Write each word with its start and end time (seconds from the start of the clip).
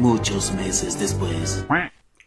Muchos 0.00 0.52
meses 0.52 0.98
después. 0.98 1.66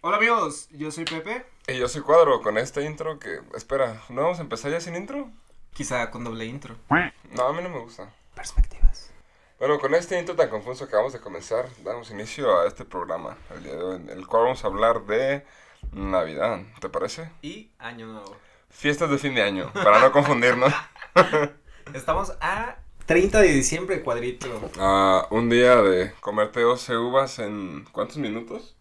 Hola 0.01 0.17
amigos, 0.17 0.69
yo 0.73 0.91
soy 0.91 1.05
Pepe. 1.05 1.43
Y 1.67 1.79
yo 1.79 1.87
soy 1.87 2.03
Cuadro 2.03 2.39
con 2.43 2.59
este 2.59 2.83
intro 2.83 3.17
que... 3.17 3.39
Espera, 3.55 3.99
¿no 4.09 4.21
vamos 4.21 4.37
a 4.37 4.43
empezar 4.43 4.69
ya 4.69 4.79
sin 4.79 4.95
intro? 4.95 5.31
Quizá 5.73 6.11
con 6.11 6.23
doble 6.23 6.45
intro. 6.45 6.75
No, 7.31 7.47
a 7.47 7.51
mí 7.51 7.63
no 7.63 7.69
me 7.69 7.79
gusta. 7.79 8.13
Perspectivas. 8.35 9.11
Bueno, 9.57 9.79
con 9.79 9.95
este 9.95 10.19
intro 10.19 10.35
tan 10.35 10.49
confuso 10.49 10.85
que 10.85 10.89
acabamos 10.89 11.13
de 11.13 11.19
comenzar, 11.19 11.67
damos 11.83 12.11
inicio 12.11 12.59
a 12.59 12.67
este 12.67 12.85
programa, 12.85 13.37
el 13.55 13.63
día 13.63 13.73
de 13.73 13.83
hoy, 13.83 13.95
en 13.95 14.09
el 14.11 14.27
cual 14.27 14.43
vamos 14.43 14.63
a 14.63 14.67
hablar 14.67 15.07
de 15.07 15.43
Navidad, 15.93 16.61
¿te 16.79 16.89
parece? 16.89 17.31
Y 17.41 17.71
año 17.79 18.05
nuevo. 18.05 18.37
Fiestas 18.69 19.09
de 19.09 19.17
fin 19.17 19.33
de 19.33 19.41
año, 19.41 19.73
para 19.73 19.99
no 19.99 20.11
confundirnos. 20.11 20.71
Estamos 21.95 22.37
a 22.39 22.82
30 23.05 23.41
de 23.41 23.47
diciembre, 23.49 24.01
cuadrito. 24.01 24.47
Ah, 24.79 25.27
un 25.29 25.49
día 25.49 25.75
de 25.81 26.13
comerte 26.21 26.61
12 26.61 26.97
uvas 26.97 27.39
en... 27.39 27.85
¿cuántos 27.91 28.17
minutos? 28.17 28.75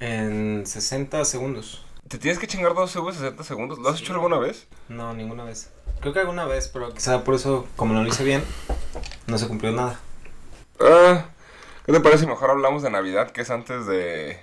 En 0.00 0.66
60 0.66 1.24
segundos. 1.24 1.84
¿Te 2.08 2.18
tienes 2.18 2.38
que 2.38 2.46
chingar 2.46 2.74
12 2.74 2.98
uvas 2.98 3.16
en 3.16 3.22
60 3.22 3.44
segundos? 3.44 3.78
¿Lo 3.78 3.88
has 3.88 3.98
Sí. 3.98 4.04
hecho 4.04 4.14
alguna 4.14 4.38
vez? 4.38 4.66
No, 4.88 5.14
ninguna 5.14 5.44
vez. 5.44 5.70
Creo 6.00 6.12
que 6.12 6.20
alguna 6.20 6.44
vez, 6.44 6.68
pero 6.68 6.92
quizá 6.92 7.24
por 7.24 7.34
eso, 7.34 7.66
como 7.76 7.94
no 7.94 8.02
lo 8.02 8.08
hice 8.08 8.24
bien, 8.24 8.42
no 9.26 9.38
se 9.38 9.48
cumplió 9.48 9.72
nada. 9.72 9.98
Ah, 10.80 11.26
¿Qué 11.86 11.92
te 11.92 12.00
parece 12.00 12.22
si 12.22 12.26
mejor 12.26 12.50
hablamos 12.50 12.82
de 12.82 12.90
Navidad, 12.90 13.30
que 13.30 13.40
es 13.42 13.50
antes 13.50 13.86
de, 13.86 14.38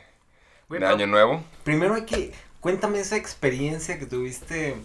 de 0.69 0.85
Año 0.85 1.07
Nuevo? 1.07 1.43
Primero 1.63 1.93
hay 1.95 2.05
que. 2.05 2.33
Cuéntame 2.61 2.99
esa 3.01 3.17
experiencia 3.17 3.99
que 3.99 4.05
tuviste 4.05 4.75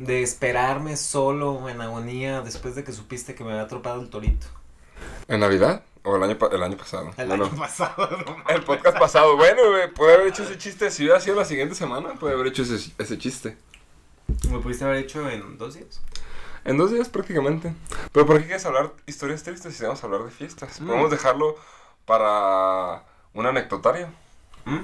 de 0.00 0.22
esperarme 0.22 0.96
solo 0.96 1.68
en 1.68 1.80
agonía 1.80 2.40
después 2.40 2.74
de 2.74 2.84
que 2.84 2.92
supiste 2.92 3.34
que 3.34 3.44
me 3.44 3.50
había 3.50 3.62
atropado 3.62 4.00
el 4.00 4.08
torito. 4.08 4.46
¿En 5.28 5.40
Navidad? 5.40 5.82
¿O 6.02 6.16
el 6.16 6.22
año, 6.22 6.38
el 6.50 6.62
año 6.62 6.76
pasado? 6.76 7.10
El 7.18 7.28
Bueno, 7.28 7.44
año 7.44 7.56
pasado, 7.56 8.08
no. 8.26 8.54
El 8.54 8.62
podcast 8.64 8.98
pasado, 8.98 9.36
bueno, 9.36 9.60
güey, 9.70 9.92
puede 9.92 10.14
haber 10.14 10.28
hecho 10.28 10.42
ese 10.44 10.56
chiste. 10.56 10.90
Si 10.90 11.02
hubiera 11.02 11.20
sido 11.20 11.36
la 11.36 11.44
siguiente 11.44 11.74
semana, 11.74 12.14
puede 12.14 12.34
haber 12.34 12.46
hecho 12.46 12.62
ese, 12.62 12.92
ese 12.98 13.18
chiste. 13.18 13.58
¿Me 14.50 14.58
pudiste 14.58 14.84
haber 14.84 14.96
hecho 14.98 15.28
en 15.28 15.58
dos 15.58 15.74
días? 15.74 16.00
En 16.64 16.78
dos 16.78 16.90
días 16.90 17.08
prácticamente. 17.08 17.74
Pero 18.12 18.26
¿por 18.26 18.38
qué 18.38 18.44
quieres 18.44 18.64
hablar 18.64 18.92
historias 19.06 19.42
tristes 19.42 19.74
si 19.76 19.84
vamos 19.84 20.02
a 20.02 20.06
hablar 20.06 20.24
de 20.24 20.30
fiestas? 20.30 20.80
Mm. 20.80 20.86
Podemos 20.86 21.10
dejarlo 21.10 21.56
para 22.06 23.04
un 23.34 23.46
anecdotario. 23.46 24.08
¿Mm? 24.64 24.78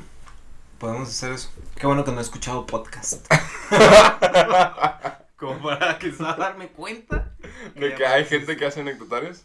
Podemos 0.79 1.09
hacer 1.09 1.33
eso. 1.33 1.51
Qué 1.77 1.87
bueno 1.87 2.05
que 2.05 2.13
no 2.13 2.19
he 2.19 2.23
escuchado 2.23 2.67
podcast. 2.67 3.27
Como 5.37 5.63
para 5.63 5.99
quizá 5.99 6.35
darme 6.35 6.69
cuenta. 6.69 7.33
De 7.75 7.95
que 7.95 8.07
hay 8.07 8.25
gente 8.25 8.57
que 8.57 8.67
hace 8.67 8.81
anecdotarios. 8.81 9.45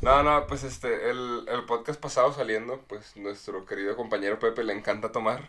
No, 0.00 0.22
no, 0.22 0.46
pues 0.46 0.62
este, 0.64 1.10
el, 1.10 1.44
el 1.48 1.64
podcast 1.64 2.00
pasado 2.00 2.32
saliendo, 2.32 2.80
pues 2.88 3.16
nuestro 3.16 3.64
querido 3.66 3.96
compañero 3.96 4.38
Pepe 4.38 4.62
le 4.64 4.72
encanta 4.72 5.12
tomar 5.12 5.42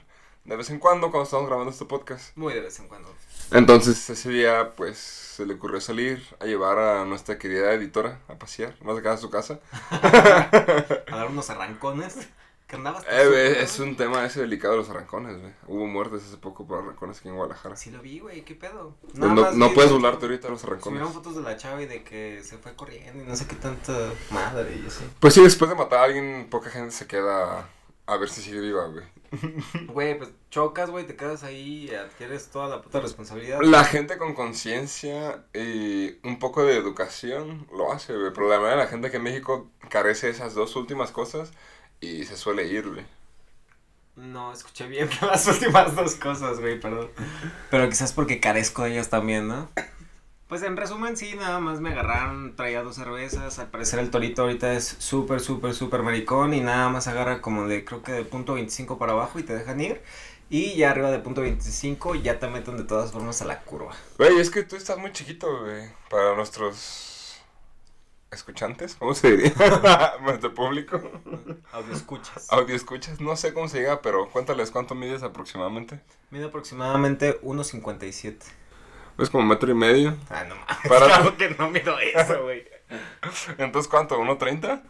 de 0.46 0.58
vez 0.58 0.70
en 0.70 0.80
cuando 0.80 1.10
cuando 1.10 1.24
estamos 1.24 1.48
grabando 1.48 1.72
este 1.72 1.86
podcast. 1.86 2.36
Muy 2.36 2.54
de 2.54 2.62
vez 2.62 2.78
en 2.80 2.88
cuando. 2.88 3.10
Entonces 3.52 4.10
ese 4.10 4.30
día, 4.30 4.74
pues 4.76 4.98
se 4.98 5.46
le 5.46 5.54
ocurrió 5.54 5.80
salir 5.80 6.22
a 6.40 6.46
llevar 6.46 6.78
a 6.80 7.06
nuestra 7.06 7.38
querida 7.38 7.72
editora 7.72 8.20
a 8.28 8.36
pasear, 8.36 8.76
más 8.82 8.98
acá 8.98 9.14
a 9.14 9.18
su 9.18 9.30
casa. 9.30 9.60
A 9.92 11.16
dar 11.16 11.28
unos 11.28 11.50
arrancones. 11.50 12.28
Que. 12.78 13.22
Eh, 13.22 13.28
güey, 13.28 13.64
es 13.64 13.80
un 13.80 13.96
tema 13.96 14.26
ese 14.26 14.42
delicado 14.42 14.74
de 14.74 14.80
los 14.80 14.90
arrancones, 14.90 15.38
güey. 15.40 15.54
Hubo 15.68 15.88
muertes 15.88 16.24
hace 16.24 16.38
poco 16.38 16.66
por 16.66 16.80
arrancones 16.84 17.20
aquí 17.20 17.30
en 17.30 17.36
Guadalajara. 17.36 17.76
Sí 17.76 17.92
lo 17.92 18.02
vi, 18.02 18.20
güey. 18.20 18.44
¿Qué 18.44 18.56
pedo? 18.56 18.96
no 19.14 19.28
más 19.30 19.56
no 19.56 19.70
vi 19.70 19.76
puedes 19.76 19.90
de- 19.92 19.96
burlarte 19.98 20.26
ahorita 20.26 20.48
de 20.48 20.52
los 20.54 20.64
arrancones. 20.64 21.00
Subieron 21.00 21.14
fotos 21.14 21.36
de 21.36 21.42
la 21.44 21.58
chava 21.58 21.82
y 21.82 21.86
de 21.86 22.04
que 22.04 22.42
se 22.44 22.58
fue 22.58 22.74
corriendo 22.76 23.24
y 23.24 23.28
no 23.28 23.36
sé 23.36 23.46
qué 23.48 23.56
tanta 23.56 23.94
madre 24.32 24.80
y 24.84 24.88
así. 24.88 25.04
Pues 25.20 25.34
sí, 25.34 25.44
después 25.44 25.70
de 25.70 25.76
matar 25.76 26.00
a 26.00 26.04
alguien, 26.04 26.48
poca 26.50 26.70
gente 26.70 26.92
se 26.92 27.08
queda 27.08 27.70
a 28.06 28.18
ver 28.18 28.30
si 28.30 28.42
sigue 28.42 28.60
viva, 28.60 28.86
güey. 28.88 29.06
Güey, 29.88 30.16
pues 30.18 30.30
chocas, 30.52 30.92
güey, 30.92 31.08
te 31.08 31.16
quedas 31.16 31.44
ahí 31.44 31.90
y 31.90 31.96
adquieres 31.96 32.50
toda 32.52 32.68
la 32.70 32.82
puta 32.84 33.00
responsabilidad. 33.00 33.60
La 33.64 33.84
gente 33.84 34.18
con 34.20 34.36
conciencia 34.36 35.44
y 35.56 36.18
un 36.24 36.38
poco 36.38 36.64
de 36.64 36.78
educación 36.78 37.68
lo 37.76 37.92
hace, 37.92 38.16
güey. 38.16 38.32
Pero 38.32 38.48
la 38.50 38.58
mayoría 38.58 38.78
de 38.78 38.84
la 38.84 38.90
gente 38.90 39.10
que 39.10 39.18
en 39.18 39.24
México 39.24 39.72
carece 39.90 40.28
de 40.28 40.34
esas 40.34 40.54
dos 40.54 40.76
últimas 40.76 41.10
cosas 41.12 41.52
y 42.04 42.26
se 42.26 42.36
suele 42.36 42.68
ir, 42.68 42.90
güey. 42.90 43.06
No, 44.16 44.54
escuché 44.54 44.88
bien 44.88 45.10
las 45.22 45.48
últimas 45.48 45.96
dos 45.96 46.16
cosas, 46.16 46.60
güey, 46.60 46.80
perdón. 46.80 47.10
Pero 47.72 47.90
quizás 47.90 48.14
porque 48.14 48.40
carezco 48.40 48.84
de 48.84 48.92
ellas 48.92 49.10
también, 49.10 49.48
¿no? 49.48 49.70
Pues 50.48 50.62
en 50.62 50.78
resumen, 50.78 51.18
sí, 51.18 51.34
nada 51.36 51.60
más 51.60 51.80
me 51.80 51.90
agarraron, 51.90 52.56
traía 52.56 52.84
dos 52.84 52.96
cervezas. 52.96 53.58
Al 53.58 53.72
parecer 53.72 54.00
el 54.00 54.12
torito 54.12 54.44
ahorita 54.44 54.74
es 54.74 54.86
súper, 55.00 55.40
súper, 55.40 55.74
súper 55.74 56.04
maricón 56.04 56.54
y 56.54 56.62
nada 56.62 56.90
más 56.90 57.08
agarra 57.08 57.42
como 57.42 57.68
de, 57.68 57.84
creo 57.84 58.04
que 58.04 58.12
de 58.12 58.24
punto 58.24 58.54
25 58.54 59.00
para 59.00 59.14
abajo 59.14 59.40
y 59.40 59.44
te 59.44 59.56
dejan 59.56 59.82
ir. 59.82 60.02
Y 60.50 60.76
ya 60.76 60.92
arriba 60.92 61.10
de 61.10 61.18
punto 61.18 61.42
25 61.42 62.16
ya 62.16 62.38
te 62.38 62.48
meten 62.48 62.78
de 62.78 62.84
todas 62.84 63.12
formas 63.12 63.42
a 63.42 63.46
la 63.46 63.62
curva. 63.62 63.96
Güey, 64.20 64.38
es 64.38 64.52
que 64.52 64.62
tú 64.62 64.76
estás 64.76 65.00
muy 65.00 65.12
chiquito, 65.12 65.62
güey. 65.62 65.90
Para 66.10 66.36
nuestros 66.36 67.13
escuchantes, 68.34 68.96
¿cómo 68.96 69.14
se 69.14 69.36
diría? 69.38 69.54
Nuestro 70.22 70.54
público. 70.54 71.02
Audio 71.72 71.94
escuchas. 71.94 72.48
Audio 72.52 72.76
escuchas, 72.76 73.20
no 73.22 73.36
sé 73.36 73.54
cómo 73.54 73.68
se 73.68 73.80
diga, 73.80 74.02
pero 74.02 74.30
cuéntales 74.30 74.72
cuánto 74.72 74.96
mides 74.96 75.24
aproximadamente. 75.24 76.00
Mide 76.32 76.46
aproximadamente 76.46 77.40
1.57. 77.42 78.38
Es 79.20 79.30
como 79.30 79.44
metro 79.46 79.72
y 79.72 79.76
medio. 79.76 80.16
Ah, 80.30 80.44
no 80.44 80.56
mames. 80.56 80.78
Para- 80.90 81.06
Claro 81.08 81.38
que 81.38 81.50
no 81.52 81.70
mido 81.70 81.98
eso, 82.00 82.44
güey. 82.44 82.66
Entonces, 83.58 83.90
¿cuánto? 83.90 84.18
¿1.30? 84.20 84.82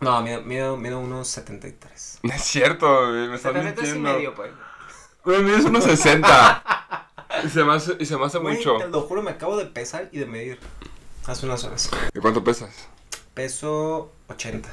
No, 0.00 0.20
mido, 0.22 0.42
mido, 0.42 0.76
mido 0.76 1.02
1.73. 1.02 2.18
No 2.22 2.32
es 2.32 2.42
cierto, 2.42 2.86
güey, 3.08 3.28
me 3.28 3.36
estás 3.36 3.52
73 3.52 3.88
y 3.88 3.92
mintiendo. 3.92 4.12
medio, 4.18 4.34
pues. 4.34 4.50
Güey, 5.24 5.42
mides 5.42 5.64
1.60. 5.66 7.04
y, 7.44 7.48
se 7.48 7.62
me 7.64 7.72
hace, 7.74 7.96
y 8.00 8.06
se 8.06 8.16
me 8.16 8.24
hace 8.26 8.38
Güey, 8.38 8.56
mucho. 8.56 8.78
te 8.78 8.88
lo 8.88 9.02
juro, 9.02 9.22
me 9.22 9.30
acabo 9.30 9.56
de 9.56 9.66
pesar 9.66 10.08
y 10.12 10.18
de 10.18 10.26
medir. 10.26 10.58
Hace 11.26 11.46
unas 11.46 11.64
horas. 11.64 11.90
¿Y 12.14 12.18
cuánto 12.18 12.42
pesas? 12.42 12.88
Peso 13.34 14.12
80. 14.28 14.68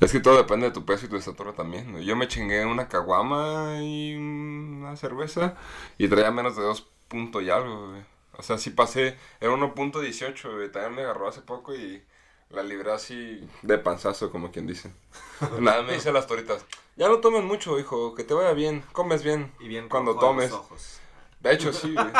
Es 0.00 0.12
que 0.12 0.20
todo 0.20 0.36
depende 0.36 0.66
de 0.66 0.72
tu 0.72 0.84
peso 0.84 1.06
y 1.06 1.08
tu 1.08 1.16
estatura 1.16 1.52
también. 1.54 1.98
Yo 2.02 2.14
me 2.14 2.28
chingué 2.28 2.64
una 2.64 2.88
caguama 2.88 3.78
y 3.82 4.14
una 4.14 4.96
cerveza 4.96 5.56
y 5.96 6.08
traía 6.08 6.30
menos 6.30 6.56
de 6.56 6.62
2 6.62 6.86
puntos 7.08 7.42
y 7.42 7.50
algo, 7.50 7.88
güey. 7.90 8.02
O 8.36 8.42
sea, 8.42 8.58
sí 8.58 8.70
pasé, 8.70 9.16
era 9.40 9.52
1.18, 9.52 10.54
güey. 10.54 10.70
También 10.70 10.94
me 10.94 11.02
agarró 11.02 11.28
hace 11.28 11.40
poco 11.40 11.74
y 11.74 12.04
la 12.50 12.62
libré 12.62 12.92
así 12.92 13.48
de 13.62 13.78
panzazo, 13.78 14.30
como 14.30 14.52
quien 14.52 14.66
dice. 14.66 14.92
Nada, 15.58 15.82
me 15.82 15.94
dice 15.94 16.12
las 16.12 16.26
toritas. 16.26 16.64
Ya 16.96 17.08
no 17.08 17.18
tomes 17.18 17.42
mucho, 17.42 17.78
hijo, 17.80 18.14
que 18.14 18.24
te 18.24 18.34
vaya 18.34 18.52
bien, 18.52 18.84
comes 18.92 19.22
bien. 19.24 19.52
Y 19.58 19.68
bien 19.68 19.88
Cuando 19.88 20.16
tomes. 20.16 20.50
los 20.50 20.60
ojos. 20.60 21.00
De 21.40 21.52
hecho, 21.52 21.72
sí, 21.72 21.94
güey. 21.94 22.12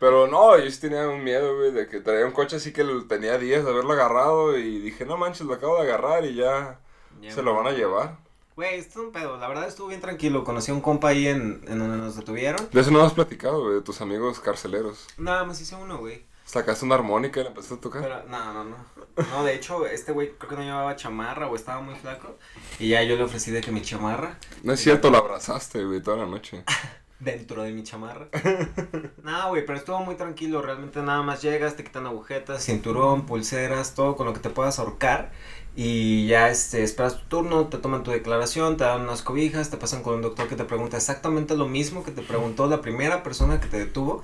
Pero 0.00 0.26
no, 0.28 0.56
yo 0.58 0.70
sí 0.70 0.80
tenía 0.80 1.08
un 1.08 1.24
miedo, 1.24 1.56
güey, 1.56 1.72
de 1.72 1.88
que 1.88 2.00
traía 2.00 2.24
un 2.24 2.32
coche 2.32 2.56
así 2.56 2.72
que 2.72 2.84
tenía 3.08 3.36
días 3.38 3.64
de 3.64 3.70
haberlo 3.70 3.92
agarrado 3.94 4.56
y 4.56 4.78
dije, 4.78 5.04
no 5.04 5.16
manches, 5.16 5.46
lo 5.46 5.54
acabo 5.54 5.76
de 5.76 5.82
agarrar 5.82 6.24
y 6.24 6.34
ya 6.34 6.78
se 7.28 7.42
lo 7.42 7.54
van 7.54 7.66
a 7.66 7.72
llevar. 7.72 8.16
Güey, 8.54 8.76
esto 8.78 9.00
es 9.00 9.06
un 9.06 9.12
pedo. 9.12 9.36
La 9.38 9.48
verdad 9.48 9.68
estuvo 9.68 9.88
bien 9.88 10.00
tranquilo. 10.00 10.42
Conocí 10.42 10.70
a 10.72 10.74
un 10.74 10.80
compa 10.80 11.08
ahí 11.08 11.28
en, 11.28 11.62
en 11.68 11.78
donde 11.78 11.96
nos 11.96 12.16
detuvieron. 12.16 12.68
De 12.72 12.80
eso 12.80 12.90
no 12.90 13.02
has 13.02 13.12
platicado, 13.12 13.62
güey, 13.62 13.76
de 13.76 13.82
tus 13.82 14.00
amigos 14.00 14.40
carceleros. 14.40 15.06
Nada 15.16 15.44
más 15.44 15.60
hice 15.60 15.76
uno, 15.76 15.98
güey. 15.98 16.24
Sacaste 16.44 16.84
una 16.84 16.94
armónica 16.94 17.40
y 17.40 17.42
la 17.44 17.50
empezaste 17.50 17.76
a 17.76 17.80
tocar. 17.80 18.02
Pero, 18.02 18.24
no, 18.24 18.52
no, 18.52 18.64
no. 18.64 18.76
No, 19.30 19.44
de 19.44 19.54
hecho, 19.54 19.86
este 19.86 20.12
güey 20.12 20.32
creo 20.38 20.50
que 20.50 20.56
no 20.56 20.62
llevaba 20.62 20.96
chamarra 20.96 21.46
o 21.46 21.54
estaba 21.54 21.82
muy 21.82 21.94
flaco. 21.94 22.36
Y 22.78 22.88
ya 22.88 23.02
yo 23.02 23.16
le 23.16 23.22
ofrecí 23.24 23.50
de 23.50 23.60
que 23.60 23.70
mi 23.70 23.82
chamarra, 23.82 24.38
No 24.62 24.72
es 24.72 24.80
cierto, 24.80 25.10
lo 25.10 25.18
abrazaste, 25.18 25.84
güey, 25.84 26.00
toda 26.00 26.16
la 26.16 26.26
noche. 26.26 26.64
dentro 27.20 27.62
de 27.62 27.72
mi 27.72 27.82
chamarra. 27.82 28.28
No, 29.22 29.50
güey, 29.50 29.66
pero 29.66 29.78
estuvo 29.78 29.98
muy 30.00 30.14
tranquilo. 30.14 30.62
Realmente 30.62 31.02
nada 31.02 31.22
más 31.22 31.42
llegas, 31.42 31.76
te 31.76 31.84
quitan 31.84 32.06
agujetas, 32.06 32.64
cinturón, 32.64 33.26
pulseras, 33.26 33.94
todo 33.94 34.16
con 34.16 34.26
lo 34.26 34.32
que 34.32 34.40
te 34.40 34.48
puedas 34.48 34.78
ahorcar. 34.78 35.30
Y 35.76 36.26
ya 36.26 36.48
este, 36.48 36.82
esperas 36.82 37.18
tu 37.18 37.26
turno, 37.26 37.66
te 37.66 37.78
toman 37.78 38.02
tu 38.02 38.10
declaración, 38.10 38.76
te 38.76 38.84
dan 38.84 39.02
unas 39.02 39.22
cobijas, 39.22 39.70
te 39.70 39.76
pasan 39.76 40.02
con 40.02 40.14
un 40.14 40.22
doctor 40.22 40.48
que 40.48 40.56
te 40.56 40.64
pregunta 40.64 40.96
exactamente 40.96 41.56
lo 41.56 41.68
mismo 41.68 42.04
que 42.04 42.10
te 42.10 42.22
preguntó 42.22 42.66
la 42.66 42.80
primera 42.80 43.22
persona 43.22 43.60
que 43.60 43.68
te 43.68 43.78
detuvo. 43.78 44.22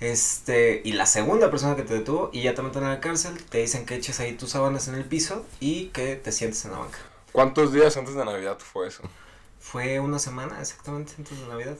Este, 0.00 0.82
y 0.84 0.92
la 0.92 1.06
segunda 1.06 1.50
persona 1.50 1.76
que 1.76 1.82
te 1.82 1.94
detuvo, 1.94 2.30
y 2.32 2.42
ya 2.42 2.54
te 2.54 2.62
meten 2.62 2.84
a 2.84 2.88
la 2.88 3.00
cárcel, 3.00 3.42
te 3.44 3.58
dicen 3.58 3.86
que 3.86 3.94
eches 3.94 4.20
ahí 4.20 4.32
tus 4.32 4.50
sábanas 4.50 4.88
en 4.88 4.94
el 4.94 5.04
piso 5.04 5.44
y 5.60 5.86
que 5.88 6.16
te 6.16 6.32
sientes 6.32 6.64
en 6.64 6.72
la 6.72 6.78
banca. 6.78 6.98
¿Cuántos 7.32 7.72
días 7.72 7.96
antes 7.96 8.14
de 8.14 8.24
Navidad 8.24 8.58
fue 8.58 8.88
eso? 8.88 9.02
Fue 9.60 10.00
una 10.00 10.18
semana 10.18 10.60
exactamente 10.60 11.12
antes 11.18 11.38
de 11.38 11.46
Navidad. 11.46 11.76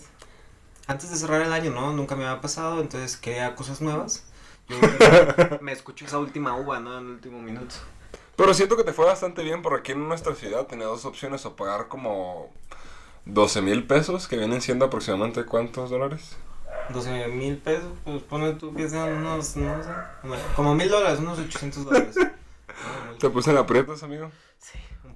Antes 0.87 1.11
de 1.11 1.17
cerrar 1.17 1.43
el 1.43 1.53
año, 1.53 1.71
¿no? 1.73 1.93
Nunca 1.93 2.15
me 2.15 2.25
había 2.27 2.41
pasado, 2.41 2.81
entonces 2.81 3.17
quería 3.17 3.55
cosas 3.57 3.81
nuevas. 3.81 4.25
Yo 4.69 4.77
me 5.61 5.73
escucho 5.73 6.05
esa 6.05 6.19
última 6.19 6.57
uva, 6.57 6.81
¿no? 6.81 6.99
En 6.99 7.07
el 7.07 7.11
último 7.13 7.41
minuto. 7.41 7.75
Pero 8.37 8.53
siento 8.55 8.77
que 8.77 8.85
te 8.85 8.93
fue 8.93 9.07
bastante 9.07 9.43
bien 9.43 9.63
porque 9.63 9.81
aquí 9.81 9.93
en 9.93 10.09
nuestra 10.09 10.35
ciudad 10.35 10.67
tenía 10.67 10.87
dos 10.87 11.05
opciones 11.05 11.47
o 11.47 11.57
pagar 11.57 11.89
como 11.89 12.53
12 13.25 13.63
mil 13.63 13.85
pesos, 13.85 14.29
que 14.29 14.37
vienen 14.37 14.61
siendo 14.61 14.85
aproximadamente 14.85 15.45
cuántos 15.45 15.91
dólares. 15.91 16.37
12 16.91 17.29
mil 17.29 17.57
pesos, 17.57 17.93
pues 18.05 18.23
pone 18.23 18.53
tú 18.53 18.75
que 18.75 18.89
sean 18.89 19.13
unos, 19.13 19.57
no 19.57 19.83
sé, 19.83 19.91
como 20.55 20.75
mil 20.75 20.89
dólares, 20.89 21.19
unos 21.19 21.39
800 21.39 21.85
dólares. 21.85 22.17
Te 23.19 23.31
puse 23.31 23.51
en 23.51 23.57
aprietos, 23.57 24.03
amigo. 24.03 24.31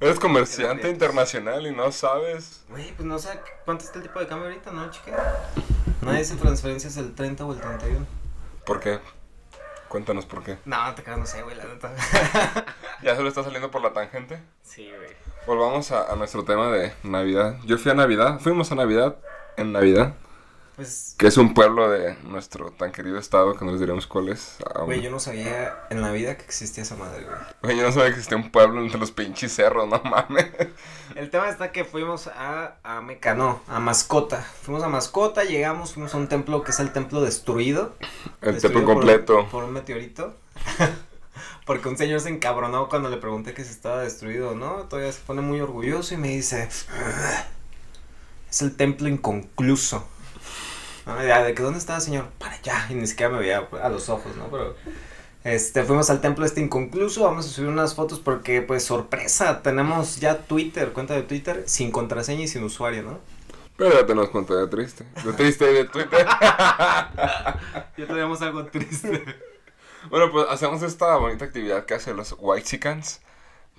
Eres 0.01 0.19
comerciante 0.19 0.89
internacional 0.89 1.67
y 1.67 1.73
no 1.73 1.93
sabes. 1.93 2.65
Güey, 2.71 2.93
pues 2.93 3.07
no 3.07 3.19
sé 3.19 3.39
cuánto 3.67 3.85
está 3.85 3.99
el 3.99 4.05
tipo 4.05 4.19
de 4.19 4.27
cambio 4.27 4.49
ahorita, 4.49 4.71
¿no, 4.73 4.91
chica? 4.91 5.43
Nadie 6.01 6.23
hace 6.23 6.37
transferencias 6.37 6.97
el 6.97 7.15
30 7.15 7.45
o 7.45 7.53
el 7.53 7.61
31. 7.61 8.07
¿Por 8.65 8.81
qué? 8.81 8.99
Cuéntanos 9.89 10.25
por 10.25 10.43
qué. 10.43 10.57
No, 10.65 10.95
te 10.95 11.03
creas, 11.03 11.19
no 11.19 11.27
sé, 11.27 11.43
güey, 11.43 11.55
la 11.55 11.65
neta. 11.67 11.93
¿Ya 13.03 13.15
se 13.15 13.23
lo 13.23 13.29
está 13.29 13.45
saliendo 13.45 13.71
por 13.71 13.83
la 13.83 13.93
tangente? 13.93 14.41
Sí, 14.63 14.91
güey. 14.97 15.11
Volvamos 15.47 15.93
a, 15.93 16.11
a 16.11 16.17
nuestro 16.17 16.45
tema 16.45 16.71
de 16.71 16.95
Navidad. 17.03 17.57
Yo 17.67 17.77
fui 17.77 17.93
a 17.93 17.95
Navidad, 17.95 18.41
fuimos 18.41 18.73
a 18.73 18.77
Navidad 18.77 19.17
en 19.59 19.73
Navidad, 19.73 20.15
Pues, 20.81 21.15
que 21.19 21.27
es 21.27 21.37
un 21.37 21.53
pueblo 21.53 21.91
de 21.91 22.17
nuestro 22.23 22.71
tan 22.71 22.91
querido 22.91 23.19
estado, 23.19 23.55
que 23.55 23.67
no 23.67 23.73
les 23.73 23.81
diremos 23.81 24.07
cuál 24.07 24.31
es. 24.31 24.57
güey, 24.87 25.03
yo 25.03 25.11
no 25.11 25.21
sabía 25.21 25.75
en 25.91 26.01
la 26.01 26.11
vida 26.11 26.39
que 26.39 26.45
existía 26.45 26.85
esa 26.85 26.97
madre, 26.97 27.25
güey. 27.25 27.37
Güey, 27.61 27.77
yo 27.77 27.83
no 27.83 27.93
sabía 27.93 28.07
que 28.07 28.13
existía 28.13 28.39
un 28.39 28.51
pueblo 28.51 28.81
entre 28.81 28.99
los 28.99 29.13
pinches 29.13 29.55
cerros, 29.55 29.87
no 29.87 30.01
mames. 30.03 30.47
El 31.17 31.29
tema 31.29 31.51
está 31.51 31.71
que 31.71 31.85
fuimos 31.85 32.29
a, 32.29 32.77
a 32.83 33.03
Meca, 33.03 33.35
no, 33.35 33.61
a 33.69 33.79
Mascota. 33.79 34.41
Fuimos 34.41 34.83
a 34.83 34.89
Mascota, 34.89 35.45
llegamos, 35.45 35.93
fuimos 35.93 36.15
a 36.15 36.17
un 36.17 36.29
templo 36.29 36.65
que 36.65 36.71
es 36.71 36.81
el 36.81 36.95
templo 36.95 37.21
destruido. 37.21 37.95
El 38.41 38.55
destruido 38.55 38.79
templo 38.79 38.95
completo. 38.95 39.49
Por, 39.51 39.65
un 39.65 39.75
meteorito. 39.75 40.35
Porque 41.67 41.91
un 41.91 41.99
señor 41.99 42.21
se 42.21 42.31
encabronó 42.31 42.89
cuando 42.89 43.11
le 43.11 43.19
pregunté 43.19 43.53
que 43.53 43.65
si 43.65 43.71
estaba 43.71 44.01
destruido 44.01 44.53
o 44.53 44.55
no. 44.55 44.85
Todavía 44.85 45.13
se 45.13 45.21
pone 45.21 45.43
muy 45.43 45.61
orgulloso 45.61 46.15
y 46.15 46.17
me 46.17 46.29
dice: 46.29 46.71
"Ah, 46.91 47.45
Es 48.49 48.63
el 48.63 48.75
templo 48.75 49.09
inconcluso. 49.09 50.09
No, 51.07 51.25
ya, 51.25 51.43
de 51.43 51.55
que 51.55 51.63
dónde 51.63 51.79
estaba, 51.79 52.01
señor? 52.01 52.27
Para 52.39 52.55
allá. 52.55 52.87
Y 52.91 52.95
ni 52.95 53.07
siquiera 53.07 53.33
me 53.33 53.39
veía 53.39 53.69
a 53.83 53.89
los 53.89 54.09
ojos, 54.09 54.37
¿no? 54.37 54.49
Pero. 54.51 54.75
Este, 55.43 55.85
fuimos 55.85 56.11
al 56.11 56.21
templo 56.21 56.45
este 56.45 56.61
inconcluso, 56.61 57.25
vamos 57.25 57.47
a 57.47 57.49
subir 57.49 57.71
unas 57.71 57.95
fotos 57.95 58.21
porque, 58.21 58.61
pues, 58.61 58.85
sorpresa, 58.85 59.63
tenemos 59.63 60.21
ya 60.21 60.37
Twitter, 60.43 60.93
cuenta 60.93 61.15
de 61.15 61.23
Twitter, 61.23 61.65
sin 61.67 61.91
contraseña 61.91 62.43
y 62.43 62.49
sin 62.49 62.63
usuario, 62.63 63.03
¿no? 63.03 63.19
Pero 63.79 63.95
ya 63.95 64.05
tenemos 64.05 64.29
cuenta 64.29 64.55
de 64.55 64.67
triste. 64.67 65.07
De 65.25 65.33
triste 65.33 65.71
y 65.71 65.75
de 65.75 65.85
Twitter. 65.87 66.27
Ya 67.97 68.07
tenemos 68.07 68.41
algo 68.43 68.65
triste. 68.67 69.23
bueno, 70.11 70.31
pues 70.31 70.47
hacemos 70.49 70.83
esta 70.83 71.17
bonita 71.17 71.47
actividad 71.47 71.85
que 71.85 71.95
hacen 71.95 72.17
los 72.17 72.35
Whitexicans, 72.39 73.21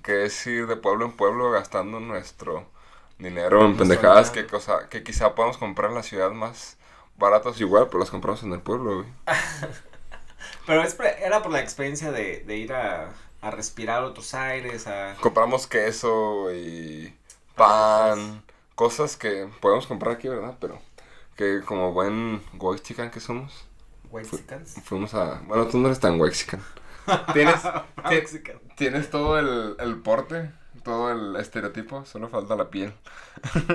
que 0.03 0.25
es 0.25 0.47
ir 0.47 0.67
de 0.67 0.75
pueblo 0.75 1.05
en 1.05 1.11
pueblo 1.11 1.51
gastando 1.51 1.99
nuestro 1.99 2.65
dinero 3.19 3.65
en 3.65 3.77
pendejadas 3.77 4.31
que, 4.31 4.47
cosa, 4.47 4.89
que 4.89 5.03
quizá 5.03 5.35
podamos 5.35 5.57
comprar 5.57 5.89
en 5.89 5.95
la 5.95 6.03
ciudad 6.03 6.31
más 6.31 6.77
baratas 7.21 7.61
igual, 7.61 7.87
pero 7.87 7.99
las 7.99 8.09
compramos 8.09 8.43
en 8.43 8.51
el 8.51 8.59
pueblo, 8.59 8.95
güey. 8.97 9.07
Pero 10.65 10.83
es 10.83 10.97
era 10.99 11.41
por 11.41 11.51
la 11.51 11.59
experiencia 11.61 12.11
de, 12.11 12.43
de 12.45 12.57
ir 12.57 12.73
a, 12.73 13.09
a 13.41 13.51
respirar 13.51 14.03
otros 14.03 14.33
aires, 14.33 14.85
a... 14.87 15.15
Compramos 15.21 15.65
queso 15.67 16.53
y 16.53 17.15
pan, 17.55 18.43
cosas 18.75 19.17
que 19.17 19.49
podemos 19.59 19.87
comprar 19.87 20.15
aquí, 20.15 20.27
¿verdad? 20.27 20.57
Pero 20.59 20.79
que 21.35 21.61
como 21.65 21.93
buen 21.93 22.41
Whitexican 22.59 23.09
que 23.11 23.19
somos, 23.19 23.65
Whitexicans. 24.11 24.75
fuimos 24.83 25.13
a... 25.15 25.41
Bueno, 25.47 25.67
tú 25.67 25.77
no 25.79 25.87
eres 25.87 25.99
tan 25.99 26.19
Whitexican. 26.19 26.61
Tienes, 27.33 27.61
ti- 27.63 27.69
Whitexican. 28.05 28.59
tienes 28.77 29.09
todo 29.09 29.39
el, 29.39 29.75
el 29.79 29.95
porte, 30.01 30.51
todo 30.83 31.11
el 31.11 31.35
estereotipo, 31.35 32.05
solo 32.05 32.29
falta 32.29 32.55
la 32.55 32.69
piel. 32.69 32.93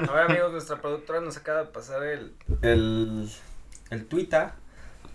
A 0.08 0.12
ver, 0.12 0.30
amigos, 0.30 0.52
nuestra 0.52 0.80
productora 0.80 1.20
nos 1.20 1.36
acaba 1.36 1.60
de 1.60 1.66
pasar 1.66 2.02
el... 2.02 2.34
El... 2.62 3.30
El 3.90 4.06
Twitter 4.06 4.50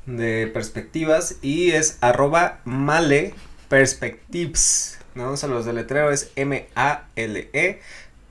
de 0.05 0.47
perspectivas 0.47 1.37
y 1.41 1.71
es 1.71 1.97
arroba 2.01 2.61
male 2.63 3.33
perspectives. 3.67 4.99
¿no? 5.15 5.31
O 5.31 5.37
sea, 5.37 5.49
los 5.49 5.65
deletreo 5.65 6.09
es 6.09 6.31
M-A-L-E 6.35 7.81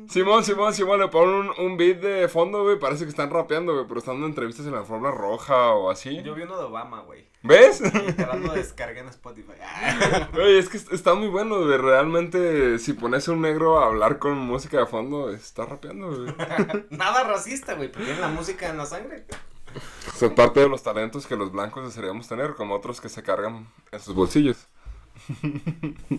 Simón, 0.10 0.44
Simón, 0.44 0.74
Simón, 0.74 1.00
le 1.00 1.08
ponen 1.08 1.34
un, 1.36 1.52
un 1.66 1.78
beat 1.78 2.00
de 2.02 2.28
fondo, 2.28 2.64
güey, 2.64 2.78
parece 2.78 3.06
que 3.06 3.10
están 3.10 3.30
rapeando, 3.32 3.74
güey, 3.74 3.86
pero 3.88 4.00
están 4.00 4.16
dando 4.16 4.28
entrevistas 4.28 4.66
en 4.68 4.74
la 4.74 4.84
forma 4.84 5.10
roja 5.12 5.72
o 5.74 5.90
así. 5.90 6.22
Yo 6.22 6.36
vi 6.36 6.44
uno 6.44 6.58
de 6.58 6.66
Obama, 6.66 7.02
güey. 7.02 7.26
¿Ves? 7.44 7.82
Literal 7.82 8.44
lo 8.44 8.54
descargué 8.54 9.00
en 9.00 9.08
Spotify. 9.10 9.54
Oye, 10.36 10.60
es 10.60 10.70
que 10.70 10.78
est- 10.78 10.92
está 10.92 11.14
muy 11.16 11.30
bueno, 11.30 11.64
güey, 11.64 11.78
realmente, 11.78 12.78
si 12.80 12.94
pones 12.94 13.28
a 13.28 13.32
un 13.32 13.42
negro 13.42 13.80
a 13.80 13.86
hablar 13.86 14.20
con 14.20 14.38
música 14.38 14.78
de 14.80 14.86
fondo, 14.86 15.32
está 15.32 15.66
rapeando, 15.66 16.10
güey. 16.10 16.34
Nada 16.90 17.24
racista, 17.24 17.74
güey, 17.76 17.90
porque 17.92 18.06
tiene 18.06 18.22
la 18.22 18.28
música 18.28 18.70
en 18.70 18.78
la 18.78 18.86
sangre. 18.86 19.26
Son 20.18 20.34
parte 20.36 20.60
de 20.62 20.70
los 20.70 20.82
talentos 20.84 21.28
que 21.28 21.36
los 21.36 21.52
blancos 21.52 21.86
desearíamos 21.86 22.28
tener, 22.28 22.56
como 22.56 22.76
otros 22.76 23.00
que 23.02 23.10
se 23.10 23.22
cargan 23.24 23.68
en 23.92 24.00
sus 24.00 24.16
bolsillos. 24.16 24.58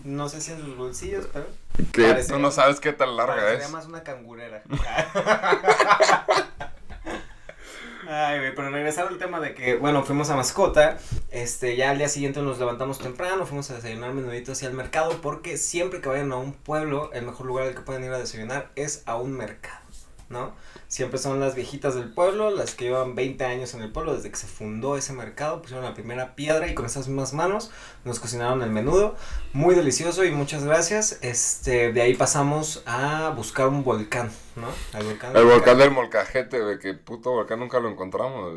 No 0.04 0.28
sé 0.28 0.40
si 0.40 0.52
en 0.52 0.60
sus 0.60 0.76
bolsillos, 0.76 1.26
pero. 1.32 1.46
Parecería- 1.92 2.26
tú 2.36 2.38
no 2.40 2.50
sabes 2.50 2.80
qué 2.80 2.92
tan 2.92 3.16
larga 3.16 3.52
es. 3.52 3.70
más 3.70 3.86
una 3.86 4.02
cangurera. 4.02 4.62
Ay, 8.10 8.38
güey, 8.38 8.54
pero 8.54 8.70
regresando 8.70 9.10
al 9.12 9.18
tema 9.18 9.38
de 9.38 9.54
que, 9.54 9.76
bueno, 9.76 10.02
fuimos 10.02 10.30
a 10.30 10.36
mascota, 10.36 10.96
este, 11.30 11.76
ya 11.76 11.90
al 11.90 11.98
día 11.98 12.08
siguiente 12.08 12.40
nos 12.40 12.58
levantamos 12.58 12.98
temprano, 12.98 13.44
fuimos 13.44 13.70
a 13.70 13.74
desayunar 13.74 14.14
menudito 14.14 14.52
hacia 14.52 14.68
el 14.68 14.74
mercado, 14.74 15.20
porque 15.20 15.58
siempre 15.58 16.00
que 16.00 16.08
vayan 16.08 16.32
a 16.32 16.36
un 16.36 16.54
pueblo, 16.54 17.10
el 17.12 17.26
mejor 17.26 17.46
lugar 17.46 17.66
al 17.66 17.74
que 17.74 17.82
pueden 17.82 18.04
ir 18.04 18.10
a 18.12 18.18
desayunar 18.18 18.70
es 18.76 19.02
a 19.04 19.16
un 19.16 19.32
mercado, 19.32 19.82
¿no? 20.30 20.54
Siempre 20.88 21.18
son 21.18 21.38
las 21.38 21.54
viejitas 21.54 21.94
del 21.94 22.10
pueblo, 22.10 22.50
las 22.50 22.74
que 22.74 22.86
llevan 22.86 23.14
20 23.14 23.44
años 23.44 23.74
en 23.74 23.82
el 23.82 23.92
pueblo, 23.92 24.16
desde 24.16 24.30
que 24.30 24.36
se 24.36 24.46
fundó 24.46 24.96
ese 24.96 25.12
mercado, 25.12 25.60
pusieron 25.60 25.84
la 25.84 25.92
primera 25.92 26.34
piedra 26.34 26.66
y 26.66 26.74
con 26.74 26.86
esas 26.86 27.08
mismas 27.08 27.34
manos 27.34 27.70
nos 28.04 28.18
cocinaron 28.20 28.62
el 28.62 28.70
menudo, 28.70 29.14
muy 29.52 29.74
delicioso 29.74 30.24
y 30.24 30.30
muchas 30.30 30.64
gracias, 30.64 31.18
este, 31.20 31.92
de 31.92 32.00
ahí 32.00 32.14
pasamos 32.14 32.82
a 32.86 33.34
buscar 33.36 33.68
un 33.68 33.84
volcán, 33.84 34.30
¿no? 34.56 34.68
El 34.98 35.04
volcán, 35.04 35.36
El 35.36 35.44
volcán 35.44 35.76
del 35.76 35.90
Molcajete, 35.90 36.58
güey, 36.62 36.78
que 36.78 36.94
puto 36.94 37.32
volcán 37.32 37.60
nunca 37.60 37.80
lo 37.80 37.90
encontramos. 37.90 38.54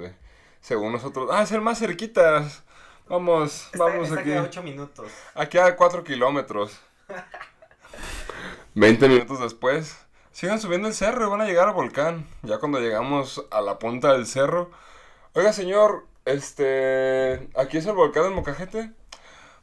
Según 0.62 0.94
nosotros, 0.94 1.30
ah, 1.34 1.44
es 1.44 1.52
el 1.52 1.60
más 1.60 1.80
cerquitas. 1.80 2.64
Vamos, 3.10 3.66
Está, 3.74 3.84
vamos 3.84 4.08
está 4.08 4.22
aquí. 4.22 4.32
aquí 4.32 4.40
a 4.40 4.44
8 4.44 4.64
minutos. 4.64 5.12
Aquí 5.36 5.58
a 5.58 5.76
4 5.76 6.04
kilómetros. 6.06 6.80
20 8.76 9.10
minutos 9.10 9.42
después. 9.42 9.98
Sigan 10.32 10.60
subiendo 10.62 10.88
el 10.88 10.94
cerro 10.94 11.28
y 11.28 11.30
van 11.30 11.42
a 11.42 11.46
llegar 11.46 11.68
al 11.68 11.74
volcán. 11.74 12.28
Ya 12.44 12.58
cuando 12.60 12.80
llegamos 12.80 13.46
a 13.52 13.62
la 13.62 13.80
punta 13.80 14.14
del 14.14 14.26
cerro. 14.26 14.72
Oiga, 15.34 15.54
señor, 15.54 16.06
este. 16.26 17.50
¿Aquí 17.56 17.78
es 17.78 17.86
el 17.86 17.94
volcán 17.94 18.24
del 18.24 18.34
Molcajete? 18.34 18.92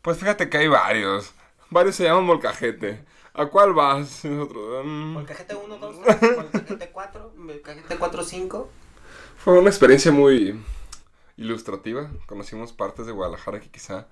Pues 0.03 0.19
fíjate 0.19 0.49
que 0.49 0.59
hay 0.59 0.69
varios. 0.69 1.33
Varios 1.71 1.97
se 1.97 2.05
llaman 2.05 2.25
Molcajete. 2.25 3.05
¿A 3.35 3.47
cuál 3.47 3.73
vas? 3.73 4.25
Nosotros, 4.25 4.85
"Mm". 4.85 5.13
Molcajete 5.15 5.55
1, 5.55 5.77
2, 5.79 5.97
3, 6.03 6.37
Molcajete 6.37 6.91
4, 6.91 7.33
Molcajete 7.37 7.97
4, 7.97 8.23
5. 8.25 8.69
Fue 9.37 9.59
una 9.59 9.69
experiencia 9.71 10.11
muy 10.13 10.61
ilustrativa. 11.37 12.11
Conocimos 12.27 12.73
partes 12.73 13.07
de 13.07 13.13
Guadalajara 13.13 13.61
que 13.61 13.71
quizá 13.71 14.07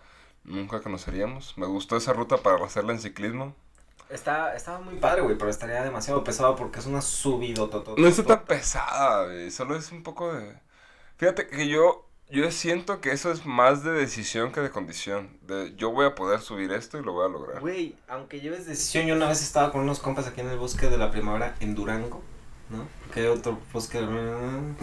nunca 0.45 0.81
conoceríamos. 0.81 1.57
Me 1.59 1.67
gustó 1.67 1.97
esa 1.97 2.13
ruta 2.13 2.37
para 2.39 2.65
hacerla 2.65 2.93
en 2.93 3.01
ciclismo. 3.01 3.55
Está, 4.09 4.55
estaba 4.55 4.79
muy 4.81 4.97
padre, 4.97 5.23
güey, 5.23 5.37
pero 5.37 5.51
estaría 5.51 5.83
demasiado 5.83 6.23
pesado 6.23 6.55
porque 6.55 6.79
es 6.79 6.87
una 6.87 7.03
subido 7.03 7.69
No 7.97 8.07
está 8.07 8.23
tan 8.23 8.45
pesada, 8.45 9.25
güey. 9.25 9.51
Solo 9.51 9.77
es 9.77 9.91
un 9.91 10.03
poco 10.03 10.33
de... 10.33 10.55
Fíjate 11.17 11.49
que 11.49 11.67
yo, 11.67 12.07
yo 12.31 12.51
siento 12.53 13.01
que 13.01 13.11
eso 13.11 13.33
es 13.33 13.47
más 13.47 13.83
de 13.83 13.91
decisión 13.91 14.53
que 14.53 14.61
de 14.61 14.71
condición. 14.71 15.39
De 15.43 15.75
yo 15.77 15.91
voy 15.91 16.07
a 16.07 16.15
poder 16.15 16.41
subir 16.41 16.73
esto 16.73 16.99
y 16.99 17.03
lo 17.03 17.15
voy 17.15 17.27
a 17.27 17.29
lograr. 17.29 17.61
Güey, 17.61 17.97
aunque 18.07 18.41
lleves 18.41 18.67
decisión, 18.67 19.07
yo 19.07 19.17
una 19.17 19.29
vez 19.29 19.43
estaba 19.43 19.73
con 19.73 19.81
unos 19.81 19.99
compas 19.99 20.29
aquí 20.29 20.41
en 20.41 20.51
el 20.51 20.59
bosque 20.59 20.89
de 20.89 20.99
la 20.99 21.11
primavera 21.11 21.57
en 21.59 21.75
Durango, 21.75 22.23
¿no? 22.71 22.87
Hay 23.15 23.25
otro 23.27 23.59
bosque. 23.73 23.99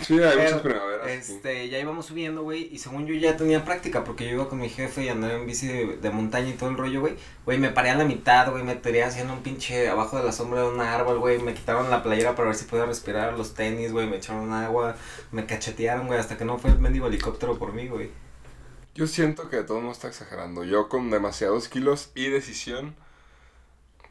Sí, 0.01 0.19
hay 0.19 0.37
muchas 0.37 0.61
primaveras. 0.61 1.25
sí. 1.25 1.33
Este, 1.33 1.69
ya 1.69 1.79
íbamos 1.79 2.05
subiendo, 2.07 2.41
güey, 2.41 2.69
y 2.71 2.79
según 2.79 3.05
yo 3.05 3.13
ya 3.13 3.37
tenía 3.37 3.63
práctica, 3.63 4.03
porque 4.03 4.25
yo 4.25 4.31
iba 4.31 4.49
con 4.49 4.59
mi 4.59 4.69
jefe 4.69 5.03
y 5.03 5.09
andaba 5.09 5.33
en 5.33 5.45
bici 5.45 5.67
de, 5.67 5.97
de 5.97 6.09
montaña 6.09 6.49
y 6.49 6.53
todo 6.53 6.69
el 6.69 6.77
rollo, 6.77 7.01
güey. 7.01 7.15
Güey, 7.45 7.59
me 7.59 7.69
paré 7.69 7.91
a 7.91 7.95
la 7.95 8.05
mitad, 8.05 8.49
güey, 8.49 8.63
me 8.63 8.75
tiré 8.75 9.03
haciendo 9.03 9.33
un 9.33 9.43
pinche 9.43 9.89
abajo 9.89 10.17
de 10.17 10.23
la 10.23 10.31
sombra 10.31 10.61
de 10.61 10.69
un 10.69 10.81
árbol, 10.81 11.19
güey. 11.19 11.39
Me 11.39 11.53
quitaron 11.53 11.89
la 11.89 12.01
playera 12.01 12.35
para 12.35 12.47
ver 12.47 12.55
si 12.55 12.65
podía 12.65 12.85
respirar, 12.85 13.37
los 13.37 13.53
tenis, 13.53 13.91
güey, 13.91 14.07
me 14.07 14.17
echaron 14.17 14.51
agua, 14.51 14.95
me 15.31 15.45
cachetearon, 15.45 16.07
güey, 16.07 16.19
hasta 16.19 16.37
que 16.37 16.45
no 16.45 16.57
fue 16.57 16.71
el 16.71 16.79
mendigo 16.79 17.07
helicóptero 17.07 17.59
por 17.59 17.73
mí, 17.73 17.87
güey. 17.87 18.09
Yo 18.95 19.07
siento 19.07 19.49
que 19.49 19.63
todo 19.63 19.77
el 19.77 19.83
mundo 19.83 19.93
está 19.93 20.07
exagerando. 20.07 20.63
Yo 20.63 20.87
con 20.87 21.09
demasiados 21.09 21.67
kilos 21.67 22.11
y 22.13 22.29
decisión, 22.29 22.95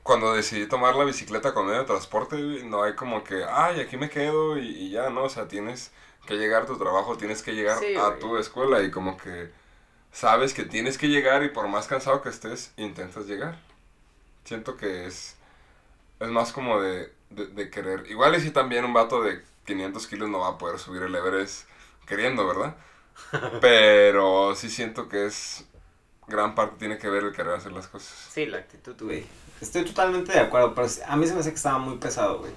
cuando 0.02 0.34
decidí 0.34 0.66
tomar 0.68 0.94
la 0.96 1.04
bicicleta 1.04 1.54
con 1.54 1.66
medio 1.66 1.80
de 1.80 1.86
transporte, 1.86 2.36
no 2.64 2.82
hay 2.82 2.94
como 2.94 3.22
que, 3.24 3.44
ay, 3.48 3.80
aquí 3.80 3.96
me 3.96 4.10
quedo 4.10 4.58
y, 4.58 4.66
y 4.68 4.90
ya, 4.90 5.10
¿no? 5.10 5.24
O 5.24 5.28
sea, 5.30 5.48
tienes 5.48 5.92
que 6.26 6.36
llegar 6.36 6.62
a 6.64 6.66
tu 6.66 6.78
trabajo, 6.78 7.16
tienes 7.16 7.42
que 7.42 7.52
llegar 7.54 7.78
Sí, 7.78 7.94
a 7.94 8.08
güey. 8.08 8.20
tu 8.20 8.36
escuela 8.38 8.82
y 8.82 8.90
como 8.90 9.16
que 9.16 9.50
sabes 10.12 10.54
que 10.54 10.64
tienes 10.64 10.98
que 10.98 11.08
llegar 11.08 11.44
y 11.44 11.50
por 11.50 11.68
más 11.68 11.86
cansado 11.88 12.22
que 12.22 12.30
estés, 12.30 12.72
intentas 12.78 13.26
llegar. 13.26 13.58
Siento 14.44 14.76
que 14.76 15.06
es, 15.06 15.36
es 16.20 16.28
más 16.30 16.52
como 16.52 16.80
de, 16.80 17.12
de, 17.30 17.46
de 17.48 17.70
querer. 17.70 18.06
Igual 18.10 18.36
y 18.36 18.40
si 18.40 18.50
también 18.50 18.84
un 18.84 18.92
vato 18.94 19.22
de 19.22 19.42
500 19.66 20.06
kilos 20.06 20.28
no 20.30 20.40
va 20.40 20.48
a 20.50 20.58
poder 20.58 20.78
subir 20.78 21.02
el 21.02 21.14
Everest 21.14 21.68
queriendo, 22.06 22.46
¿verdad? 22.46 22.76
Pero 23.60 24.54
sí 24.56 24.70
siento 24.70 25.08
que 25.08 25.26
es 25.26 25.66
gran 26.28 26.54
parte 26.54 26.76
tiene 26.78 26.98
que 26.98 27.10
ver 27.10 27.24
el 27.24 27.32
querer 27.32 27.54
hacer 27.54 27.72
las 27.72 27.88
cosas. 27.88 28.32
Sí, 28.32 28.46
la 28.46 28.58
actitud, 28.58 28.96
güey. 29.02 29.26
Estoy 29.62 29.84
totalmente 29.84 30.32
de 30.32 30.40
acuerdo, 30.40 30.74
pero 30.74 30.88
a 31.06 31.16
mí 31.16 31.26
se 31.26 31.34
me 31.34 31.40
hace 31.40 31.50
que 31.50 31.56
estaba 31.56 31.78
muy 31.78 31.96
pesado, 31.96 32.40
güey. 32.40 32.52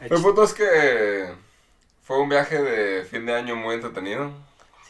El 0.00 0.12
El 0.12 0.22
punto 0.22 0.42
es 0.42 0.54
que 0.54 1.30
fue 2.02 2.18
un 2.18 2.28
viaje 2.28 2.60
de 2.62 3.04
fin 3.04 3.26
de 3.26 3.34
año 3.34 3.56
muy 3.56 3.74
entretenido. 3.74 4.30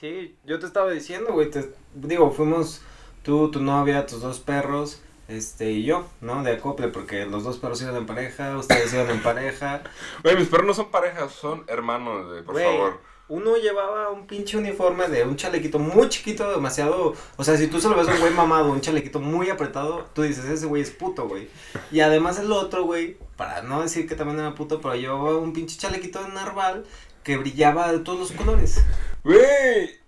Sí, 0.00 0.36
yo 0.44 0.58
te 0.58 0.66
estaba 0.66 0.90
diciendo, 0.90 1.32
güey, 1.32 1.50
te- 1.50 1.74
digo, 1.94 2.30
fuimos 2.30 2.82
tú, 3.22 3.50
tu 3.50 3.60
novia, 3.60 4.06
tus 4.06 4.20
dos 4.20 4.38
perros, 4.40 5.00
este, 5.26 5.72
y 5.72 5.84
yo, 5.84 6.06
¿no? 6.20 6.42
De 6.44 6.52
acople, 6.52 6.88
porque 6.88 7.26
los 7.26 7.42
dos 7.42 7.58
perros 7.58 7.82
iban 7.82 7.96
en 7.96 8.06
pareja, 8.06 8.56
ustedes 8.56 8.92
iban 8.94 9.10
en 9.10 9.22
pareja. 9.22 9.82
Güey, 10.22 10.36
mis 10.36 10.48
perros 10.48 10.66
no 10.66 10.74
son 10.74 10.90
parejas, 10.92 11.32
son 11.32 11.64
hermanos, 11.66 12.26
güey, 12.28 12.42
por 12.42 12.54
favor. 12.62 13.00
Uno 13.28 13.56
llevaba 13.56 14.10
un 14.10 14.26
pinche 14.26 14.56
uniforme 14.56 15.08
de 15.08 15.24
un 15.24 15.36
chalequito 15.36 15.78
muy 15.80 16.08
chiquito, 16.08 16.48
demasiado. 16.50 17.14
O 17.36 17.44
sea, 17.44 17.56
si 17.56 17.66
tú 17.66 17.80
se 17.80 17.88
lo 17.88 17.96
ves 17.96 18.08
a 18.08 18.12
un 18.12 18.20
güey 18.20 18.32
mamado, 18.32 18.70
un 18.70 18.80
chalequito 18.80 19.18
muy 19.18 19.50
apretado, 19.50 20.06
tú 20.14 20.22
dices, 20.22 20.44
ese 20.44 20.66
güey 20.66 20.82
es 20.82 20.90
puto, 20.90 21.26
güey. 21.26 21.48
Y 21.90 22.00
además 22.00 22.38
el 22.38 22.52
otro, 22.52 22.84
güey, 22.84 23.16
para 23.36 23.62
no 23.62 23.82
decir 23.82 24.06
que 24.08 24.14
también 24.14 24.38
era 24.38 24.54
puto, 24.54 24.80
pero 24.80 24.94
llevaba 24.94 25.36
un 25.38 25.52
pinche 25.52 25.76
chalequito 25.76 26.22
de 26.22 26.28
narval 26.28 26.84
que 27.24 27.36
brillaba 27.36 27.90
de 27.90 27.98
todos 27.98 28.18
los 28.18 28.32
colores. 28.32 28.84
Güey, 29.24 29.98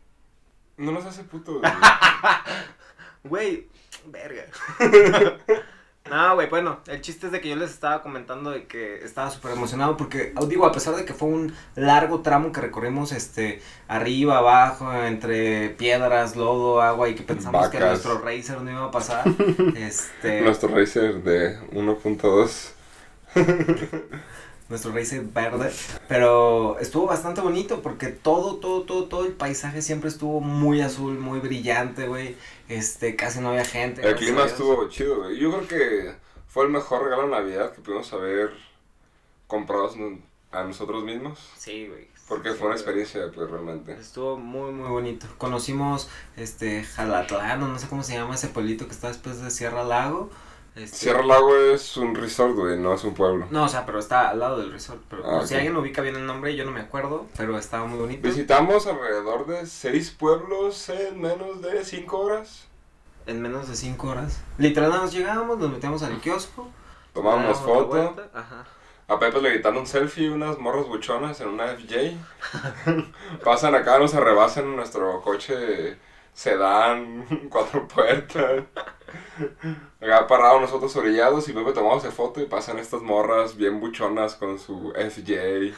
no 0.76 0.92
nos 0.92 1.04
hace 1.04 1.24
puto. 1.24 1.60
güey. 1.60 1.72
Güey, 3.24 3.68
verga. 4.06 4.46
No, 6.10 6.34
güey, 6.34 6.48
bueno, 6.48 6.80
el 6.86 7.00
chiste 7.00 7.26
es 7.26 7.32
de 7.32 7.40
que 7.40 7.48
yo 7.48 7.56
les 7.56 7.70
estaba 7.70 8.02
comentando 8.02 8.50
de 8.50 8.66
que 8.66 8.96
estaba 9.04 9.30
súper 9.30 9.52
emocionado 9.52 9.96
porque, 9.96 10.32
oh, 10.36 10.46
digo, 10.46 10.66
a 10.66 10.72
pesar 10.72 10.96
de 10.96 11.04
que 11.04 11.12
fue 11.12 11.28
un 11.28 11.54
largo 11.74 12.20
tramo 12.20 12.52
que 12.52 12.60
recorrimos, 12.60 13.12
este, 13.12 13.60
arriba, 13.88 14.38
abajo, 14.38 14.92
entre 14.92 15.70
piedras, 15.70 16.36
lodo, 16.36 16.80
agua 16.80 17.08
y 17.08 17.14
que 17.14 17.22
pensamos 17.22 17.68
que 17.68 17.78
nuestro 17.80 18.18
racer 18.18 18.60
no 18.62 18.70
iba 18.70 18.84
a 18.86 18.90
pasar, 18.90 19.24
este, 19.76 20.40
Nuestro 20.40 20.68
Racer 20.74 21.22
de 21.22 21.58
1.2. 21.72 22.72
nuestro 24.68 24.92
racer 24.92 25.22
verde, 25.22 25.72
pero 26.08 26.78
estuvo 26.78 27.06
bastante 27.06 27.40
bonito 27.40 27.80
porque 27.80 28.08
todo, 28.08 28.56
todo, 28.56 28.82
todo, 28.82 29.04
todo 29.04 29.24
el 29.24 29.32
paisaje 29.32 29.80
siempre 29.82 30.08
estuvo 30.08 30.40
muy 30.40 30.80
azul, 30.82 31.18
muy 31.18 31.40
brillante, 31.40 32.06
güey, 32.06 32.36
este, 32.68 33.16
casi 33.16 33.40
no 33.40 33.50
había 33.50 33.64
gente. 33.64 34.06
El 34.06 34.14
clima 34.16 34.44
estuvo 34.44 34.88
chido, 34.88 35.22
güey. 35.22 35.38
Yo 35.38 35.50
creo 35.50 35.68
que 35.68 36.14
fue 36.48 36.64
el 36.64 36.70
mejor 36.70 37.04
regalo 37.04 37.22
de 37.22 37.30
Navidad 37.30 37.72
que 37.72 37.80
pudimos 37.80 38.12
haber 38.12 38.52
comprado 39.46 39.90
a 40.52 40.64
nosotros 40.64 41.04
mismos. 41.04 41.38
Sí, 41.56 41.86
güey. 41.88 42.08
Porque 42.28 42.52
fue 42.52 42.66
una 42.66 42.76
experiencia, 42.76 43.30
pues, 43.34 43.50
realmente. 43.50 43.94
Estuvo 43.94 44.36
muy, 44.36 44.70
muy 44.70 44.90
bonito. 44.90 45.26
Conocimos, 45.38 46.10
este, 46.36 46.84
Jalatlán, 46.84 47.60
no 47.60 47.78
sé 47.78 47.88
cómo 47.88 48.02
se 48.02 48.14
llama 48.14 48.34
ese 48.34 48.48
pueblito 48.48 48.86
que 48.86 48.92
está 48.92 49.08
después 49.08 49.40
de 49.40 49.50
Sierra 49.50 49.82
Lago. 49.82 50.30
Este, 50.78 50.96
Sierra 50.96 51.24
Lago 51.24 51.56
es 51.56 51.96
un 51.96 52.14
resort, 52.14 52.54
güey, 52.54 52.78
no 52.78 52.94
es 52.94 53.02
un 53.04 53.14
pueblo. 53.14 53.46
No, 53.50 53.64
o 53.64 53.68
sea, 53.68 53.84
pero 53.84 53.98
está 53.98 54.28
al 54.30 54.38
lado 54.38 54.58
del 54.58 54.70
resort. 54.70 55.00
Pero 55.10 55.22
Ah, 55.28 55.44
si 55.46 55.54
alguien 55.54 55.76
ubica 55.76 56.02
bien 56.02 56.14
el 56.16 56.24
nombre, 56.24 56.54
yo 56.54 56.64
no 56.64 56.70
me 56.70 56.80
acuerdo, 56.80 57.26
pero 57.36 57.58
estaba 57.58 57.86
muy 57.86 57.98
bonito. 57.98 58.26
Visitamos 58.28 58.86
alrededor 58.86 59.46
de 59.46 59.66
seis 59.66 60.10
pueblos 60.10 60.88
en 60.88 61.20
menos 61.20 61.60
de 61.62 61.84
cinco 61.84 62.18
horas. 62.20 62.66
En 63.26 63.42
menos 63.42 63.68
de 63.68 63.76
cinco 63.76 64.08
horas. 64.08 64.40
Literal, 64.56 64.90
más 64.90 65.12
llegábamos, 65.12 65.58
nos 65.58 65.70
metíamos 65.70 66.02
al 66.02 66.20
kiosco. 66.20 66.68
La 67.14 67.54
foto. 67.54 68.14
Ajá. 68.32 68.64
A 69.08 69.18
Pepe 69.18 69.40
le 69.40 69.50
gritaron 69.50 69.78
un 69.78 69.86
selfie 69.86 70.30
unas 70.30 70.58
morras 70.58 70.86
buchonas 70.86 71.40
en 71.40 71.48
una 71.48 71.66
FJ. 71.68 72.14
Pasan 73.44 73.74
acá, 73.74 73.98
nos 73.98 74.14
arrebasan 74.14 74.64
en 74.66 74.76
nuestro 74.76 75.20
coche 75.22 75.96
sedán, 76.32 77.26
cuatro 77.50 77.88
puertas. 77.88 78.64
Acá 80.00 80.26
parados 80.26 80.60
nosotros 80.60 80.94
orillados 80.96 81.48
y 81.48 81.52
Pepe 81.52 81.72
tomamos 81.72 82.02
de 82.02 82.10
foto 82.10 82.40
y 82.40 82.46
pasan 82.46 82.78
estas 82.78 83.02
morras 83.02 83.56
bien 83.56 83.80
buchonas 83.80 84.34
con 84.34 84.58
su 84.58 84.92
FJ. 84.92 85.74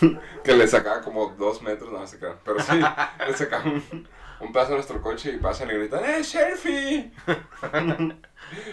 Que 0.44 0.54
le 0.54 0.68
sacaba 0.68 1.00
como 1.00 1.30
dos 1.30 1.62
metros, 1.62 1.90
no 1.90 2.06
se 2.06 2.18
crean. 2.18 2.36
Pero 2.44 2.60
sí, 2.60 2.80
le 3.26 3.34
sacaba 3.34 3.64
un, 3.64 4.08
un 4.40 4.52
pedazo 4.52 4.70
de 4.70 4.76
nuestro 4.76 5.02
coche 5.02 5.32
y 5.32 5.38
pasan 5.38 5.68
y 5.68 5.74
gritan, 5.74 6.04
¡Eh, 6.04 6.24
selfie! 6.24 7.10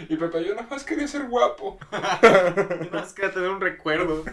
Y 0.09 0.15
Pepe, 0.15 0.43
yo 0.43 0.55
nada 0.55 0.67
más 0.69 0.83
quería 0.83 1.07
ser 1.07 1.27
guapo. 1.27 1.77
Más 2.91 3.13
que 3.13 3.27
tener 3.29 3.49
un 3.49 3.61
recuerdo. 3.61 4.23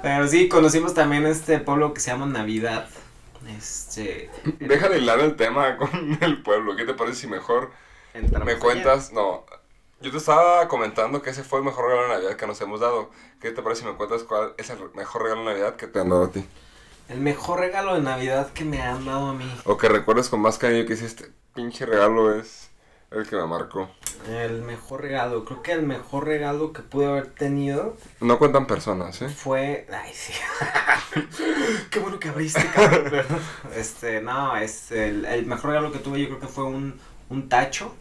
Pero 0.00 0.28
sí, 0.28 0.48
conocimos 0.48 0.94
también 0.94 1.26
este 1.26 1.58
pueblo 1.58 1.92
que 1.92 2.00
se 2.00 2.10
llama 2.10 2.26
Navidad. 2.26 2.88
Este. 3.56 4.30
Deja 4.58 4.88
de 4.88 4.98
hilar 4.98 5.20
el 5.20 5.36
tema 5.36 5.76
con 5.76 6.18
el 6.20 6.42
pueblo. 6.42 6.76
¿Qué 6.76 6.84
te 6.84 6.94
parece 6.94 7.22
si 7.22 7.26
mejor 7.26 7.70
entramos 8.14 8.46
me 8.46 8.52
allá. 8.52 8.60
cuentas? 8.60 9.12
No, 9.12 9.44
yo 10.00 10.10
te 10.10 10.16
estaba 10.18 10.68
comentando 10.68 11.22
que 11.22 11.30
ese 11.30 11.42
fue 11.42 11.58
el 11.58 11.64
mejor 11.64 11.86
regalo 11.86 12.08
de 12.08 12.14
Navidad 12.14 12.36
que 12.36 12.46
nos 12.46 12.60
hemos 12.60 12.80
dado. 12.80 13.10
¿Qué 13.40 13.50
te 13.50 13.62
parece 13.62 13.82
si 13.82 13.88
me 13.88 13.94
cuentas 13.96 14.22
cuál 14.24 14.54
es 14.56 14.70
el 14.70 14.78
mejor 14.94 15.22
regalo 15.22 15.40
de 15.40 15.46
Navidad 15.46 15.76
que 15.76 15.86
te 15.86 16.00
han 16.00 16.08
dado 16.10 16.24
a 16.24 16.30
ti? 16.30 16.44
El 17.08 17.20
mejor 17.20 17.60
regalo 17.60 17.94
de 17.94 18.02
Navidad 18.02 18.52
que 18.52 18.64
me 18.64 18.82
han 18.82 19.04
dado 19.04 19.28
a 19.28 19.34
mí. 19.34 19.50
O 19.64 19.76
que 19.76 19.88
recuerdes 19.88 20.28
con 20.28 20.40
más 20.40 20.58
cariño 20.58 20.86
que 20.86 20.92
hiciste. 20.92 21.32
Pinche 21.54 21.86
regalo 21.86 22.34
es 22.38 22.70
el 23.10 23.26
que 23.26 23.36
me 23.36 23.46
marcó. 23.46 23.90
El 24.28 24.62
mejor 24.62 25.00
regalo. 25.00 25.44
Creo 25.44 25.62
que 25.62 25.72
el 25.72 25.82
mejor 25.82 26.26
regalo 26.26 26.72
que 26.72 26.82
pude 26.82 27.06
haber 27.06 27.26
tenido 27.28 27.96
No 28.20 28.38
cuentan 28.38 28.66
personas, 28.66 29.22
¿eh? 29.22 29.28
fue. 29.30 29.86
Ay, 29.90 30.12
sí. 30.12 30.32
Qué 31.90 31.98
bueno 31.98 32.18
que 32.20 32.28
abriste, 32.28 32.64
cabrón. 32.74 33.24
Este, 33.74 34.20
no, 34.20 34.56
es 34.56 34.92
el, 34.92 35.24
el 35.24 35.46
mejor 35.46 35.70
regalo 35.70 35.90
que 35.92 35.98
tuve. 35.98 36.20
Yo 36.20 36.26
creo 36.28 36.40
que 36.40 36.46
fue 36.46 36.64
un, 36.64 37.00
un 37.30 37.48
tacho. 37.48 37.94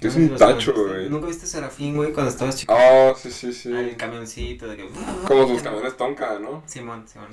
¿Qué 0.00 0.08
es 0.08 0.16
No 0.16 0.32
un 0.32 0.36
tacho, 0.36 0.74
güey? 0.74 1.08
¿Nunca 1.08 1.28
viste 1.28 1.46
Serafín, 1.46 1.94
güey, 1.94 2.12
cuando 2.12 2.30
estabas 2.32 2.56
chico? 2.56 2.74
Oh, 2.76 3.14
sí, 3.14 3.30
sí, 3.30 3.52
sí. 3.52 3.72
El 3.72 3.96
camioncito 3.96 4.66
de 4.66 4.76
que. 4.76 4.88
Como 5.28 5.46
tus 5.46 5.62
camiones 5.62 5.96
Tonka, 5.96 6.40
¿no? 6.40 6.64
Simón, 6.66 7.06
Simón. 7.06 7.28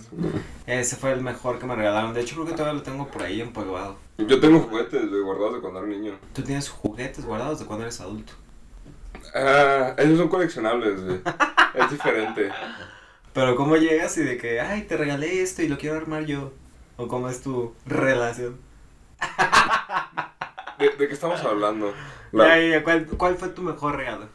Ese 0.68 0.96
fue 0.96 1.12
el 1.12 1.22
mejor 1.22 1.58
que 1.58 1.66
me 1.66 1.76
regalaron. 1.76 2.14
De 2.14 2.22
hecho, 2.22 2.36
creo 2.36 2.46
que 2.46 2.54
todavía 2.54 2.74
lo 2.74 2.84
tengo 2.84 3.08
por 3.08 3.24
ahí 3.24 3.42
empolvado. 3.42 3.98
Yo 4.20 4.40
tengo 4.40 4.60
juguetes, 4.60 5.10
güey, 5.10 5.22
guardados 5.22 5.56
de 5.56 5.62
cuando 5.62 5.80
era 5.80 5.88
niño. 5.88 6.14
Tú 6.34 6.44
tienes 6.44 6.70
juguetes 6.70 7.26
guardados 7.26 7.60
de 7.60 7.66
cuando 7.66 7.86
eres 7.86 8.00
adulto. 8.02 8.34
Ah, 9.34 9.96
esos 9.98 10.18
son 10.20 10.28
coleccionables, 10.28 11.04
güey. 11.04 11.22
es 11.74 11.92
diferente. 11.92 12.52
Pero 13.34 13.56
¿cómo 13.56 13.78
llegas 13.78 14.18
y 14.18 14.24
de 14.24 14.38
que, 14.38 14.60
ay, 14.60 14.84
te 14.84 14.98
regalé 14.98 15.42
esto 15.42 15.64
y 15.64 15.68
lo 15.68 15.78
quiero 15.78 15.98
armar 15.98 16.26
yo? 16.26 16.52
¿O 16.98 17.08
cómo 17.08 17.30
es 17.30 17.42
tu 17.42 17.74
relación? 17.86 18.58
¿De, 20.80 20.90
de 20.90 21.08
qué 21.08 21.14
estamos 21.14 21.42
hablando? 21.42 21.94
La- 22.32 22.58
Ya, 22.60 22.78
ya, 22.78 22.84
¿cuál, 22.84 23.06
¿Cuál 23.18 23.36
fue 23.36 23.50
tu 23.50 23.62
mejor 23.62 23.96
regalo? 23.98 24.28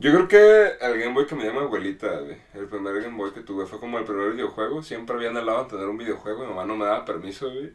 Yo 0.00 0.12
creo 0.12 0.28
que 0.28 0.84
el 0.86 0.98
Game 1.00 1.12
Boy 1.14 1.26
que 1.26 1.34
me 1.34 1.42
dio 1.42 1.52
mi 1.52 1.58
abuelita, 1.58 2.06
güey, 2.20 2.36
el 2.54 2.66
primer 2.66 3.00
Game 3.02 3.16
Boy 3.16 3.32
que 3.32 3.40
tuve 3.40 3.66
fue 3.66 3.80
como 3.80 3.98
el 3.98 4.04
primer 4.04 4.30
videojuego. 4.32 4.82
Siempre 4.82 5.16
había 5.16 5.30
anhelado 5.30 5.66
tener 5.66 5.86
un 5.88 5.98
videojuego, 5.98 6.42
mi 6.42 6.48
mamá 6.50 6.64
no 6.64 6.76
me 6.76 6.84
daba 6.84 7.04
permiso, 7.04 7.50
güey. 7.50 7.72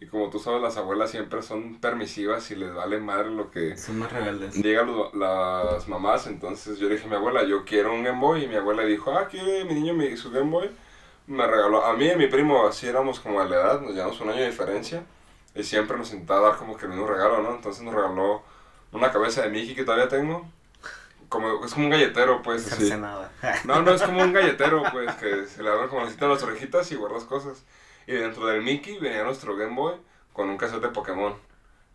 Y 0.00 0.06
como 0.06 0.28
tú 0.30 0.38
sabes, 0.38 0.60
las 0.60 0.76
abuelas 0.76 1.10
siempre 1.10 1.40
son 1.42 1.80
permisivas 1.80 2.50
y 2.50 2.54
les 2.56 2.72
vale 2.74 2.98
madre 2.98 3.30
lo 3.30 3.50
que 3.50 3.76
Son 3.78 3.98
más 3.98 4.12
rebeldes. 4.12 4.56
los- 4.56 5.14
las 5.14 5.88
mamás. 5.88 6.26
Entonces 6.26 6.78
yo 6.78 6.88
le 6.88 6.94
dije 6.96 7.06
a 7.06 7.10
mi 7.10 7.16
abuela, 7.16 7.44
yo 7.44 7.64
quiero 7.64 7.94
un 7.94 8.04
Game 8.04 8.20
Boy. 8.20 8.44
Y 8.44 8.48
mi 8.48 8.56
abuela 8.56 8.82
dijo, 8.84 9.12
ah, 9.16 9.26
quiere 9.28 9.64
mi 9.64 9.74
niño 9.74 9.94
mi, 9.94 10.14
su 10.16 10.30
Game 10.30 10.50
Boy. 10.50 10.70
Me 11.26 11.46
regaló, 11.46 11.84
a 11.84 11.94
mí 11.96 12.06
y 12.06 12.10
a 12.10 12.16
mi 12.16 12.26
primo, 12.26 12.66
así 12.66 12.86
éramos 12.86 13.20
como 13.20 13.40
a 13.40 13.46
la 13.46 13.56
edad, 13.56 13.80
nos 13.80 13.92
llevamos 13.94 14.20
un 14.20 14.28
año 14.30 14.40
de 14.40 14.46
diferencia. 14.50 15.02
Y 15.56 15.64
siempre 15.64 15.96
nos 15.96 16.12
intentaba 16.12 16.48
dar 16.48 16.58
como 16.58 16.76
que 16.76 16.84
el 16.84 16.92
mismo 16.92 17.06
regalo, 17.06 17.42
¿no? 17.42 17.54
Entonces 17.54 17.82
nos 17.82 17.94
regaló 17.94 18.42
una 18.92 19.10
cabeza 19.10 19.42
de 19.42 19.48
Mickey 19.48 19.74
que 19.74 19.84
todavía 19.84 20.08
tengo. 20.08 20.46
Como, 21.28 21.64
es 21.64 21.72
como 21.72 21.86
un 21.86 21.90
galletero, 21.90 22.42
pues, 22.42 22.66
así. 22.66 22.82
Cercenada. 22.82 23.32
No, 23.64 23.82
no, 23.82 23.92
es 23.92 24.02
como 24.02 24.22
un 24.22 24.32
galletero, 24.34 24.82
pues, 24.92 25.14
que 25.16 25.46
se 25.46 25.62
le 25.62 25.70
abren 25.70 25.88
como 25.88 26.02
necesitan 26.02 26.28
las 26.28 26.42
orejitas 26.42 26.92
y 26.92 26.96
guardas 26.96 27.24
cosas. 27.24 27.64
Y 28.06 28.12
dentro 28.12 28.46
del 28.46 28.62
Mickey 28.62 28.98
venía 28.98 29.24
nuestro 29.24 29.56
Game 29.56 29.74
Boy 29.74 29.94
con 30.32 30.48
un 30.48 30.56
cassette 30.56 30.82
de 30.82 30.88
Pokémon. 30.88 31.34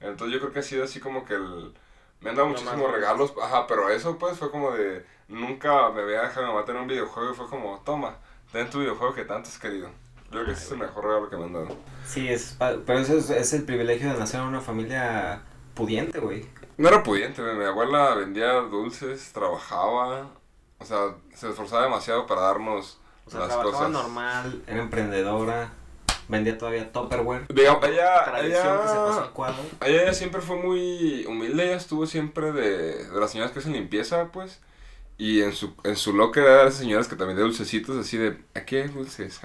Entonces 0.01 0.33
yo 0.33 0.39
creo 0.39 0.51
que 0.51 0.59
ha 0.59 0.63
sido 0.63 0.83
así 0.83 0.99
como 0.99 1.23
que 1.23 1.35
el... 1.35 1.73
Me 2.19 2.31
han 2.31 2.35
dado 2.35 2.49
muchísimos 2.49 2.77
más 2.77 2.91
regalos, 2.91 3.33
ajá, 3.41 3.65
pero 3.67 3.89
eso 3.89 4.17
pues 4.17 4.37
fue 4.37 4.51
como 4.51 4.71
de... 4.71 5.05
Nunca 5.27 5.89
me 5.91 6.01
había 6.01 6.23
dejado 6.23 6.47
mi 6.47 6.53
mamá 6.53 6.65
tener 6.65 6.81
un 6.81 6.87
videojuego 6.87 7.31
y 7.31 7.35
fue 7.35 7.47
como, 7.47 7.79
toma, 7.85 8.17
ten 8.51 8.69
tu 8.69 8.79
videojuego 8.79 9.13
que 9.13 9.23
tanto 9.23 9.47
has 9.47 9.57
querido. 9.57 9.89
Yo 10.31 10.39
creo 10.39 10.45
que 10.45 10.51
ese 10.53 10.65
es 10.65 10.71
el 10.71 10.77
mejor 10.77 11.03
regalo 11.05 11.29
que 11.29 11.37
me 11.37 11.43
han 11.45 11.53
dado. 11.53 11.67
Sí, 12.07 12.27
es, 12.29 12.55
pero 12.85 12.99
eso 12.99 13.17
es, 13.17 13.29
es 13.29 13.53
el 13.53 13.63
privilegio 13.63 14.11
de 14.13 14.17
nacer 14.19 14.39
en 14.39 14.47
una 14.47 14.61
familia 14.61 15.41
pudiente, 15.73 16.19
güey. 16.19 16.45
No 16.77 16.87
era 16.87 17.03
pudiente, 17.03 17.41
mi 17.41 17.65
abuela 17.65 18.15
vendía 18.15 18.53
dulces, 18.61 19.31
trabajaba, 19.33 20.29
o 20.79 20.85
sea, 20.85 21.15
se 21.35 21.49
esforzaba 21.49 21.83
demasiado 21.83 22.25
para 22.25 22.41
darnos 22.41 22.99
O 23.25 23.29
sea, 23.29 23.41
las 23.41 23.49
trabajaba 23.49 23.71
cosas. 23.87 23.89
normal, 23.91 24.63
era 24.67 24.79
emprendedora. 24.81 25.73
vendía 26.27 26.57
todavía 26.57 26.91
Tupperware. 26.91 27.45
Digamos, 27.53 27.83
ella, 27.85 28.23
Tradición 28.23 28.77
que 28.81 28.87
se 28.87 28.95
pasó 28.95 29.11
ella, 29.11 29.21
al 29.23 29.31
cuadro. 29.31 29.63
ella, 29.81 30.01
ella 30.03 30.13
siempre 30.13 30.41
fue 30.41 30.55
muy 30.55 31.25
humilde, 31.27 31.65
ella 31.65 31.75
estuvo 31.75 32.05
siempre 32.07 32.51
de, 32.53 33.05
de 33.09 33.19
las 33.19 33.31
señoras 33.31 33.51
que 33.51 33.59
hacen 33.59 33.73
limpieza, 33.73 34.29
pues. 34.31 34.61
Y 35.23 35.43
en 35.43 35.53
su, 35.53 35.75
en 35.83 35.95
su 35.97 36.13
locker 36.13 36.41
era 36.43 36.63
de 36.63 36.69
esas 36.69 36.79
señoras 36.79 37.07
que 37.07 37.15
también 37.15 37.37
de 37.37 37.43
dulcecitos, 37.43 37.95
así 37.95 38.17
de, 38.17 38.37
¿aquí 38.55 38.77
hay 38.77 38.87
dulces? 38.87 39.39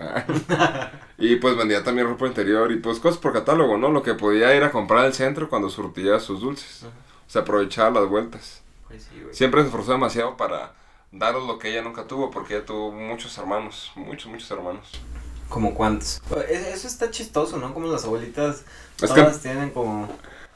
y 1.19 1.37
pues 1.37 1.55
vendía 1.55 1.85
también 1.85 2.07
ropa 2.09 2.27
interior 2.27 2.73
y 2.73 2.77
pues 2.77 2.99
cosas 2.99 3.19
por 3.21 3.35
catálogo, 3.35 3.77
¿no? 3.77 3.91
Lo 3.91 4.03
que 4.03 4.15
podía 4.15 4.55
ir 4.57 4.63
a 4.65 4.71
comprar 4.73 5.05
al 5.05 5.13
centro 5.13 5.51
cuando 5.51 5.69
surtía 5.69 6.19
sus 6.19 6.41
dulces. 6.41 6.85
Ajá. 6.85 6.93
O 7.27 7.31
sea, 7.31 7.43
aprovechaba 7.43 8.01
las 8.01 8.09
vueltas. 8.09 8.63
Pues 8.89 9.03
sí, 9.05 9.21
güey. 9.21 9.35
Siempre 9.35 9.61
se 9.61 9.67
esforzó 9.67 9.93
demasiado 9.93 10.37
para 10.39 10.73
daros 11.13 11.47
lo 11.47 11.59
que 11.59 11.69
ella 11.71 11.83
nunca 11.83 12.07
tuvo, 12.07 12.31
porque 12.31 12.57
ella 12.57 12.65
tuvo 12.65 12.93
muchos 12.93 13.37
hermanos, 13.37 13.93
muchos, 13.97 14.31
muchos 14.31 14.51
hermanos. 14.51 14.91
¿Como 15.51 15.75
cuántos? 15.75 16.23
E- 16.49 16.71
Eso 16.73 16.87
está 16.89 17.11
chistoso, 17.11 17.59
¿no? 17.59 17.75
Como 17.75 17.89
las 17.89 18.05
abuelitas 18.07 18.65
Es 19.03 19.11
que- 19.13 19.21
todas 19.21 19.41
tienen 19.43 19.71
como, 19.71 20.09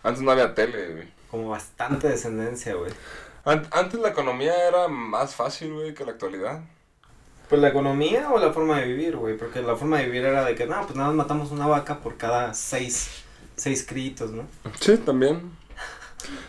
Antes 0.03 0.23
no 0.23 0.31
había 0.31 0.55
tele, 0.55 0.93
güey. 0.95 1.09
como 1.31 1.51
bastante 1.51 2.09
descendencia, 2.09 2.75
güey. 2.75 2.91
An- 3.45 3.69
Antes 3.73 4.01
la 4.01 4.09
economía 4.11 4.69
era 4.69 4.89
más 4.89 5.35
fácil, 5.35 5.73
güey, 5.73 5.95
que 5.95 6.05
la 6.05 6.13
actualidad. 6.13 6.61
Pues 7.49 7.61
la 7.61 7.69
economía 7.69 8.31
o 8.31 8.39
la 8.39 8.53
forma 8.53 8.79
de 8.81 8.87
vivir, 8.87 9.17
güey. 9.17 9.37
Porque 9.37 9.61
la 9.63 9.77
forma 9.77 9.99
de 9.99 10.05
vivir 10.07 10.25
era 10.25 10.45
de 10.45 10.55
que, 10.55 10.67
no, 10.67 10.81
pues 10.83 10.95
nada 10.97 11.09
más 11.09 11.17
matamos 11.17 11.51
una 11.51 11.67
vaca 11.67 11.99
por 11.99 12.17
cada 12.17 12.55
seis, 12.55 13.23
seis 13.57 13.85
critos, 13.87 14.31
¿no? 14.31 14.47
Sí, 14.79 14.97
también. 14.99 15.51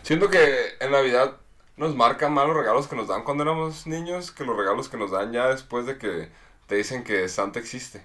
Siento 0.03 0.29
que 0.29 0.75
en 0.79 0.91
Navidad 0.91 1.37
nos 1.77 1.95
marcan 1.95 2.33
más 2.33 2.45
los 2.45 2.55
regalos 2.55 2.87
que 2.87 2.95
nos 2.95 3.07
dan 3.07 3.23
cuando 3.23 3.43
éramos 3.43 3.87
niños 3.87 4.31
que 4.31 4.43
los 4.45 4.55
regalos 4.55 4.89
que 4.89 4.97
nos 4.97 5.09
dan 5.11 5.31
ya 5.31 5.47
después 5.47 5.85
de 5.85 5.97
que 5.97 6.29
te 6.67 6.75
dicen 6.75 7.03
que 7.03 7.27
Santa 7.29 7.59
existe. 7.59 8.03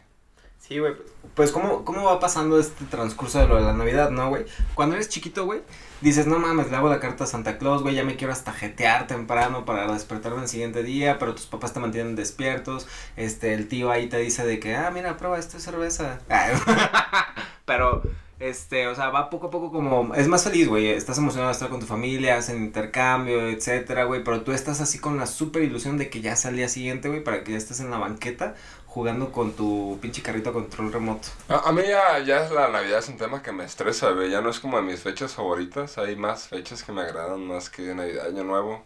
Sí, 0.59 0.79
güey. 0.79 0.95
Pues, 1.35 1.53
¿cómo, 1.53 1.85
¿cómo 1.85 2.05
va 2.05 2.19
pasando 2.19 2.59
este 2.59 2.85
transcurso 2.87 3.39
de 3.41 3.47
lo 3.47 3.57
de 3.57 3.63
la 3.63 3.73
Navidad, 3.73 4.11
no, 4.11 4.31
güey? 4.31 4.47
Cuando 4.75 4.95
eres 4.95 5.09
chiquito, 5.09 5.45
güey, 5.45 5.61
dices, 6.01 6.27
no 6.27 6.39
mames, 6.39 6.71
le 6.71 6.77
hago 6.77 6.89
la 6.89 7.01
carta 7.01 7.25
a 7.25 7.27
Santa 7.27 7.59
Claus, 7.59 7.83
güey, 7.83 7.95
ya 7.95 8.05
me 8.05 8.17
quiero 8.17 8.33
hasta 8.33 8.53
jetear 8.53 9.07
temprano 9.07 9.65
para 9.65 9.93
despertarme 9.93 10.43
el 10.43 10.49
siguiente 10.49 10.83
día, 10.83 11.19
pero 11.19 11.35
tus 11.35 11.47
papás 11.47 11.73
te 11.73 11.81
mantienen 11.81 12.17
despiertos, 12.17 12.87
este, 13.17 13.55
el 13.55 13.69
tío 13.69 13.91
ahí 13.91 14.09
te 14.09 14.19
dice 14.19 14.47
de 14.47 14.61
que, 14.61 14.77
ah, 14.77 14.91
mira, 14.93 15.17
prueba, 15.17 15.39
esto 15.39 15.57
es 15.57 15.63
cerveza. 15.63 16.19
pero, 17.65 18.03
este, 18.39 18.87
o 18.87 18.95
sea, 18.95 19.09
va 19.09 19.31
poco 19.31 19.47
a 19.47 19.51
poco 19.51 19.73
como, 19.73 20.15
es 20.15 20.29
más 20.29 20.45
feliz, 20.45 20.69
güey, 20.69 20.89
estás 20.89 21.19
emocionado 21.19 21.49
de 21.49 21.55
estar 21.55 21.71
con 21.71 21.81
tu 21.81 21.87
familia, 21.87 22.37
hacen 22.37 22.63
intercambio, 22.63 23.49
etcétera, 23.49 24.05
güey, 24.05 24.23
pero 24.23 24.43
tú 24.43 24.53
estás 24.53 24.81
así 24.81 24.99
con 24.99 25.17
la 25.17 25.27
super 25.27 25.63
ilusión 25.63 25.97
de 25.99 26.11
que 26.11 26.21
ya 26.21 26.37
sea 26.37 26.51
el 26.51 26.59
día 26.59 26.69
siguiente, 26.69 27.09
güey, 27.09 27.25
para 27.25 27.43
que 27.45 27.53
ya 27.53 27.59
estés 27.59 27.81
en 27.81 27.91
la 27.91 27.99
banqueta 27.99 28.55
jugando 28.97 29.31
con 29.31 29.53
tu 29.53 29.99
pinche 30.01 30.23
carrito 30.23 30.49
a 30.49 30.53
control 30.55 30.91
remoto. 30.91 31.29
A, 31.51 31.69
a 31.69 31.73
mí 31.73 31.83
ya, 31.87 32.19
ya 32.21 32.47
es 32.47 32.51
la 32.51 32.69
Navidad 32.69 33.01
es 33.01 33.09
un 33.11 33.19
tema 33.19 33.43
que 33.43 33.53
me 33.53 33.63
estresa, 33.63 34.13
güey. 34.13 34.31
Ya 34.31 34.41
no 34.41 34.49
es 34.49 34.59
como 34.59 34.79
de 34.79 34.85
mis 34.85 35.01
fechas 35.03 35.35
favoritas. 35.35 35.99
Hay 35.99 36.17
más 36.17 36.49
fechas 36.49 36.83
que 36.83 36.93
me 36.93 37.03
agradan 37.03 37.47
más 37.47 37.69
que 37.69 37.95
Navidad, 37.95 38.29
Año 38.29 38.43
Nuevo. 38.43 38.83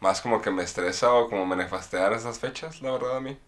Más 0.00 0.20
como 0.20 0.42
que 0.42 0.50
me 0.50 0.62
estresa 0.62 1.14
o 1.14 1.30
como 1.30 1.46
me 1.46 1.56
nefastean 1.56 2.12
esas 2.12 2.38
fechas, 2.38 2.82
la 2.82 2.90
verdad, 2.92 3.16
a 3.16 3.20
mí. 3.22 3.38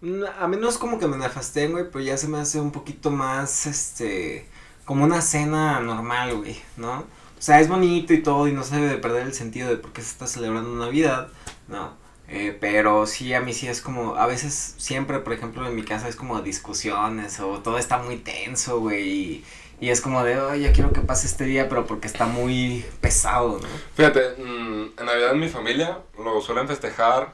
No, 0.00 0.26
A 0.38 0.48
mí 0.48 0.56
no 0.56 0.70
es 0.70 0.78
como 0.78 0.98
que 0.98 1.06
me 1.06 1.18
nefasteen, 1.18 1.72
güey, 1.72 1.90
pero 1.90 2.00
ya 2.02 2.16
se 2.16 2.28
me 2.28 2.38
hace 2.38 2.60
un 2.62 2.72
poquito 2.72 3.10
más, 3.10 3.66
este, 3.66 4.48
como 4.86 5.04
una 5.04 5.20
cena 5.20 5.80
normal, 5.80 6.34
güey, 6.38 6.58
¿no? 6.78 7.00
O 7.00 7.42
sea, 7.42 7.60
es 7.60 7.68
bonito 7.68 8.14
y 8.14 8.22
todo 8.22 8.48
y 8.48 8.52
no 8.52 8.64
se 8.64 8.76
debe 8.76 8.88
de 8.88 8.96
perder 8.96 9.26
el 9.26 9.34
sentido 9.34 9.68
de 9.68 9.76
por 9.76 9.92
qué 9.92 10.00
se 10.00 10.12
está 10.12 10.26
celebrando 10.26 10.70
Navidad, 10.70 11.28
¿no? 11.68 11.92
Eh, 12.28 12.56
pero 12.60 13.06
sí, 13.06 13.32
a 13.32 13.40
mí 13.40 13.54
sí 13.54 13.68
es 13.68 13.80
como, 13.80 14.16
a 14.16 14.26
veces, 14.26 14.74
siempre, 14.76 15.18
por 15.20 15.32
ejemplo, 15.32 15.66
en 15.66 15.74
mi 15.74 15.82
casa 15.82 16.08
es 16.08 16.16
como 16.16 16.40
discusiones 16.42 17.40
o 17.40 17.60
todo 17.60 17.78
está 17.78 17.98
muy 17.98 18.16
tenso, 18.18 18.80
güey, 18.80 19.08
y, 19.08 19.44
y 19.80 19.88
es 19.88 20.02
como 20.02 20.22
de, 20.24 20.38
oh, 20.38 20.54
ya 20.54 20.72
quiero 20.72 20.92
que 20.92 21.00
pase 21.00 21.26
este 21.26 21.44
día, 21.44 21.68
pero 21.68 21.86
porque 21.86 22.06
está 22.06 22.26
muy 22.26 22.84
pesado, 23.00 23.58
¿no? 23.60 23.68
Fíjate, 23.94 24.34
mm, 24.36 24.92
en 24.98 25.06
Navidad 25.06 25.34
mi 25.34 25.48
familia 25.48 26.00
lo 26.18 26.40
suelen 26.42 26.68
festejar 26.68 27.32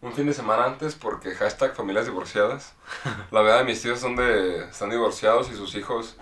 un 0.00 0.14
fin 0.14 0.26
de 0.26 0.32
semana 0.32 0.64
antes 0.64 0.94
porque 0.94 1.34
hashtag 1.34 1.74
familias 1.74 2.06
divorciadas. 2.06 2.72
La 3.30 3.42
verdad, 3.42 3.64
mis 3.64 3.82
tíos 3.82 4.00
son 4.00 4.16
de, 4.16 4.64
están 4.64 4.90
divorciados 4.90 5.50
y 5.50 5.54
sus 5.54 5.74
hijos, 5.74 6.16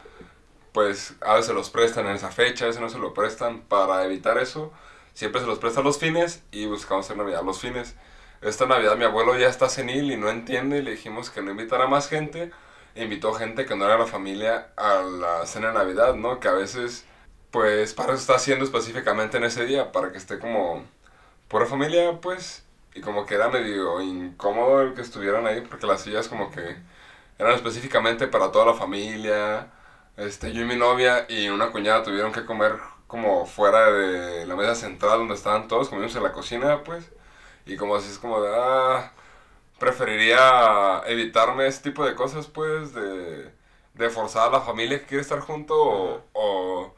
pues 0.73 1.15
a 1.21 1.35
veces 1.35 1.55
los 1.55 1.71
prestan 1.71 2.07
en 2.07 2.17
esa 2.17 2.31
fecha, 2.31 2.65
a 2.65 2.69
veces 2.69 2.83
no 2.83 2.89
se 2.89 2.99
lo 2.99 3.15
prestan. 3.15 3.61
Para 3.61 4.05
evitar 4.05 4.39
eso, 4.39 4.73
siempre 5.15 5.41
se 5.41 5.47
los 5.47 5.59
prestan 5.59 5.85
los 5.85 5.99
fines 5.99 6.43
y 6.51 6.67
buscamos 6.67 7.07
hacer 7.07 7.17
Navidad 7.17 7.43
los 7.45 7.61
fines. 7.61 7.95
Esta 8.41 8.67
Navidad 8.67 8.97
mi 8.97 9.05
abuelo 9.05 9.37
ya 9.37 9.49
está 9.49 9.69
senil 9.69 10.13
y 10.13 10.17
no 10.17 10.31
entiende 10.31 10.79
y 10.79 10.83
le 10.83 10.93
dijimos 10.93 11.31
que 11.31 11.43
no 11.43 11.51
invitara 11.51 11.87
más 11.87 12.09
gente. 12.09 12.53
E 12.95 13.05
invitó 13.05 13.33
gente 13.35 13.67
que 13.67 13.77
no 13.77 13.85
era 13.85 13.99
la 13.99 14.07
familia 14.07 14.69
a 14.77 15.03
la 15.03 15.47
cena 15.47 15.69
de 15.69 15.75
Navidad, 15.75 16.15
¿no? 16.15 16.41
Que 16.41 16.49
a 16.49 16.53
veces 16.53 17.05
pues 17.51 17.95
para 17.95 18.13
eso 18.13 18.21
está 18.21 18.37
haciendo 18.37 18.65
específicamente 18.65 19.39
en 19.39 19.45
ese 19.45 19.65
día, 19.67 19.93
para 19.93 20.13
que 20.13 20.19
esté 20.19 20.39
como 20.39 20.85
pura 21.49 21.67
familia, 21.67 22.21
pues, 22.21 22.65
y 22.95 23.01
como 23.01 23.27
que 23.27 23.35
era 23.35 23.49
medio 23.49 24.01
incómodo 24.01 24.83
el 24.83 24.95
que 24.95 25.03
estuvieran 25.03 25.47
ahí, 25.47 25.63
porque 25.63 25.87
las 25.87 26.03
sillas 26.03 26.29
como 26.29 26.51
que 26.51 26.77
eran 27.39 27.55
específicamente 27.55 28.27
para 28.29 28.53
toda 28.53 28.67
la 28.67 28.75
familia, 28.75 29.69
este, 30.17 30.53
yo 30.53 30.63
y 30.63 30.65
mi 30.67 30.77
novia 30.77 31.27
y 31.29 31.49
una 31.49 31.71
cuñada 31.71 32.03
tuvieron 32.03 32.33
que 32.33 32.45
comer 32.45 32.75
como 33.07 33.47
fuera 33.47 33.91
de 33.93 34.47
la 34.47 34.57
mesa 34.57 34.75
central 34.75 35.21
donde 35.21 35.35
estaban 35.35 35.69
todos, 35.69 35.89
comimos 35.89 36.15
en 36.17 36.23
la 36.23 36.33
cocina, 36.33 36.83
pues, 36.85 37.11
y 37.69 37.77
como 37.77 37.97
así 37.97 38.11
es 38.11 38.19
como 38.19 38.41
de, 38.43 38.51
ah, 38.55 39.13
preferiría 39.79 41.03
evitarme 41.07 41.67
ese 41.67 41.83
tipo 41.83 42.05
de 42.05 42.15
cosas, 42.15 42.47
pues, 42.47 42.95
de, 42.95 43.51
de 43.95 44.11
forzar 44.11 44.49
a 44.49 44.53
la 44.53 44.61
familia 44.61 45.01
que 45.01 45.07
quiere 45.07 45.23
estar 45.23 45.41
junto 45.41 45.75
o, 45.77 46.25
o, 46.33 46.95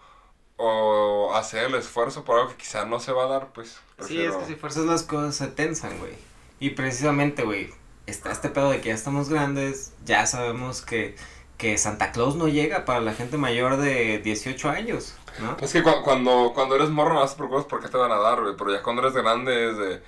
o 0.56 1.34
hacer 1.34 1.66
el 1.66 1.74
esfuerzo 1.76 2.24
por 2.24 2.38
algo 2.38 2.50
que 2.50 2.56
quizás 2.58 2.86
no 2.86 3.00
se 3.00 3.12
va 3.12 3.24
a 3.24 3.28
dar, 3.28 3.52
pues. 3.52 3.80
Sí, 4.00 4.20
es 4.22 4.36
que 4.36 4.44
si 4.46 4.54
fuerzas 4.56 4.84
las 4.86 5.02
cosas 5.02 5.34
se 5.36 5.46
tensan, 5.48 5.98
güey. 5.98 6.12
Y 6.58 6.70
precisamente, 6.70 7.44
güey, 7.44 7.70
está 8.06 8.32
este 8.32 8.48
pedo 8.50 8.70
de 8.70 8.80
que 8.80 8.88
ya 8.88 8.94
estamos 8.94 9.28
grandes, 9.28 9.92
ya 10.04 10.26
sabemos 10.26 10.82
que, 10.82 11.16
que 11.58 11.76
Santa 11.78 12.12
Claus 12.12 12.36
no 12.36 12.48
llega 12.48 12.84
para 12.84 13.00
la 13.00 13.14
gente 13.14 13.36
mayor 13.36 13.76
de 13.78 14.18
18 14.18 14.68
años, 14.70 15.14
¿no? 15.38 15.56
Es 15.60 15.72
que 15.72 15.82
cu- 15.82 16.02
cuando, 16.04 16.52
cuando 16.54 16.76
eres 16.76 16.90
morro 16.90 17.14
no 17.14 17.26
te 17.26 17.34
preocupas 17.36 17.64
por 17.66 17.80
qué 17.82 17.88
te 17.88 17.96
van 17.96 18.12
a 18.12 18.16
dar, 18.18 18.40
güey. 18.42 18.54
Pero 18.56 18.72
ya 18.72 18.82
cuando 18.82 19.02
eres 19.02 19.14
grande 19.14 19.70
es 19.70 19.76
de, 19.78 20.02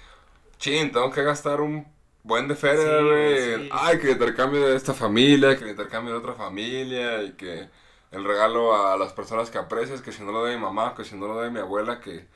chin, 0.63 0.93
tengo 0.93 1.11
que 1.11 1.23
gastar 1.23 1.61
un 1.61 1.87
buen 2.23 2.49
de 2.49 2.55
feria, 2.55 3.01
güey. 3.03 3.37
sí. 3.37 3.69
Ay, 3.71 3.99
que 3.99 4.07
el 4.07 4.13
intercambio 4.13 4.67
de 4.67 4.77
esta 4.77 4.95
familia, 4.95 5.57
que 5.59 5.65
el 5.65 5.71
intercambio 5.71 6.13
de 6.15 6.21
otra 6.21 6.35
familia 6.35 7.23
y 7.23 7.33
que 7.33 7.69
el 8.13 8.25
regalo 8.25 8.77
a 8.77 8.97
las 8.97 9.13
personas 9.13 9.51
que 9.51 9.59
aprecias, 9.59 10.03
que 10.03 10.13
si 10.13 10.23
no 10.23 10.33
lo 10.33 10.45
de 10.45 10.55
mi 10.57 10.63
mamá, 10.63 10.95
que 10.95 11.05
si 11.05 11.17
no 11.17 11.27
lo 11.27 11.41
de 11.41 11.51
mi 11.51 11.61
abuela, 11.61 12.01
que 12.01 12.27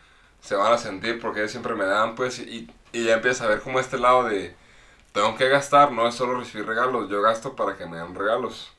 se 0.40 0.56
van 0.56 0.72
a 0.72 0.78
sentir 0.78 1.20
porque 1.20 1.40
ellos 1.40 1.52
siempre 1.52 1.74
me 1.74 1.84
dan, 1.84 2.14
pues. 2.16 2.40
Y, 2.40 2.68
y 2.92 3.04
ya 3.04 3.14
empiezas 3.14 3.42
a 3.42 3.48
ver 3.48 3.60
como 3.60 3.78
este 3.80 3.98
lado 3.98 4.24
de, 4.24 4.54
tengo 5.12 5.36
que 5.36 5.48
gastar, 5.48 5.92
no 5.92 6.08
es 6.08 6.14
solo 6.14 6.38
recibir 6.38 6.66
regalos, 6.66 7.08
yo 7.10 7.22
gasto 7.22 7.54
para 7.56 7.76
que 7.76 7.86
me 7.86 7.98
den 7.98 8.14
regalos. 8.14 8.72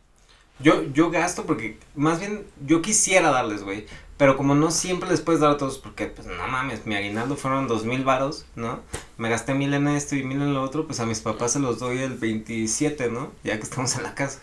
Yo, 0.60 0.84
yo 0.92 1.12
gasto 1.12 1.46
porque, 1.46 1.80
más 1.96 2.20
bien, 2.20 2.48
yo 2.66 2.82
quisiera 2.82 3.30
darles, 3.32 3.64
güey. 3.64 3.86
Pero 4.18 4.36
como 4.36 4.56
no 4.56 4.72
siempre 4.72 5.10
les 5.10 5.22
puedes 5.22 5.42
dar 5.42 5.52
a 5.52 5.58
todos, 5.58 5.78
porque, 5.78 6.08
pues, 6.08 6.28
no 6.28 6.48
mames, 6.48 6.88
mi 6.88 6.96
aguinaldo 6.96 7.36
fueron 7.36 7.68
dos 7.68 7.86
mil 7.86 8.04
varos, 8.04 8.46
¿no? 8.56 8.80
Me 9.18 9.30
gasté 9.30 9.54
mil 9.54 9.74
en 9.74 9.88
esto 9.88 10.16
y 10.16 10.24
mil 10.24 10.42
en 10.42 10.56
lo 10.56 10.64
otro, 10.64 10.88
pues 10.88 11.00
a 11.00 11.06
mis 11.06 11.20
papás 11.22 11.54
se 11.54 11.60
los 11.60 11.78
doy 11.78 12.00
el 12.00 12.16
27, 12.16 13.12
¿no? 13.12 13.32
Ya 13.44 13.58
que 13.58 13.64
estamos 13.64 13.96
en 13.96 14.04
la 14.04 14.16
casa. 14.16 14.40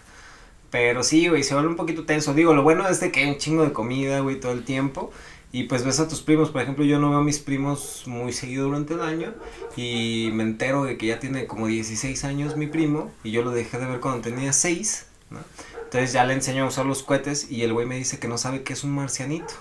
Pero 0.71 1.03
sí, 1.03 1.29
güey, 1.29 1.43
se 1.43 1.55
vuelve 1.55 1.71
un 1.71 1.77
poquito 1.77 2.05
tenso. 2.05 2.35
Digo, 2.35 2.55
lo 2.55 2.63
bueno 2.63 2.89
es 2.89 3.01
de 3.01 3.13
que 3.13 3.21
hay 3.21 3.31
un 3.31 3.39
chingo 3.39 3.65
de 3.65 3.73
comida, 3.73 4.21
güey, 4.21 4.41
todo 4.41 4.53
el 4.53 4.65
tiempo. 4.65 5.13
Y 5.53 5.65
pues 5.65 5.85
ves 5.85 6.01
a 6.01 6.09
tus 6.09 6.21
primos, 6.21 6.51
por 6.51 6.63
ejemplo, 6.63 6.85
yo 6.85 6.99
no 6.99 7.11
veo 7.11 7.21
a 7.21 7.23
mis 7.23 7.39
primos 7.39 8.03
muy 8.07 8.33
seguido 8.33 8.65
durante 8.65 8.95
el 8.95 9.01
año. 9.01 9.35
Y 9.77 10.31
me 10.33 10.43
entero 10.43 10.83
de 10.83 10.99
que 10.99 11.07
ya 11.07 11.21
tiene 11.21 11.47
como 11.47 11.69
16 11.69 12.25
años 12.25 12.57
mi 12.57 12.67
primo. 12.67 13.13
Y 13.23 13.31
yo 13.31 13.43
lo 13.43 13.53
dejé 13.53 13.79
de 13.79 13.87
ver 13.87 14.01
cuando 14.01 14.23
tenía 14.23 14.53
6, 14.53 15.07
¿no? 15.31 15.39
Entonces 15.95 16.13
ya 16.13 16.25
le 16.25 16.35
enseño 16.35 16.65
a 16.65 16.67
usar 16.67 16.87
los 16.87 17.05
cohetes 17.05 17.49
y 17.53 17.63
el 17.63 17.73
güey 17.73 17.87
me 17.87 17.95
dice 17.95 18.19
que 18.19 18.27
no 18.27 18.37
sabe 18.37 18.65
qué 18.65 18.73
es 18.73 18.83
un 18.83 18.97
marcianito. 18.97 19.55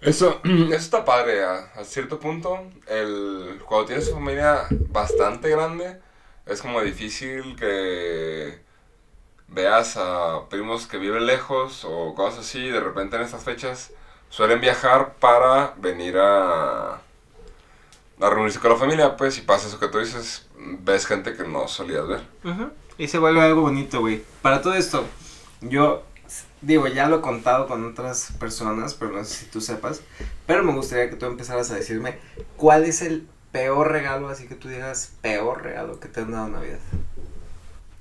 Eso, 0.00 0.40
eso 0.44 0.74
está 0.74 1.04
padre 1.04 1.44
a, 1.44 1.70
a 1.76 1.84
cierto 1.84 2.18
punto. 2.18 2.62
El, 2.86 3.60
cuando 3.66 3.88
tienes 3.88 4.08
una 4.08 4.16
familia 4.16 4.66
bastante 4.88 5.50
grande, 5.50 6.00
es 6.46 6.62
como 6.62 6.80
difícil 6.80 7.56
que 7.56 8.58
veas 9.48 9.98
a 9.98 10.48
primos 10.48 10.86
que 10.86 10.96
viven 10.96 11.26
lejos 11.26 11.84
o 11.84 12.14
cosas 12.14 12.46
así. 12.46 12.70
De 12.70 12.80
repente 12.80 13.16
en 13.16 13.22
estas 13.22 13.44
fechas 13.44 13.92
suelen 14.30 14.62
viajar 14.62 15.16
para 15.20 15.74
venir 15.76 16.16
a, 16.16 16.92
a 16.94 17.00
reunirse 18.18 18.60
con 18.60 18.70
la 18.70 18.76
familia, 18.78 19.14
pues, 19.14 19.36
y 19.36 19.42
pasa 19.42 19.68
eso 19.68 19.78
que 19.78 19.88
tú 19.88 19.98
dices, 19.98 20.46
ves 20.56 21.04
gente 21.04 21.36
que 21.36 21.44
no 21.44 21.68
solías 21.68 22.08
ver. 22.08 22.22
Y 22.96 23.08
se 23.08 23.18
vuelve 23.18 23.42
algo 23.42 23.60
bonito, 23.60 24.00
güey. 24.00 24.22
Para 24.40 24.62
todo 24.62 24.72
esto, 24.72 25.04
yo 25.60 26.04
digo, 26.60 26.86
ya 26.86 27.08
lo 27.08 27.18
he 27.18 27.20
contado 27.20 27.66
con 27.66 27.84
otras 27.84 28.32
personas, 28.38 28.94
pero 28.94 29.12
no 29.12 29.24
sé 29.24 29.34
si 29.34 29.46
tú 29.46 29.60
sepas. 29.60 30.02
Pero 30.46 30.62
me 30.62 30.72
gustaría 30.72 31.10
que 31.10 31.16
tú 31.16 31.26
empezaras 31.26 31.70
a 31.70 31.74
decirme 31.74 32.18
cuál 32.56 32.84
es 32.84 33.02
el 33.02 33.26
peor 33.52 33.90
regalo, 33.90 34.28
así 34.28 34.46
que 34.46 34.54
tú 34.54 34.68
digas 34.68 35.12
peor 35.22 35.62
regalo 35.62 36.00
que 36.00 36.08
te 36.08 36.20
han 36.20 36.32
dado 36.32 36.46
en 36.46 36.52
Navidad. 36.52 36.78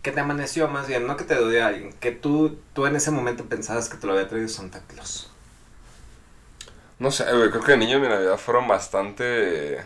Que 0.02 0.12
te 0.12 0.20
amaneció 0.20 0.68
más 0.68 0.88
bien, 0.88 1.08
no 1.08 1.18
que 1.18 1.24
te 1.24 1.36
dio 1.36 1.66
alguien. 1.66 1.94
Que 1.94 2.12
tú, 2.12 2.58
tú 2.74 2.86
en 2.86 2.96
ese 2.96 3.12
momento 3.12 3.46
pensabas 3.46 3.90
que 3.90 3.98
te 3.98 4.08
lo 4.08 4.14
había 4.14 4.28
traído 4.28 4.48
Santa 4.48 4.82
Claus. 4.88 5.32
No 7.00 7.12
sé, 7.12 7.26
creo 7.26 7.64
que 7.64 7.72
de 7.72 7.78
niño 7.78 8.00
mi 8.00 8.08
Navidad 8.08 8.38
fueron 8.38 8.68
bastante 8.68 9.84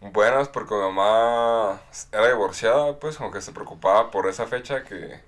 buenas 0.00 0.48
porque 0.48 0.74
mi 0.74 0.80
mamá 0.80 1.80
era 2.12 2.28
divorciada, 2.28 2.98
pues, 3.00 3.16
como 3.16 3.30
que 3.32 3.40
se 3.40 3.52
preocupaba 3.52 4.10
por 4.10 4.28
esa 4.28 4.46
fecha 4.46 4.84
que 4.84 5.20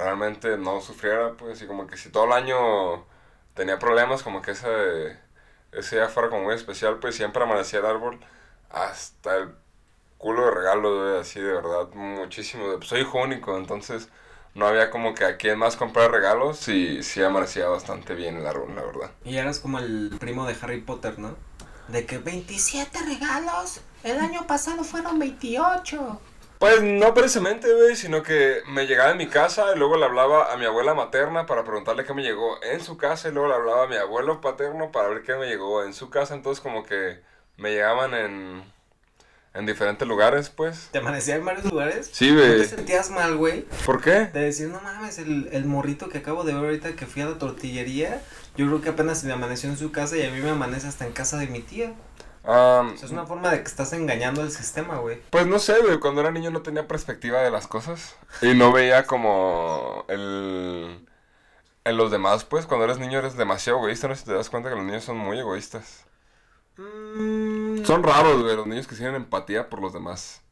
realmente 0.00 0.56
no 0.56 0.80
sufriera, 0.80 1.34
pues, 1.34 1.62
y 1.62 1.66
como 1.66 1.86
que 1.86 1.96
si 1.96 2.10
todo 2.10 2.24
el 2.24 2.32
año 2.32 3.04
tenía 3.54 3.78
problemas, 3.78 4.22
como 4.22 4.42
que 4.42 4.52
ese, 4.52 5.18
ese 5.72 5.96
día 5.96 6.08
fuera 6.08 6.28
como 6.28 6.44
muy 6.44 6.54
especial, 6.54 6.98
pues 6.98 7.14
siempre 7.16 7.42
amanecía 7.42 7.80
el 7.80 7.86
árbol 7.86 8.18
hasta 8.70 9.36
el 9.36 9.54
culo 10.18 10.46
de 10.46 10.50
regalos, 10.52 11.20
así 11.20 11.40
de 11.40 11.52
verdad, 11.52 11.88
muchísimo. 11.94 12.64
Pues, 12.76 12.88
soy 12.88 13.00
hijo 13.02 13.18
único, 13.18 13.56
entonces 13.56 14.08
no 14.54 14.66
había 14.66 14.90
como 14.90 15.14
que 15.14 15.24
a 15.24 15.36
quién 15.36 15.58
más 15.58 15.76
comprar 15.76 16.10
regalos 16.10 16.68
y 16.68 17.02
sí 17.02 17.22
amanecía 17.22 17.68
bastante 17.68 18.14
bien 18.14 18.36
el 18.36 18.46
árbol, 18.46 18.74
la 18.74 18.82
verdad. 18.82 19.10
Y 19.24 19.36
eras 19.36 19.60
como 19.60 19.78
el 19.78 20.16
primo 20.18 20.46
de 20.46 20.56
Harry 20.60 20.80
Potter, 20.80 21.18
¿no? 21.18 21.36
De 21.88 22.06
que 22.06 22.18
27 22.18 22.98
regalos, 23.02 23.80
el 24.04 24.18
año 24.18 24.46
pasado 24.46 24.84
fueron 24.84 25.18
28. 25.18 26.20
Pues 26.60 26.82
no 26.82 27.14
precisamente, 27.14 27.72
güey, 27.72 27.96
sino 27.96 28.22
que 28.22 28.60
me 28.68 28.86
llegaba 28.86 29.12
en 29.12 29.16
mi 29.16 29.28
casa 29.28 29.72
y 29.74 29.78
luego 29.78 29.96
le 29.96 30.04
hablaba 30.04 30.52
a 30.52 30.58
mi 30.58 30.66
abuela 30.66 30.92
materna 30.92 31.46
para 31.46 31.64
preguntarle 31.64 32.04
qué 32.04 32.12
me 32.12 32.22
llegó 32.22 32.62
en 32.62 32.82
su 32.84 32.98
casa 32.98 33.28
y 33.28 33.32
luego 33.32 33.48
le 33.48 33.54
hablaba 33.54 33.84
a 33.84 33.86
mi 33.86 33.96
abuelo 33.96 34.42
paterno 34.42 34.92
para 34.92 35.08
ver 35.08 35.22
qué 35.22 35.34
me 35.36 35.46
llegó 35.46 35.82
en 35.82 35.94
su 35.94 36.10
casa. 36.10 36.34
Entonces 36.34 36.60
como 36.62 36.84
que 36.84 37.18
me 37.56 37.70
llegaban 37.70 38.12
en, 38.12 38.62
en 39.54 39.64
diferentes 39.64 40.06
lugares, 40.06 40.50
pues. 40.50 40.90
¿Te 40.92 40.98
amanecía 40.98 41.36
en 41.36 41.46
varios 41.46 41.64
lugares? 41.64 42.10
Sí, 42.12 42.30
¿No 42.30 42.42
te 42.42 42.48
güey. 42.56 42.64
sentías 42.66 43.08
mal, 43.08 43.38
güey? 43.38 43.62
¿Por 43.86 44.02
qué? 44.02 44.26
De 44.26 44.40
decir, 44.40 44.68
no 44.68 44.82
mames, 44.82 45.18
el, 45.18 45.48
el 45.52 45.64
morrito 45.64 46.10
que 46.10 46.18
acabo 46.18 46.44
de 46.44 46.52
ver 46.52 46.62
ahorita 46.62 46.92
que 46.94 47.06
fui 47.06 47.22
a 47.22 47.26
la 47.26 47.38
tortillería, 47.38 48.20
yo 48.58 48.66
creo 48.66 48.82
que 48.82 48.90
apenas 48.90 49.20
se 49.20 49.26
le 49.28 49.32
amaneció 49.32 49.70
en 49.70 49.78
su 49.78 49.92
casa 49.92 50.18
y 50.18 50.26
a 50.26 50.30
mí 50.30 50.40
me 50.42 50.50
amanece 50.50 50.86
hasta 50.86 51.06
en 51.06 51.12
casa 51.12 51.38
de 51.38 51.46
mi 51.46 51.60
tía. 51.60 51.94
Am, 52.44 52.94
O 52.94 52.96
sea, 52.96 53.06
es 53.06 53.12
una 53.12 53.26
forma 53.26 53.50
de 53.50 53.58
que 53.62 53.68
estás 53.68 53.92
engañando 53.92 54.40
al 54.42 54.50
sistema, 54.50 54.96
güey. 54.98 55.20
Pues 55.30 55.46
no 55.46 55.58
sé, 55.58 55.78
güey, 55.82 56.00
cuando 56.00 56.20
era 56.22 56.30
niño 56.30 56.50
no 56.50 56.62
tenía 56.62 56.88
perspectiva 56.88 57.40
de 57.42 57.50
las 57.50 57.66
cosas 57.66 58.16
y 58.42 58.54
no 58.54 58.72
veía 58.72 59.06
como 59.06 60.04
el... 60.08 61.06
En 61.84 61.96
los 61.96 62.10
demás, 62.10 62.44
pues, 62.44 62.66
cuando 62.66 62.84
eres 62.84 62.98
niño 62.98 63.18
eres 63.18 63.36
demasiado 63.36 63.78
egoísta, 63.78 64.06
no 64.08 64.14
sé 64.14 64.20
si 64.20 64.26
te 64.26 64.34
das 64.34 64.50
cuenta 64.50 64.68
que 64.68 64.76
los 64.76 64.84
niños 64.84 65.04
son 65.04 65.16
muy 65.18 65.38
egoístas. 65.38 66.04
Mm, 66.76 67.84
Son 67.84 68.02
raros, 68.02 68.42
güey, 68.42 68.56
los 68.56 68.66
niños 68.66 68.86
que 68.86 68.94
tienen 68.96 69.14
empatía 69.16 69.68
por 69.68 69.80
los 69.80 69.92
demás. 69.92 70.42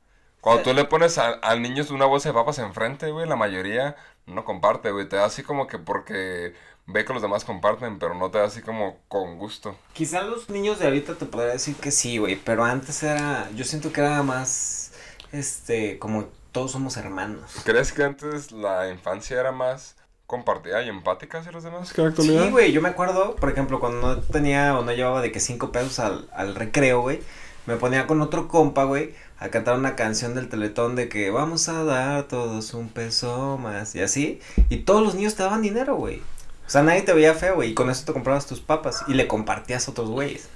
Cuando 0.40 0.62
tú 0.62 0.72
le 0.74 0.84
pones 0.84 1.18
a- 1.18 1.32
al 1.32 1.62
niño 1.62 1.84
una 1.90 2.04
bolsa 2.06 2.28
de 2.30 2.34
papas 2.34 2.58
enfrente, 2.58 3.10
güey, 3.10 3.26
la 3.28 3.36
mayoría 3.36 3.96
no 4.26 4.44
comparte, 4.44 4.90
güey. 4.92 5.08
Te 5.08 5.16
da 5.16 5.24
así 5.26 5.42
como 5.42 5.66
que 5.66 5.78
porque 5.78 6.54
ve 6.88 7.04
que 7.04 7.12
los 7.12 7.22
demás 7.22 7.44
comparten, 7.44 7.98
pero 7.98 8.14
no 8.14 8.30
te 8.30 8.38
da 8.38 8.44
así 8.44 8.62
como 8.62 8.96
con 9.08 9.38
gusto. 9.38 9.76
Quizá 9.92 10.22
los 10.22 10.48
niños 10.48 10.78
de 10.78 10.86
ahorita 10.86 11.14
te 11.14 11.26
podría 11.26 11.52
decir 11.52 11.76
que 11.76 11.90
sí, 11.90 12.18
güey, 12.18 12.36
pero 12.36 12.64
antes 12.64 13.02
era, 13.02 13.48
yo 13.54 13.64
siento 13.64 13.92
que 13.92 14.00
era 14.00 14.22
más, 14.22 14.92
este, 15.30 15.98
como 15.98 16.24
todos 16.50 16.72
somos 16.72 16.96
hermanos. 16.96 17.52
¿Crees 17.64 17.92
que 17.92 18.02
antes 18.02 18.52
la 18.52 18.90
infancia 18.90 19.38
era 19.38 19.52
más 19.52 19.96
compartida 20.26 20.82
y 20.82 20.88
empática 20.88 21.38
hacia 21.38 21.52
los 21.52 21.62
demás 21.62 21.92
que 21.92 22.00
en 22.00 22.06
la 22.06 22.10
actualidad? 22.10 22.44
Sí, 22.44 22.50
güey, 22.50 22.72
yo 22.72 22.80
me 22.80 22.88
acuerdo, 22.88 23.36
por 23.36 23.50
ejemplo, 23.50 23.80
cuando 23.80 24.00
no 24.00 24.20
tenía 24.22 24.76
o 24.78 24.82
no 24.82 24.92
llevaba 24.92 25.20
de 25.20 25.30
que 25.30 25.40
cinco 25.40 25.70
pesos 25.72 25.98
al, 25.98 26.28
al 26.32 26.54
recreo, 26.54 27.02
güey, 27.02 27.20
me 27.66 27.76
ponía 27.76 28.06
con 28.06 28.22
otro 28.22 28.48
compa, 28.48 28.84
güey, 28.84 29.14
a 29.38 29.50
cantar 29.50 29.78
una 29.78 29.94
canción 29.94 30.34
del 30.34 30.48
Teletón 30.48 30.96
de 30.96 31.10
que 31.10 31.30
vamos 31.30 31.68
a 31.68 31.84
dar 31.84 32.24
todos 32.24 32.72
un 32.72 32.88
peso 32.88 33.58
más 33.58 33.94
y 33.94 34.00
así, 34.00 34.40
y 34.70 34.78
todos 34.78 35.02
los 35.02 35.14
niños 35.14 35.34
te 35.34 35.42
daban 35.42 35.60
dinero, 35.60 35.96
güey. 35.96 36.22
O 36.68 36.70
sea, 36.70 36.82
nadie 36.82 37.00
te 37.00 37.14
veía 37.14 37.32
feo, 37.32 37.54
güey, 37.54 37.70
y 37.70 37.74
con 37.74 37.88
eso 37.88 38.04
te 38.04 38.12
comprabas 38.12 38.46
tus 38.46 38.60
papas 38.60 39.02
y 39.08 39.14
le 39.14 39.26
compartías 39.26 39.88
a 39.88 39.90
otros 39.90 40.10
güeyes. 40.10 40.48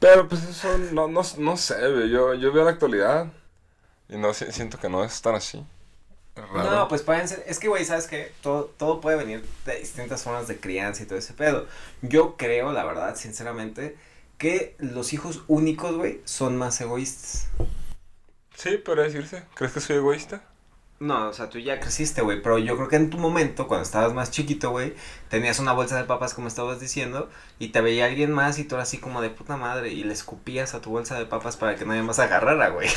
Pero 0.00 0.26
pues 0.28 0.42
eso 0.42 0.76
no, 0.92 1.06
no, 1.06 1.22
no 1.38 1.56
sé, 1.56 1.76
güey. 1.92 2.10
Yo, 2.10 2.34
yo 2.34 2.52
veo 2.52 2.64
la 2.64 2.72
actualidad 2.72 3.32
y 4.08 4.18
no 4.18 4.34
si- 4.34 4.50
siento 4.50 4.78
que 4.78 4.88
no 4.88 5.04
es 5.04 5.22
tan 5.22 5.36
así. 5.36 5.64
Raro. 6.34 6.70
No, 6.70 6.88
pues 6.88 7.02
pueden 7.02 7.26
ser, 7.28 7.44
es 7.46 7.58
que, 7.60 7.68
güey, 7.68 7.84
¿sabes 7.84 8.08
qué? 8.08 8.32
Todo, 8.42 8.64
todo 8.76 9.00
puede 9.00 9.16
venir 9.16 9.42
de 9.64 9.78
distintas 9.78 10.22
formas 10.24 10.48
de 10.48 10.58
crianza 10.58 11.04
y 11.04 11.06
todo 11.06 11.18
ese 11.18 11.32
pedo. 11.34 11.66
Yo 12.02 12.36
creo, 12.36 12.72
la 12.72 12.84
verdad, 12.84 13.14
sinceramente, 13.16 13.96
que 14.38 14.74
los 14.78 15.12
hijos 15.12 15.44
únicos, 15.46 15.96
güey, 15.96 16.20
son 16.24 16.58
más 16.58 16.78
egoístas. 16.80 17.46
Sí, 18.56 18.76
podría 18.76 19.04
decirse. 19.04 19.44
¿Crees 19.54 19.72
que 19.72 19.80
soy 19.80 19.96
egoísta? 19.96 20.42
No, 20.98 21.28
o 21.28 21.32
sea, 21.34 21.50
tú 21.50 21.58
ya 21.58 21.78
creciste, 21.78 22.22
güey, 22.22 22.40
pero 22.40 22.58
yo 22.58 22.74
creo 22.76 22.88
que 22.88 22.96
en 22.96 23.10
tu 23.10 23.18
momento, 23.18 23.68
cuando 23.68 23.82
estabas 23.84 24.14
más 24.14 24.30
chiquito, 24.30 24.70
güey, 24.70 24.94
tenías 25.28 25.58
una 25.58 25.72
bolsa 25.72 25.96
de 25.98 26.04
papas, 26.04 26.32
como 26.32 26.48
estabas 26.48 26.80
diciendo, 26.80 27.28
y 27.58 27.68
te 27.68 27.82
veía 27.82 28.06
alguien 28.06 28.32
más 28.32 28.58
y 28.58 28.64
tú 28.64 28.76
eras 28.76 28.88
así 28.88 28.98
como 28.98 29.20
de 29.20 29.28
puta 29.28 29.58
madre, 29.58 29.90
y 29.90 30.04
le 30.04 30.14
escupías 30.14 30.74
a 30.74 30.80
tu 30.80 30.90
bolsa 30.90 31.18
de 31.18 31.26
papas 31.26 31.58
para 31.58 31.74
que 31.76 31.84
nadie 31.84 32.02
más 32.02 32.18
agarrara, 32.18 32.68
güey. 32.70 32.88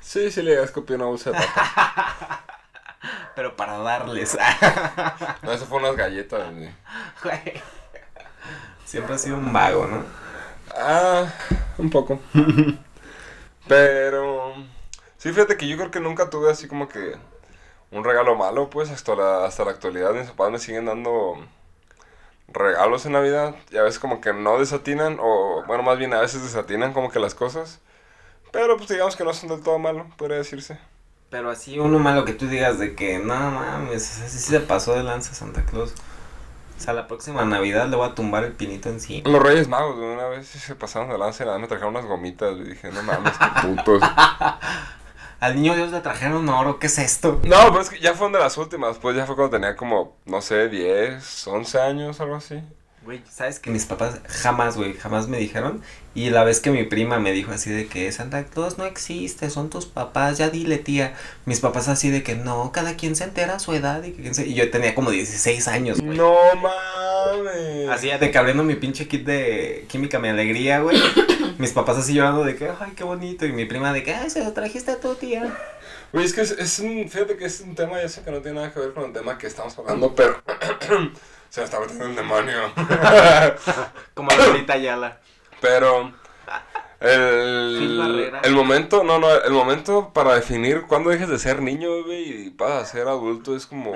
Sí, 0.00 0.30
sí, 0.30 0.40
le 0.40 0.62
escupí 0.62 0.94
una 0.94 1.04
bolsa 1.04 1.30
de 1.30 1.38
papas. 1.38 2.40
Pero 3.34 3.54
para 3.54 3.78
darles. 3.78 4.36
No, 5.42 5.52
eso 5.52 5.66
fue 5.66 5.78
unas 5.78 5.96
galletas, 5.96 6.50
güey. 6.54 6.70
Güey. 7.22 7.62
Siempre 8.84 9.14
has 9.14 9.22
sido 9.22 9.36
un 9.36 9.52
vago, 9.52 9.86
¿no? 9.86 10.04
Ah, 10.74 11.26
un 11.78 11.90
poco. 11.90 12.18
Pero... 13.68 14.54
Sí, 15.20 15.28
fíjate 15.34 15.58
que 15.58 15.68
yo 15.68 15.76
creo 15.76 15.90
que 15.90 16.00
nunca 16.00 16.30
tuve 16.30 16.50
así 16.50 16.66
como 16.66 16.88
que 16.88 17.14
un 17.90 18.04
regalo 18.04 18.36
malo, 18.36 18.70
pues, 18.70 18.88
hasta 18.88 19.14
la, 19.14 19.44
hasta 19.44 19.66
la 19.66 19.72
actualidad. 19.72 20.14
Mis 20.14 20.30
papás 20.30 20.50
me 20.50 20.58
siguen 20.58 20.86
dando 20.86 21.34
regalos 22.48 23.04
en 23.04 23.12
Navidad. 23.12 23.54
Y 23.70 23.76
a 23.76 23.82
veces 23.82 23.98
como 23.98 24.22
que 24.22 24.32
no 24.32 24.58
desatinan, 24.58 25.18
o 25.20 25.62
bueno, 25.66 25.82
más 25.82 25.98
bien 25.98 26.14
a 26.14 26.20
veces 26.20 26.42
desatinan 26.42 26.94
como 26.94 27.10
que 27.10 27.18
las 27.18 27.34
cosas. 27.34 27.80
Pero 28.50 28.78
pues 28.78 28.88
digamos 28.88 29.14
que 29.14 29.24
no 29.24 29.34
son 29.34 29.50
del 29.50 29.62
todo 29.62 29.78
malo, 29.78 30.06
podría 30.16 30.38
decirse. 30.38 30.78
Pero 31.28 31.50
así 31.50 31.78
uno 31.78 31.98
malo 31.98 32.24
que 32.24 32.32
tú 32.32 32.48
digas 32.48 32.78
de 32.78 32.94
que 32.94 33.18
no 33.18 33.34
mames, 33.34 34.22
así 34.22 34.38
se 34.38 34.60
pasó 34.60 34.94
de 34.94 35.02
lanza 35.02 35.34
Santa 35.34 35.66
Claus. 35.66 35.92
O 36.78 36.80
sea, 36.82 36.94
la 36.94 37.06
próxima 37.06 37.44
Navidad 37.44 37.88
le 37.88 37.96
voy 37.96 38.08
a 38.08 38.14
tumbar 38.14 38.44
el 38.44 38.52
pinito 38.52 38.88
encima. 38.88 39.28
Los 39.28 39.42
Reyes 39.42 39.68
Magos, 39.68 39.96
una 39.96 40.28
vez 40.28 40.46
se 40.46 40.74
pasaron 40.74 41.10
de 41.10 41.18
lanza 41.18 41.42
y 41.42 41.46
nada, 41.46 41.58
me 41.58 41.68
trajeron 41.68 41.94
unas 41.94 42.06
gomitas. 42.06 42.56
Y 42.56 42.70
dije, 42.70 42.90
no 42.90 43.02
mames, 43.02 43.34
qué 43.36 43.68
putos. 43.68 44.02
Al 45.40 45.56
niño 45.56 45.74
Dios 45.74 45.90
le 45.90 46.00
trajeron 46.00 46.46
oro, 46.50 46.78
¿qué 46.78 46.86
es 46.86 46.98
esto? 46.98 47.40
No, 47.44 47.56
pero 47.68 47.80
es 47.80 47.88
que 47.88 47.98
ya 47.98 48.12
fueron 48.12 48.34
de 48.34 48.40
las 48.40 48.58
últimas, 48.58 48.98
pues 48.98 49.16
ya 49.16 49.24
fue 49.24 49.36
cuando 49.36 49.56
tenía 49.56 49.74
como, 49.74 50.14
no 50.26 50.42
sé, 50.42 50.68
10, 50.68 51.46
11 51.46 51.80
años, 51.80 52.20
algo 52.20 52.34
así. 52.34 52.62
Güey, 53.02 53.22
¿sabes 53.30 53.58
que 53.58 53.70
mis 53.70 53.86
papás 53.86 54.20
jamás, 54.28 54.76
güey, 54.76 54.92
jamás 54.92 55.28
me 55.28 55.38
dijeron? 55.38 55.80
Y 56.14 56.28
la 56.28 56.44
vez 56.44 56.60
que 56.60 56.70
mi 56.70 56.84
prima 56.84 57.18
me 57.18 57.32
dijo 57.32 57.52
así 57.52 57.70
de 57.70 57.86
que 57.86 58.12
Santa 58.12 58.44
Claus 58.44 58.76
no 58.76 58.84
existe, 58.84 59.48
son 59.48 59.70
tus 59.70 59.86
papás, 59.86 60.36
ya 60.36 60.50
dile 60.50 60.76
tía. 60.76 61.14
Mis 61.46 61.60
papás 61.60 61.88
así 61.88 62.10
de 62.10 62.22
que 62.22 62.34
no, 62.34 62.70
cada 62.72 62.96
quien 62.96 63.16
se 63.16 63.24
entera 63.24 63.54
a 63.54 63.58
su 63.58 63.72
edad 63.72 64.02
y 64.02 64.12
que. 64.12 64.42
Y 64.44 64.52
yo 64.52 64.70
tenía 64.70 64.94
como 64.94 65.10
16 65.10 65.68
años, 65.68 66.02
güey. 66.02 66.18
No 66.18 66.34
mames. 66.56 67.88
Así 67.88 68.10
de 68.10 68.30
que 68.30 68.36
abriendo 68.36 68.62
mi 68.64 68.74
pinche 68.74 69.08
kit 69.08 69.24
de 69.24 69.86
química 69.88 70.18
mi 70.18 70.28
alegría, 70.28 70.80
güey. 70.80 70.98
Mis 71.60 71.72
papás 71.72 71.98
así 71.98 72.14
llorando 72.14 72.42
de 72.42 72.56
que, 72.56 72.70
ay, 72.80 72.92
qué 72.96 73.04
bonito. 73.04 73.44
Y 73.44 73.52
mi 73.52 73.66
prima 73.66 73.92
de 73.92 74.02
que, 74.02 74.14
ay, 74.14 74.30
se 74.30 74.42
lo 74.42 74.54
trajiste 74.54 74.92
a 74.92 74.98
tu 74.98 75.14
tía. 75.14 75.54
Güey, 76.10 76.24
es 76.24 76.32
que 76.32 76.40
es, 76.40 76.52
es 76.52 76.78
un, 76.78 77.06
fíjate 77.06 77.36
que 77.36 77.44
es 77.44 77.60
un 77.60 77.74
tema, 77.74 78.00
ya 78.00 78.08
sé 78.08 78.22
que 78.22 78.30
no 78.30 78.40
tiene 78.40 78.56
nada 78.60 78.72
que 78.72 78.80
ver 78.80 78.94
con 78.94 79.04
el 79.04 79.12
tema 79.12 79.36
que 79.36 79.46
estamos 79.46 79.78
hablando, 79.78 80.14
pero 80.14 80.42
se 81.50 81.60
me 81.60 81.64
está 81.66 81.78
metiendo 81.78 82.06
el 82.06 82.16
demonio. 82.16 82.72
Como 84.14 84.30
la 84.30 84.42
abuelita 84.42 84.72
Ayala. 84.72 85.20
pero 85.60 86.12
el, 86.98 88.32
el 88.42 88.54
momento, 88.54 89.04
no, 89.04 89.18
no, 89.18 89.30
el 89.30 89.52
momento 89.52 90.14
para 90.14 90.34
definir 90.36 90.86
cuándo 90.88 91.10
dejes 91.10 91.28
de 91.28 91.38
ser 91.38 91.60
niño, 91.60 92.04
güey, 92.04 92.46
y 92.46 92.50
pasas 92.50 92.88
a 92.88 92.92
ser 92.92 93.06
adulto 93.06 93.54
es 93.54 93.66
como 93.66 93.92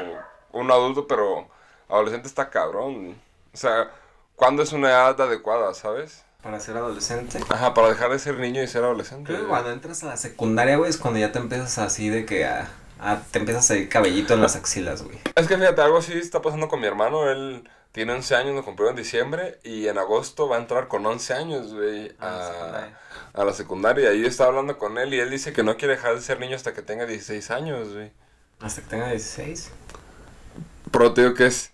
un 0.53 0.71
adulto, 0.71 1.07
pero 1.07 1.49
adolescente 1.89 2.29
está 2.29 2.51
cabrón. 2.51 3.17
O 3.55 3.57
sea, 3.57 3.91
¿cuándo 4.37 4.63
es 4.63 4.73
una 4.73 4.91
edad 4.91 5.19
adecuada, 5.19 5.73
sabes? 5.73 6.27
Para 6.45 6.61
ser 6.61 6.77
adolescente. 6.77 7.41
Ajá, 7.49 7.75
para 7.75 7.89
dejar 7.89 8.13
de 8.13 8.19
ser 8.21 8.39
niño 8.39 8.63
y 8.63 8.69
ser 8.69 8.85
adolescente. 8.85 9.25
Creo 9.33 9.41
que 9.43 9.49
cuando 9.49 9.73
entras 9.73 10.05
a 10.05 10.07
la 10.09 10.17
secundaria, 10.19 10.77
güey, 10.77 10.91
es 10.91 10.99
cuando 10.99 11.19
ya 11.19 11.33
te 11.33 11.39
empiezas 11.41 11.79
así 11.79 12.11
de 12.11 12.27
que 12.27 12.45
a, 12.45 12.69
a- 13.01 13.21
te 13.33 13.39
empiezas 13.41 13.71
a 13.71 13.77
ir 13.77 13.89
cabellito 13.89 14.35
en 14.35 14.43
las 14.43 14.55
axilas, 14.55 15.03
güey. 15.03 15.19
Es 15.35 15.49
que 15.49 15.57
fíjate, 15.57 15.81
algo 15.81 15.99
así 15.99 16.13
está 16.13 16.43
pasando 16.43 16.69
con 16.69 16.81
mi 16.81 16.87
hermano. 16.87 17.31
Él 17.31 17.69
tiene 17.93 18.13
11 18.13 18.35
años, 18.37 18.55
lo 18.55 18.63
cumplió 18.65 18.91
en 18.91 18.97
diciembre. 18.97 19.59
Y 19.65 19.89
en 19.89 19.97
agosto 19.97 20.47
va 20.47 20.57
a 20.57 20.61
entrar 20.61 20.87
con 20.89 21.07
11 21.07 21.33
años, 21.33 21.73
güey, 21.73 22.15
A 22.21 22.29
la 22.31 23.43
a, 23.43 23.45
la 23.47 23.53
secundaria. 23.55 24.13
Y 24.13 24.21
yo 24.21 24.29
estaba 24.29 24.51
hablando 24.51 24.77
con 24.77 24.99
él 24.99 25.15
y 25.15 25.21
él 25.21 25.31
dice 25.31 25.55
que 25.55 25.63
no 25.63 25.79
quiere 25.79 25.95
dejar 25.97 26.15
de 26.15 26.21
ser 26.21 26.41
niño 26.41 26.57
hasta 26.57 26.75
que 26.75 26.83
tenga 26.83 27.07
16 27.07 27.51
años, 27.51 27.95
güey. 27.95 28.13
Hasta 28.61 28.83
que 28.83 28.89
tenga 28.89 29.09
16. 29.09 29.71
Pero 30.93 31.15
te 31.15 31.23
digo 31.23 31.35
que 31.35 31.47
es. 31.47 31.73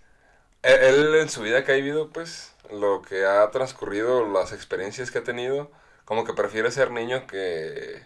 Él, 0.62 0.78
él 0.80 1.14
en 1.16 1.28
su 1.28 1.42
vida 1.42 1.64
que 1.64 1.72
ha 1.72 1.74
vivido, 1.74 2.10
pues, 2.10 2.49
lo 2.72 3.02
que 3.02 3.24
ha 3.26 3.50
transcurrido, 3.50 4.26
las 4.28 4.52
experiencias 4.52 5.10
que 5.10 5.18
ha 5.18 5.24
tenido, 5.24 5.70
como 6.04 6.24
que 6.24 6.32
prefiere 6.34 6.70
ser 6.70 6.90
niño 6.90 7.26
que, 7.26 8.02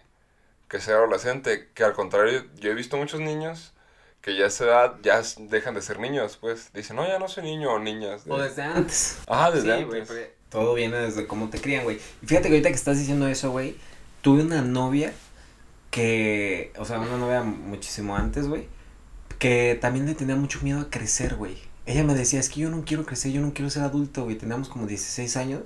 que 0.67 0.79
ser 0.79 0.95
adolescente, 0.95 1.69
que 1.73 1.83
al 1.83 1.93
contrario, 1.93 2.45
yo 2.57 2.71
he 2.71 2.73
visto 2.75 2.97
muchos 2.97 3.19
niños 3.19 3.73
que 4.21 4.35
ya 4.35 4.45
a 4.45 4.47
esa 4.47 4.63
edad 4.65 4.95
ya 5.03 5.21
dejan 5.37 5.75
de 5.75 5.81
ser 5.83 5.99
niños, 5.99 6.37
pues 6.41 6.73
dicen, 6.73 6.95
no, 6.95 7.07
ya 7.07 7.19
no 7.19 7.27
soy 7.27 7.43
niño 7.43 7.71
o 7.73 7.79
niñas. 7.79 8.23
O 8.27 8.37
desde 8.39 8.63
antes. 8.63 9.17
Ajá, 9.27 9.51
desde 9.51 9.65
Sí, 9.67 9.83
antes. 9.83 10.07
porque 10.07 10.33
todo 10.49 10.73
viene 10.73 10.97
desde 10.97 11.27
cómo 11.27 11.49
te 11.49 11.61
crían, 11.61 11.83
güey. 11.83 11.99
Y 12.21 12.25
fíjate 12.25 12.47
que 12.47 12.55
ahorita 12.55 12.69
que 12.69 12.75
estás 12.75 12.97
diciendo 12.97 13.27
eso, 13.27 13.51
güey, 13.51 13.75
tuve 14.21 14.41
una 14.41 14.61
novia 14.63 15.13
que, 15.91 16.73
o 16.77 16.85
sea, 16.85 16.99
una 16.99 17.17
novia 17.17 17.41
muchísimo 17.43 18.15
antes, 18.15 18.47
güey, 18.47 18.67
que 19.39 19.77
también 19.79 20.05
le 20.07 20.15
tenía 20.15 20.35
mucho 20.35 20.59
miedo 20.61 20.79
a 20.81 20.89
crecer, 20.89 21.35
güey. 21.35 21.57
Ella 21.85 22.03
me 22.03 22.15
decía, 22.15 22.39
es 22.39 22.49
que 22.49 22.61
yo 22.61 22.69
no 22.69 22.83
quiero 22.85 23.05
crecer, 23.05 23.31
yo 23.31 23.41
no 23.41 23.53
quiero 23.53 23.69
ser 23.69 23.83
adulto, 23.83 24.23
güey. 24.23 24.35
Teníamos 24.35 24.69
como 24.69 24.87
16 24.87 25.37
años. 25.37 25.61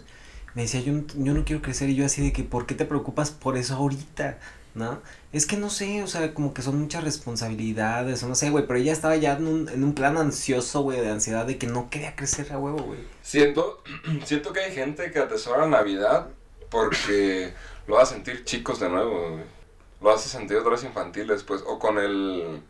Me 0.53 0.63
decía, 0.63 0.81
yo 0.81 0.93
no, 0.93 1.03
yo 1.15 1.33
no 1.33 1.45
quiero 1.45 1.61
crecer. 1.61 1.89
Y 1.89 1.95
yo 1.95 2.05
así 2.05 2.21
de 2.21 2.33
que, 2.33 2.43
¿por 2.43 2.65
qué 2.65 2.75
te 2.75 2.85
preocupas 2.85 3.31
por 3.31 3.57
eso 3.57 3.75
ahorita? 3.75 4.39
¿No? 4.75 5.01
Es 5.33 5.45
que 5.45 5.57
no 5.57 5.69
sé, 5.69 6.03
o 6.03 6.07
sea, 6.07 6.33
como 6.33 6.53
que 6.53 6.61
son 6.61 6.79
muchas 6.79 7.03
responsabilidades, 7.03 8.21
o 8.23 8.27
no 8.27 8.35
sé, 8.35 8.49
güey. 8.49 8.67
Pero 8.67 8.79
ella 8.79 8.93
estaba 8.93 9.15
ya 9.15 9.33
en 9.33 9.47
un, 9.47 9.69
en 9.69 9.83
un 9.83 9.93
plan 9.93 10.17
ansioso, 10.17 10.81
güey, 10.81 10.99
de 10.99 11.09
ansiedad, 11.09 11.45
de 11.45 11.57
que 11.57 11.67
no 11.67 11.89
quería 11.89 12.15
crecer 12.15 12.51
a 12.51 12.59
huevo, 12.59 12.83
güey. 12.83 12.99
Siento, 13.23 13.83
siento 14.25 14.53
que 14.53 14.59
hay 14.59 14.73
gente 14.73 15.11
que 15.11 15.19
atesora 15.19 15.67
Navidad 15.67 16.27
porque 16.69 17.53
lo 17.87 17.99
hace 17.99 18.15
sentir 18.15 18.43
chicos 18.45 18.79
de 18.79 18.89
nuevo, 18.89 19.31
güey. 19.31 19.43
Lo 20.01 20.11
hace 20.11 20.29
sentir 20.29 20.57
otra 20.57 20.71
vez 20.71 20.83
infantiles, 20.83 21.43
pues, 21.43 21.61
o 21.65 21.77
con 21.79 21.97
el... 21.97 22.61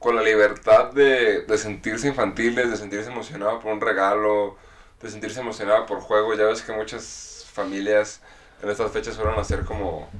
Con 0.00 0.16
la 0.16 0.22
libertad 0.22 0.90
de, 0.90 1.42
de 1.42 1.58
sentirse 1.58 2.08
infantiles, 2.08 2.68
de 2.68 2.76
sentirse 2.76 3.08
emocionado 3.08 3.60
por 3.60 3.72
un 3.72 3.80
regalo, 3.80 4.56
de 5.00 5.08
sentirse 5.08 5.40
emocionado 5.40 5.86
por 5.86 6.00
juegos. 6.00 6.36
Ya 6.36 6.46
ves 6.46 6.62
que 6.62 6.72
muchas 6.72 7.46
familias 7.52 8.20
en 8.62 8.70
estas 8.70 8.90
fechas 8.90 9.14
suelen 9.14 9.38
hacer 9.38 9.64
como 9.64 10.10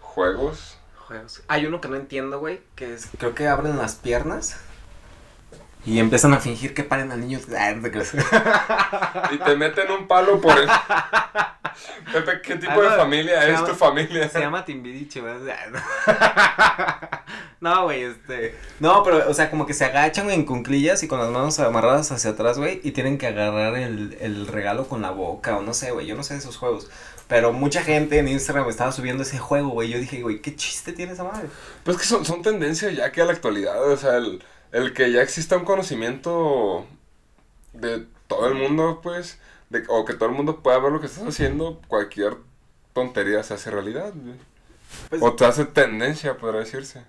juegos. 0.00 0.78
Juegos. 1.06 1.42
Hay 1.46 1.66
uno 1.66 1.80
que 1.80 1.86
no 1.86 1.96
entiendo, 1.96 2.40
güey, 2.40 2.60
que 2.74 2.94
es, 2.94 3.08
creo 3.18 3.34
que 3.34 3.46
abren 3.46 3.78
las 3.78 3.94
piernas 3.94 4.58
y 5.86 5.98
empiezan 6.00 6.34
a 6.34 6.38
fingir 6.40 6.74
que 6.74 6.82
paren 6.82 7.12
al 7.12 7.20
niño. 7.20 7.38
Ah. 7.56 7.72
Y 9.32 9.38
te 9.38 9.56
meten 9.56 9.90
un 9.90 10.06
palo 10.06 10.40
por 10.40 10.58
el... 10.58 10.68
Pepe, 12.12 12.40
¿qué 12.42 12.56
tipo 12.56 12.80
de 12.80 12.88
Ah, 12.88 12.92
no, 12.92 12.96
familia 12.96 13.44
es 13.46 13.54
llama- 13.54 13.66
tu 13.68 13.74
familia? 13.74 14.28
Se 14.28 14.40
llama 14.40 14.64
Timbiriche, 14.64 15.20
¿verdad? 15.20 15.56
No, 17.60 17.84
güey, 17.84 18.02
este. 18.04 18.54
No, 18.80 19.02
pero, 19.02 19.28
o 19.28 19.34
sea, 19.34 19.50
como 19.50 19.66
que 19.66 19.72
se 19.74 19.84
agachan, 19.86 20.24
güey, 20.26 20.36
en 20.36 20.44
cunclillas 20.44 21.02
y 21.02 21.08
con 21.08 21.18
las 21.18 21.30
manos 21.30 21.58
amarradas 21.58 22.12
hacia 22.12 22.30
atrás, 22.32 22.58
güey, 22.58 22.80
y 22.84 22.92
tienen 22.92 23.16
que 23.18 23.26
agarrar 23.26 23.74
el, 23.76 24.16
el 24.20 24.46
regalo 24.46 24.86
con 24.88 25.00
la 25.02 25.10
boca, 25.10 25.56
o 25.56 25.62
no 25.62 25.72
sé, 25.74 25.90
güey, 25.90 26.06
yo 26.06 26.14
no 26.16 26.22
sé 26.22 26.34
de 26.34 26.40
esos 26.40 26.56
juegos. 26.58 26.88
Pero 27.28 27.52
mucha 27.52 27.82
gente 27.82 28.18
en 28.18 28.28
Instagram 28.28 28.68
estaba 28.68 28.92
subiendo 28.92 29.22
ese 29.22 29.38
juego, 29.38 29.70
güey. 29.70 29.88
Yo 29.88 29.98
dije, 29.98 30.20
güey, 30.22 30.40
¿qué 30.40 30.54
chiste 30.54 30.92
tiene 30.92 31.12
esa 31.14 31.24
madre? 31.24 31.48
Pues 31.82 31.96
que 31.96 32.04
son, 32.04 32.24
son 32.24 32.42
tendencias 32.42 32.94
ya 32.94 33.10
que 33.10 33.22
a 33.22 33.24
la 33.24 33.32
actualidad, 33.32 33.82
o 33.82 33.96
sea, 33.96 34.16
el, 34.18 34.44
el 34.72 34.92
que 34.94 35.12
ya 35.12 35.22
exista 35.22 35.56
un 35.56 35.64
conocimiento 35.64 36.86
de 37.72 38.06
todo 38.28 38.48
el 38.48 38.54
mundo, 38.54 39.00
pues, 39.02 39.40
de, 39.70 39.84
o 39.88 40.04
que 40.04 40.14
todo 40.14 40.28
el 40.30 40.34
mundo 40.36 40.62
pueda 40.62 40.78
ver 40.78 40.92
lo 40.92 41.00
que 41.00 41.06
estás 41.06 41.24
haciendo, 41.26 41.80
cualquier 41.88 42.36
tontería 42.94 43.42
se 43.42 43.54
hace 43.54 43.70
realidad, 43.70 44.12
güey. 44.14 44.36
Pues, 45.10 45.22
O 45.22 45.34
te 45.36 45.44
hace 45.46 45.66
tendencia, 45.66 46.38
podría 46.38 46.60
decirse. 46.60 47.04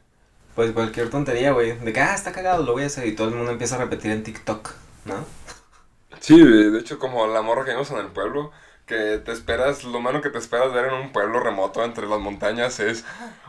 pues 0.56 0.72
cualquier 0.72 1.10
tontería, 1.10 1.52
güey. 1.52 1.78
De 1.80 1.94
que, 1.94 2.00
ah, 2.02 2.16
está 2.16 2.32
cagado, 2.34 2.64
lo 2.64 2.74
voy 2.74 2.84
a 2.84 2.88
hacer. 2.88 3.08
Y 3.08 3.16
todo 3.16 3.30
el 3.30 3.36
mundo 3.36 3.52
empieza 3.52 3.76
a 3.76 3.80
repetir 3.80 4.12
en 4.12 4.24
TikTok, 4.24 4.74
¿no? 5.06 5.26
Sí, 6.20 6.40
de 6.40 6.72
de 6.72 6.80
hecho, 6.80 7.00
como 7.00 7.28
la 7.28 7.42
morra 7.42 7.66
que 7.66 7.72
vimos 7.72 7.92
en 7.92 7.98
el 8.00 8.08
pueblo, 8.08 8.52
que 8.86 9.20
te 9.20 9.32
esperas, 9.32 9.84
lo 9.84 10.00
menos 10.02 10.22
que 10.22 10.30
te 10.30 10.38
esperas 10.40 10.74
ver 10.74 10.86
en 10.86 10.94
un 10.96 11.12
pueblo 11.12 11.40
remoto 11.40 11.84
entre 11.84 12.08
las 12.08 12.20
montañas 12.20 12.80
es 12.80 13.06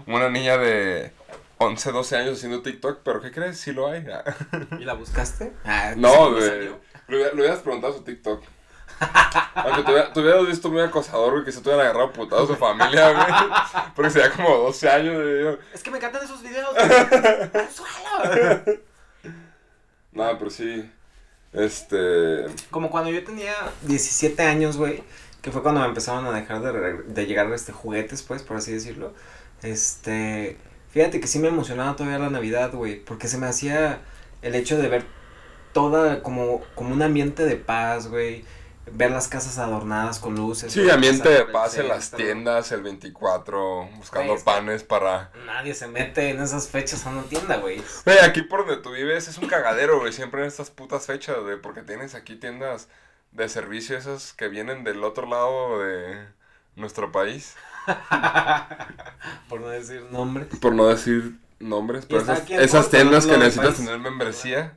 una 0.06 0.28
niña 0.28 0.58
de 0.58 1.12
11, 1.58 1.92
12 1.92 2.16
años 2.16 2.36
haciendo 2.38 2.62
TikTok, 2.62 3.00
pero 3.04 3.20
¿qué 3.20 3.30
crees? 3.30 3.58
Sí 3.58 3.72
lo 3.72 3.88
hay. 3.88 4.06
¿Y 4.78 4.84
la 4.84 4.94
buscaste? 4.94 5.52
Ah, 5.64 5.94
No, 5.96 6.30
güey. 6.32 6.68
hubiera- 7.08 7.32
le 7.32 7.40
hubieras 7.40 7.60
preguntado 7.60 7.92
su 7.94 8.02
TikTok. 8.04 8.42
Aunque 9.54 9.82
te, 9.84 9.92
hubiera- 9.92 10.12
te 10.12 10.20
hubieras 10.20 10.46
visto 10.46 10.68
muy 10.70 10.80
acosador, 10.82 11.32
güey, 11.32 11.44
que 11.44 11.52
se 11.52 11.60
te 11.60 11.68
hubieran 11.68 11.86
agarrado 11.86 12.12
putados 12.12 12.48
su 12.48 12.56
familia, 12.56 13.12
güey. 13.12 13.26
Porque 13.94 14.10
sería 14.10 14.30
como 14.30 14.56
12 14.56 14.88
años, 14.88 15.14
güey. 15.14 15.58
Es 15.72 15.82
que 15.82 15.90
me 15.90 15.98
encantan 15.98 16.24
esos 16.24 16.42
videos. 16.42 16.74
güey. 18.64 18.80
Nada, 20.12 20.38
pero 20.38 20.50
sí. 20.50 20.90
Este. 21.52 22.46
Como 22.70 22.90
cuando 22.90 23.10
yo 23.10 23.22
tenía 23.24 23.54
17 23.82 24.42
años, 24.42 24.76
güey, 24.76 25.02
que 25.42 25.50
fue 25.52 25.62
cuando 25.62 25.80
me 25.80 25.86
empezaron 25.86 26.26
a 26.26 26.32
dejar 26.32 26.60
de, 26.60 27.02
de 27.04 27.26
llegar 27.26 27.50
este 27.52 27.72
juguetes, 27.72 28.22
pues, 28.22 28.42
por 28.42 28.56
así 28.56 28.72
decirlo. 28.72 29.14
Este, 29.62 30.56
fíjate 30.90 31.20
que 31.20 31.26
sí 31.26 31.38
me 31.38 31.48
emocionaba 31.48 31.96
todavía 31.96 32.18
la 32.18 32.30
Navidad, 32.30 32.72
güey, 32.72 33.02
porque 33.04 33.28
se 33.28 33.38
me 33.38 33.46
hacía 33.46 34.00
el 34.42 34.54
hecho 34.54 34.78
de 34.78 34.88
ver 34.88 35.04
toda 35.72 36.22
como 36.22 36.62
como 36.74 36.92
un 36.94 37.02
ambiente 37.02 37.44
de 37.44 37.56
paz, 37.56 38.08
güey, 38.08 38.44
ver 38.92 39.10
las 39.10 39.28
casas 39.28 39.58
adornadas 39.58 40.18
con 40.18 40.34
luces. 40.34 40.72
Sí, 40.72 40.88
ambiente 40.90 41.28
de 41.28 41.44
paz 41.44 41.76
en 41.78 41.88
las 41.88 42.10
tiendas 42.10 42.72
el 42.72 42.82
24, 42.82 43.88
buscando 43.96 44.32
Güey, 44.32 44.44
panes 44.44 44.82
para. 44.82 45.30
Nadie 45.46 45.74
se 45.74 45.86
mete 45.88 46.30
en 46.30 46.40
esas 46.40 46.68
fechas 46.68 47.06
a 47.06 47.10
una 47.10 47.22
tienda, 47.22 47.56
güey. 47.56 47.82
Güey, 48.04 48.18
aquí 48.20 48.42
por 48.42 48.66
donde 48.66 48.82
tú 48.82 48.92
vives 48.92 49.28
es 49.28 49.38
un 49.38 49.48
cagadero, 49.48 50.00
güey, 50.00 50.12
siempre 50.12 50.42
en 50.42 50.48
estas 50.48 50.70
putas 50.70 51.06
fechas, 51.06 51.38
güey, 51.42 51.60
porque 51.60 51.82
tienes 51.82 52.14
aquí 52.14 52.36
tiendas 52.36 52.88
de 53.32 53.48
servicio 53.48 53.96
esas 53.96 54.32
que 54.32 54.48
vienen 54.48 54.84
del 54.84 55.04
otro 55.04 55.26
lado 55.26 55.80
de 55.80 56.26
nuestro 56.76 57.12
país. 57.12 57.54
por 59.48 59.60
no 59.60 59.68
decir 59.68 60.02
nombre. 60.10 60.44
Por 60.60 60.74
no 60.74 60.86
decir 60.86 61.38
nombres, 61.60 62.06
pero 62.06 62.22
esas, 62.22 62.48
esas 62.50 62.90
tiendas 62.90 63.24
en 63.24 63.32
que 63.32 63.38
necesitas 63.38 63.76
tener 63.76 63.98
membresía. 63.98 64.74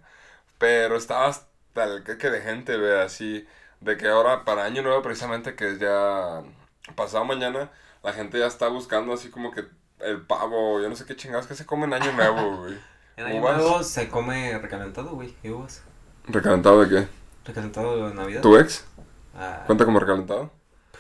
Pero 0.58 0.96
estaba 0.96 1.28
hasta 1.28 1.84
el 1.84 2.04
que 2.04 2.30
de 2.30 2.42
gente, 2.42 2.78
ve, 2.78 3.02
así. 3.02 3.48
De 3.80 3.98
que 3.98 4.08
ahora, 4.08 4.46
para 4.46 4.64
Año 4.66 4.84
Nuevo, 4.84 5.02
precisamente, 5.02 5.56
que 5.56 5.72
es 5.72 5.80
ya 5.80 6.44
pasado 6.96 7.26
mañana, 7.26 7.72
la 8.04 8.14
gente 8.14 8.40
ya 8.40 8.46
está 8.46 8.68
buscando 8.68 9.14
así 9.14 9.30
como 9.30 9.52
que 9.52 9.66
el 10.00 10.22
pavo, 10.22 10.80
yo 10.82 10.90
no 10.90 10.96
sé 10.96 11.06
qué 11.06 11.16
chingados 11.16 11.48
que 11.48 11.56
se 11.56 11.66
come 11.66 11.86
en 11.86 11.94
Año 11.94 12.12
Nuevo, 12.14 12.58
güey. 12.64 12.78
En 13.18 13.26
Año 13.26 13.42
Uvas. 13.42 13.58
Nuevo 13.58 13.84
se 13.84 14.08
come 14.10 14.58
recalentado, 14.60 15.12
güey, 15.12 15.36
y 15.44 15.50
uvas. 15.50 15.84
¿Recalentado 16.28 16.84
de 16.84 16.90
qué? 16.90 17.08
Recalentado 17.46 18.08
de 18.08 18.14
Navidad. 18.14 18.42
¿Tu 18.42 18.58
ex? 18.58 18.86
Ah, 19.36 19.64
¿Cuenta 19.66 19.86
como 19.86 20.00
recalentado? 20.00 20.52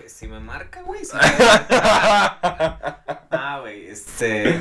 Si 0.10 0.28
me 0.28 0.40
marca, 0.40 0.82
güey. 0.82 1.04
sí 1.06 1.12
me 1.22 1.22
marca. 1.22 3.04
ah, 3.32 3.58
güey, 3.62 3.88
este. 3.88 4.60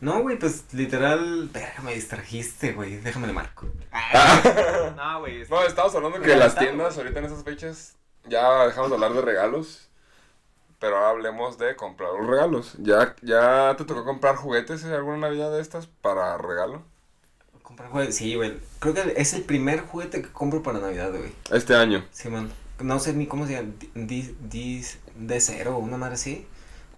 No, 0.00 0.20
güey, 0.20 0.38
pues 0.38 0.64
literal. 0.72 1.48
Verga, 1.52 1.80
me 1.82 1.94
distrajiste, 1.94 2.72
güey. 2.72 2.96
Déjame 2.96 3.26
le 3.26 3.32
marco. 3.32 3.66
No, 4.96 5.20
güey. 5.20 5.42
este- 5.42 5.54
No, 5.54 5.62
estamos 5.62 5.94
hablando 5.94 6.20
que 6.20 6.36
las 6.36 6.54
tiendas 6.56 6.96
ahorita 6.96 7.18
en 7.20 7.24
esas 7.26 7.42
fechas 7.44 7.94
ya 8.26 8.66
dejamos 8.66 8.90
de 8.90 8.94
hablar 8.96 9.12
de 9.14 9.22
regalos. 9.22 9.88
Pero 10.80 10.96
ahora 10.96 11.10
hablemos 11.10 11.56
de 11.56 11.76
comprar 11.76 12.10
los 12.18 12.26
regalos. 12.26 12.74
¿Ya, 12.78 13.14
ya 13.22 13.74
te 13.78 13.84
tocó 13.84 14.04
comprar 14.04 14.36
juguetes 14.36 14.84
en 14.84 14.92
alguna 14.92 15.16
Navidad 15.16 15.50
de 15.52 15.60
estas 15.62 15.86
para 15.86 16.36
regalo? 16.36 16.82
Comprar 17.62 17.88
juguetes. 17.88 18.16
Sí, 18.16 18.34
güey. 18.34 18.58
Creo 18.80 18.92
que 18.92 19.14
es 19.16 19.32
el 19.32 19.42
primer 19.44 19.80
juguete 19.80 20.20
que 20.20 20.28
compro 20.30 20.62
para 20.62 20.80
Navidad, 20.80 21.10
güey. 21.12 21.32
Este 21.50 21.74
año. 21.74 22.04
Sí, 22.10 22.28
man. 22.28 22.50
No 22.80 22.98
sé 22.98 23.12
ni 23.12 23.26
cómo 23.26 23.46
se 23.46 23.54
llama. 23.54 23.68
D, 23.94 24.34
D, 24.40 24.84
D0 25.20 25.78
una 25.78 25.96
madre 25.96 26.14
así. 26.14 26.46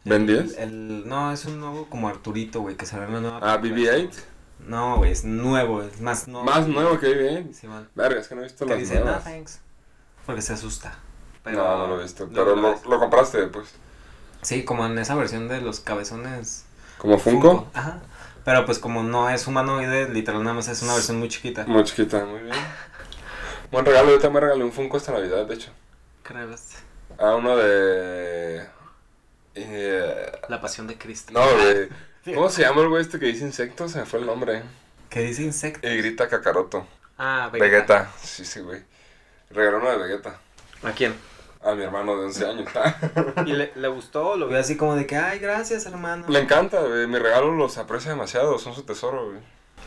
¿Ben 0.05 0.23
El- 0.29 0.47
10? 0.49 0.59
El, 0.59 1.09
no, 1.09 1.33
es 1.33 1.45
un 1.47 1.61
nuevo 1.61 1.89
como 1.91 2.09
Arturito, 2.09 2.61
güey, 2.61 2.77
que 2.77 2.87
salió 2.87 3.07
en 3.07 3.13
la 3.15 3.21
nueva. 3.21 3.41
Ah, 3.43 3.61
película. 3.61 3.93
BB-8. 3.93 4.11
No, 4.61 4.97
güey, 4.97 5.13
es 5.13 5.25
nuevo, 5.25 5.83
es 5.83 6.01
más 6.01 6.29
nuevo. 6.29 6.47
Más 6.47 6.67
nuevo 6.67 6.99
que 6.99 7.13
bien. 7.13 7.53
Sí, 7.55 7.67
man. 7.67 7.89
Verga, 7.95 8.21
es 8.21 8.29
que 8.29 8.35
no 8.35 8.41
he 8.41 8.45
visto 8.45 8.65
las 8.65 8.79
dice, 8.79 9.01
no, 9.01 9.19
thanks. 9.19 9.61
Porque 10.25 10.43
se 10.43 10.55
asusta. 10.55 10.99
no, 11.45 11.53
no 11.53 11.87
lo 11.89 12.01
he 12.01 12.03
visto. 12.05 12.29
Pero 12.33 12.57
lo 12.57 12.75
lo, 12.89 12.99
compraste, 12.99 13.47
pues. 13.49 13.69
Sí, 14.43 14.65
como 14.65 14.87
en 14.87 14.99
esa 14.99 15.15
versión 15.15 15.49
de 15.49 15.61
los 15.61 15.81
cabezones. 15.81 16.65
¿Como 16.99 17.19
Funko? 17.19 17.69
Ajá. 17.75 18.01
Pero 18.45 18.65
pues 18.65 18.79
como 18.79 19.03
no 19.03 19.29
es 19.29 19.47
humanoide, 19.49 20.09
literal 20.09 20.43
nada 20.45 20.55
más 20.55 20.69
es 20.69 20.81
una 20.83 20.95
versión 20.95 21.19
muy 21.19 21.29
chiquita. 21.29 21.65
Muy 21.67 21.83
chiquita, 21.83 22.25
muy 22.25 22.41
bien. 22.41 22.55
Buen 23.71 23.85
regalo, 23.85 24.11
yo 24.11 24.19
también 24.19 24.35
me 24.35 24.41
regalé 24.41 24.65
un 24.65 24.73
Funko 24.73 24.97
esta 24.97 25.13
Navidad, 25.13 25.45
de 25.47 25.55
hecho. 25.55 25.71
¿Qué 26.25 26.33
regalaste? 26.35 26.77
Ah, 27.19 27.35
uno 27.35 27.57
de... 27.57 28.67
eh, 29.55 30.33
La 30.49 30.61
pasión 30.61 30.87
de 30.87 30.97
Cristo. 30.99 31.33
no, 31.33 31.47
de... 31.65 31.89
¿Cómo 32.35 32.49
se 32.51 32.63
llama 32.63 32.83
el 32.83 32.89
güey 32.89 33.03
este 33.03 33.19
que 33.21 33.27
dice 33.27 33.45
insectos? 33.45 33.93
Se 33.93 34.01
me 34.01 34.07
fue 34.07 34.19
el 34.19 34.27
nombre. 34.27 34.63
¿Qué 35.09 35.21
dice 35.21 35.43
insecto? 35.43 35.87
Y 35.89 35.97
grita 35.97 36.29
Kakaroto. 36.29 36.87
Ah, 37.19 37.49
Vegeta. 37.53 38.11
Sí, 38.21 38.45
sí, 38.45 38.61
güey. 38.61 38.83
Regaló 39.51 39.79
uno 39.79 39.91
de 39.91 39.97
Vegeta. 39.99 40.39
¿A 40.83 40.91
quién? 40.91 41.15
A 41.63 41.75
mi 41.75 41.85
hermano 41.85 42.17
de 42.19 42.27
11 42.27 42.47
años. 42.47 42.69
¿Y 43.47 43.53
le, 43.53 43.73
le 43.77 43.89
gustó? 43.89 44.37
Lo 44.37 44.49
vio 44.49 44.59
así 44.59 44.77
como 44.77 44.97
de 44.97 45.07
que, 45.07 45.17
ay, 45.17 45.39
gracias, 45.39 45.87
hermano. 45.87 46.27
Le 46.29 46.41
encanta, 46.41 46.81
güey. 46.81 47.07
Mi 47.07 47.19
regalo 47.19 47.53
los 47.53 47.79
aprecia 47.79 48.11
demasiado. 48.11 48.59
Son 48.59 48.75
su 48.75 48.83
tesoro, 48.83 49.27
güey. 49.31 49.39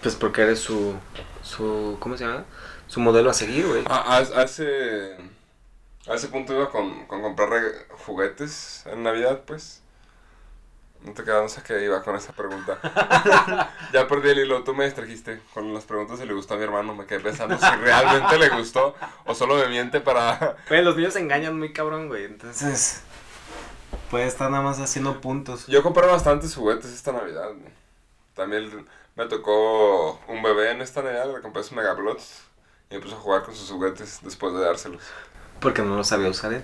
Pues 0.01 0.15
porque 0.15 0.43
eres 0.43 0.59
su, 0.59 0.95
su, 1.43 1.97
¿cómo 1.99 2.15
se 2.17 2.23
llama? 2.25 2.45
Su 2.89 2.99
modelo 2.99 3.29
a 3.29 3.33
seguir, 3.33 3.65
güey. 3.67 3.83
A, 3.87 4.17
a- 4.17 4.17
a 4.17 4.43
ese... 4.43 5.15
A 6.07 6.15
ese 6.15 6.27
punto 6.27 6.53
iba 6.53 6.69
con, 6.69 7.05
con 7.05 7.21
comprar 7.21 7.51
juguetes 8.05 8.83
en 8.87 9.03
Navidad, 9.03 9.41
pues. 9.45 9.81
No 11.03 11.13
te 11.13 11.23
quedas, 11.23 11.43
no 11.43 11.49
sé 11.49 11.61
qué 11.61 11.81
iba 11.83 12.01
con 12.03 12.15
esa 12.15 12.33
pregunta. 12.33 12.77
ya 13.93 14.07
perdí 14.07 14.29
el 14.31 14.39
hilo, 14.39 14.63
tú 14.63 14.73
me 14.75 14.83
distrajiste 14.85 15.39
con 15.53 15.73
las 15.73 15.85
preguntas 15.85 16.19
si 16.19 16.25
le 16.25 16.33
gustó 16.33 16.55
a 16.55 16.57
mi 16.57 16.63
hermano. 16.63 16.93
Me 16.95 17.05
quedé 17.05 17.21
pensando 17.21 17.57
si 17.57 17.65
realmente 17.65 18.37
le 18.37 18.49
gustó 18.49 18.95
o 19.25 19.33
solo 19.35 19.55
me 19.55 19.67
miente 19.69 20.01
para. 20.01 20.57
Güey, 20.67 20.83
los 20.83 20.97
niños 20.97 21.13
se 21.13 21.19
engañan 21.19 21.57
muy 21.57 21.71
cabrón, 21.71 22.07
güey. 22.09 22.25
Entonces, 22.25 23.01
puede 24.09 24.25
estar 24.25 24.49
nada 24.51 24.63
más 24.63 24.79
haciendo 24.79 25.21
puntos. 25.21 25.67
Yo 25.67 25.83
compré 25.83 26.05
bastantes 26.07 26.53
juguetes 26.55 26.91
esta 26.91 27.11
Navidad. 27.13 27.49
güey. 27.49 27.71
También 28.33 28.85
me 29.15 29.25
tocó 29.27 30.19
un 30.27 30.41
bebé 30.43 30.71
en 30.71 30.81
esta 30.81 31.01
Navidad, 31.01 31.31
le 31.33 31.41
compré 31.41 31.61
sus 31.63 31.73
Megablots 31.73 32.41
y 32.91 32.97
me 32.97 33.13
a 33.13 33.15
jugar 33.17 33.43
con 33.43 33.55
sus 33.55 33.69
juguetes 33.69 34.19
después 34.23 34.53
de 34.53 34.61
dárselos. 34.61 35.03
Porque 35.59 35.81
no 35.83 35.95
lo 35.95 36.03
sabía 36.03 36.29
usar 36.29 36.53
él. 36.53 36.63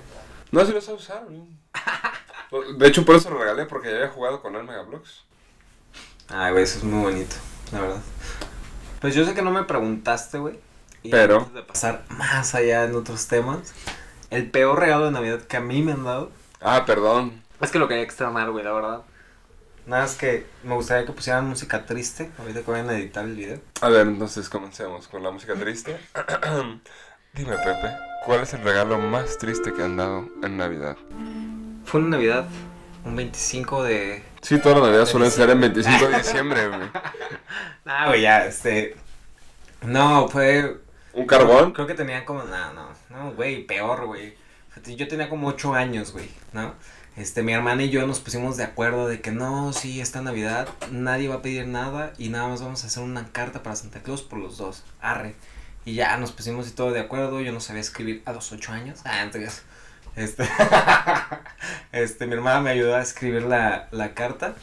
No, 0.52 0.66
sí 0.66 0.72
los 0.74 0.84
sé 0.84 0.94
usar, 0.94 1.24
güey. 1.26 1.42
De 2.78 2.88
hecho, 2.88 3.06
por 3.06 3.16
eso 3.16 3.30
lo 3.30 3.38
regalé, 3.40 3.66
porque 3.66 3.90
ya 3.90 3.96
había 3.98 4.10
jugado 4.10 4.42
con 4.42 4.56
él 4.56 4.64
Megablox. 4.64 5.24
Ay, 6.30 6.52
güey, 6.52 6.64
eso 6.64 6.78
es 6.80 6.84
muy 6.84 7.04
bonito, 7.04 7.36
la 7.72 7.82
verdad. 7.82 8.02
Pues 9.02 9.14
yo 9.14 9.26
sé 9.26 9.34
que 9.34 9.42
no 9.42 9.52
me 9.52 9.64
preguntaste, 9.64 10.38
güey. 10.40 10.60
Pero- 11.12 11.40
Antes 11.40 11.54
de 11.54 11.62
pasar 11.64 12.06
más 12.10 12.56
allá 12.56 12.86
en 12.86 12.96
otros 12.96 13.28
temas, 13.28 13.74
el 14.32 14.50
peor 14.50 14.80
regalo 14.80 15.06
de 15.06 15.12
Navidad 15.12 15.42
que 15.42 15.58
a 15.58 15.62
mí 15.62 15.82
me 15.84 15.92
han 15.92 16.04
dado. 16.06 16.32
Ah, 16.62 16.86
perdón. 16.86 17.44
Es 17.62 17.70
que 17.72 17.78
lo 17.80 17.88
quería 17.88 18.04
extremar, 18.04 18.50
güey, 18.52 18.64
la 18.64 18.72
verdad. 18.72 19.02
Nada, 19.86 20.06
es 20.06 20.16
que 20.16 20.48
me 20.64 20.74
gustaría 20.74 21.06
que 21.06 21.12
pusieran 21.12 21.48
música 21.48 21.86
triste. 21.86 22.32
Ahorita 22.40 22.62
que 22.64 22.72
vayan 22.72 22.90
a 22.90 22.98
editar 22.98 23.24
el 23.24 23.36
video. 23.36 23.60
A 23.82 23.90
ver, 23.90 24.08
entonces 24.08 24.50
comencemos 24.50 25.08
con 25.08 25.22
la 25.22 25.30
música 25.30 25.54
triste. 25.54 25.98
Dime, 27.34 27.56
Pepe, 27.58 27.96
¿cuál 28.26 28.42
es 28.42 28.54
el 28.54 28.64
regalo 28.64 28.98
más 28.98 29.38
triste 29.38 29.74
que 29.74 29.84
han 29.84 29.98
dado 29.98 30.28
en 30.42 30.58
Navidad? 30.58 30.98
Fue 31.84 32.00
una 32.00 32.18
Navidad, 32.18 32.48
un 33.04 33.16
25 33.16 33.84
de. 33.84 34.24
Sí, 34.42 34.58
todas 34.58 34.78
las 34.78 34.88
Navidades 34.88 35.10
suelen 35.10 35.30
ser 35.30 35.50
en 35.52 35.62
25 35.62 36.08
de 36.08 36.18
diciembre, 36.18 36.68
güey. 36.68 36.90
Ah, 37.88 38.08
güey, 38.08 38.22
ya, 38.22 38.46
este. 38.46 38.96
No, 39.84 40.28
fue. 40.28 40.78
¿Un 41.14 41.28
carbón? 41.28 41.72
Creo 41.74 41.86
que 41.86 41.94
tenía 41.94 42.26
como. 42.26 42.42
No, 42.42 42.74
no, 42.74 42.90
no, 43.12 43.34
güey, 43.34 43.68
peor, 43.68 44.08
güey. 44.08 44.36
Yo 44.84 45.08
tenía 45.08 45.30
como 45.30 45.48
8 45.50 45.76
años, 45.76 46.12
güey, 46.12 46.30
¿no? 46.54 46.74
Este, 47.16 47.44
mi 47.44 47.54
hermana 47.54 47.84
y 47.84 47.90
yo 47.90 48.06
nos 48.08 48.20
pusimos 48.20 48.58
de 48.58 48.66
acuerdo 48.66 49.08
de 49.08 49.22
que 49.22 49.32
no, 49.32 49.72
sí, 49.72 50.02
esta 50.02 50.22
Navidad 50.22 50.68
nadie 50.92 51.30
va 51.30 51.36
a 51.36 51.42
pedir 51.42 51.66
nada 51.66 52.12
y 52.18 52.28
nada 52.28 52.50
más 52.50 52.62
vamos 52.62 52.84
a 52.84 52.88
hacer 52.88 53.04
una 53.04 53.32
carta 53.32 53.64
para 53.64 53.78
Santa 53.78 54.04
Claus 54.04 54.22
por 54.22 54.40
los 54.40 54.58
dos. 54.58 54.84
Arre. 55.00 55.36
Y 55.86 55.94
ya 55.94 56.18
nos 56.18 56.32
pusimos 56.34 56.68
y 56.68 56.72
todo 56.72 56.92
de 56.92 57.00
acuerdo. 57.00 57.40
Yo 57.42 57.54
no 57.54 57.62
sabía 57.62 57.82
escribir 57.82 58.22
a 58.26 58.34
los 58.34 58.52
8 58.52 58.72
años. 58.74 59.00
Ah, 59.06 59.22
entonces. 59.24 59.64
Este. 60.16 60.44
este, 61.92 62.26
mi 62.26 62.34
hermana 62.34 62.60
me 62.60 62.72
ayudó 62.72 62.96
a 62.96 63.02
escribir 63.02 63.44
la, 63.44 63.88
la 63.92 64.14
carta. 64.14 64.56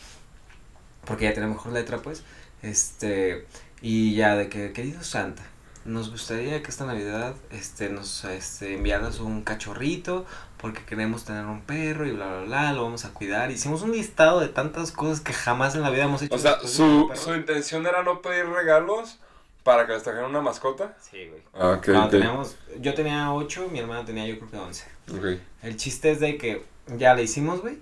Porque 1.04 1.24
ya 1.24 1.34
tenía 1.34 1.48
mejor 1.48 1.72
letra, 1.72 1.98
pues. 1.98 2.22
Este. 2.60 3.46
Y 3.80 4.14
ya 4.14 4.34
de 4.34 4.48
que, 4.48 4.72
querido 4.72 5.02
Santa, 5.04 5.42
nos 5.84 6.10
gustaría 6.10 6.62
que 6.62 6.70
esta 6.70 6.86
Navidad 6.86 7.34
este, 7.50 7.88
nos 7.88 8.24
este, 8.24 8.74
enviaras 8.74 9.18
un 9.20 9.42
cachorrito 9.42 10.26
porque 10.62 10.84
queremos 10.84 11.24
tener 11.24 11.44
un 11.44 11.60
perro 11.62 12.06
y 12.06 12.12
bla, 12.12 12.28
bla, 12.28 12.40
bla, 12.44 12.72
lo 12.72 12.84
vamos 12.84 13.04
a 13.04 13.12
cuidar. 13.12 13.50
Hicimos 13.50 13.82
un 13.82 13.90
listado 13.90 14.38
de 14.38 14.46
tantas 14.46 14.92
cosas 14.92 15.20
que 15.20 15.32
jamás 15.32 15.74
en 15.74 15.82
la 15.82 15.90
vida 15.90 16.04
hemos 16.04 16.22
hecho. 16.22 16.34
O 16.34 16.38
sea, 16.38 16.60
su, 16.60 17.10
su 17.14 17.34
intención 17.34 17.84
era 17.84 18.04
no 18.04 18.22
pedir 18.22 18.46
regalos 18.46 19.18
para 19.64 19.86
que 19.86 19.92
les 19.92 20.04
trajeran 20.04 20.30
una 20.30 20.40
mascota. 20.40 20.96
Sí, 21.00 21.26
güey. 21.28 21.42
Ah, 21.52 21.70
ok, 21.78 21.84
Cuando 21.86 22.04
ok. 22.04 22.10
teníamos, 22.12 22.56
yo 22.80 22.94
tenía 22.94 23.32
8, 23.32 23.70
mi 23.72 23.80
hermana 23.80 24.04
tenía 24.04 24.24
yo 24.24 24.38
creo 24.38 24.50
que 24.52 24.56
11. 24.56 24.84
Ok. 25.10 25.40
El 25.62 25.76
chiste 25.76 26.12
es 26.12 26.20
de 26.20 26.38
que 26.38 26.64
ya 26.96 27.14
la 27.14 27.22
hicimos, 27.22 27.60
güey. 27.60 27.78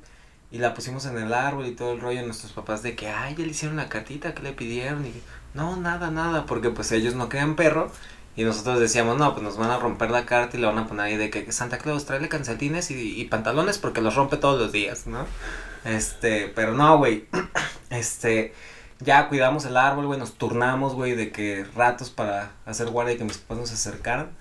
Y 0.50 0.56
la 0.58 0.72
pusimos 0.72 1.04
en 1.04 1.18
el 1.18 1.34
árbol 1.34 1.66
y 1.66 1.72
todo 1.72 1.92
el 1.92 2.00
rollo. 2.00 2.22
Nuestros 2.22 2.52
papás 2.52 2.82
de 2.82 2.96
que, 2.96 3.08
ay, 3.08 3.34
ya 3.36 3.44
le 3.44 3.50
hicieron 3.50 3.76
la 3.76 3.90
cartita, 3.90 4.34
que 4.34 4.42
le 4.42 4.52
pidieron? 4.52 5.04
Y 5.04 5.12
no, 5.52 5.76
nada, 5.76 6.10
nada. 6.10 6.46
Porque 6.46 6.70
pues 6.70 6.90
ellos 6.92 7.14
no 7.14 7.28
querían 7.28 7.56
perro. 7.56 7.92
Y 8.36 8.44
nosotros 8.44 8.78
decíamos, 8.78 9.18
no, 9.18 9.32
pues 9.32 9.42
nos 9.42 9.56
van 9.56 9.70
a 9.70 9.78
romper 9.78 10.10
la 10.10 10.24
carta 10.24 10.56
y 10.56 10.60
le 10.60 10.66
van 10.66 10.78
a 10.78 10.86
poner 10.86 11.06
ahí 11.06 11.16
de 11.16 11.30
que 11.30 11.50
Santa 11.52 11.78
Claus 11.78 12.06
tráele 12.06 12.28
calcetines 12.28 12.90
y, 12.90 13.24
pantalones 13.24 13.78
porque 13.78 14.00
los 14.00 14.14
rompe 14.14 14.36
todos 14.36 14.58
los 14.58 14.72
días, 14.72 15.06
¿no? 15.06 15.26
Este, 15.84 16.50
pero 16.54 16.72
no, 16.72 16.98
güey. 16.98 17.26
Este, 17.90 18.54
ya 19.00 19.28
cuidamos 19.28 19.64
el 19.64 19.76
árbol, 19.76 20.06
güey. 20.06 20.18
Nos 20.18 20.34
turnamos, 20.34 20.94
güey, 20.94 21.16
de 21.16 21.32
que 21.32 21.66
ratos 21.74 22.08
para 22.08 22.52
hacer 22.66 22.88
guardia 22.88 23.14
y 23.14 23.18
que 23.18 23.24
mis 23.24 23.38
papás 23.38 23.58
nos 23.58 23.72
acercaran. 23.72 24.30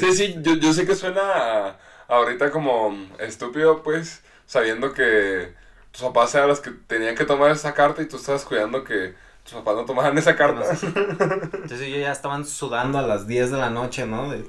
Sí, 0.00 0.12
sí, 0.12 0.36
yo, 0.40 0.54
yo 0.56 0.72
sé 0.72 0.84
que 0.84 0.96
suena 0.96 1.76
ahorita 2.08 2.50
como 2.50 2.92
estúpido, 3.18 3.82
pues, 3.84 4.22
sabiendo 4.44 4.92
que 4.92 5.54
tus 5.92 6.02
papás 6.02 6.34
eran 6.34 6.48
los 6.48 6.60
que 6.60 6.70
tenían 6.70 7.14
que 7.14 7.24
tomar 7.24 7.50
esa 7.50 7.74
carta 7.74 8.02
y 8.02 8.06
tú 8.06 8.16
estabas 8.16 8.44
cuidando 8.44 8.84
que 8.84 9.14
tus 9.46 9.54
papás 9.54 9.76
no 9.76 9.84
tomaran 9.86 10.18
esa 10.18 10.36
carta. 10.36 10.62
Entonces 10.72 11.80
ellos 11.80 12.00
ya 12.00 12.12
estaban 12.12 12.44
sudando 12.44 12.98
a 12.98 13.02
las 13.02 13.26
10 13.26 13.52
de 13.52 13.56
la 13.56 13.70
noche, 13.70 14.04
¿no? 14.06 14.30
De- 14.30 14.44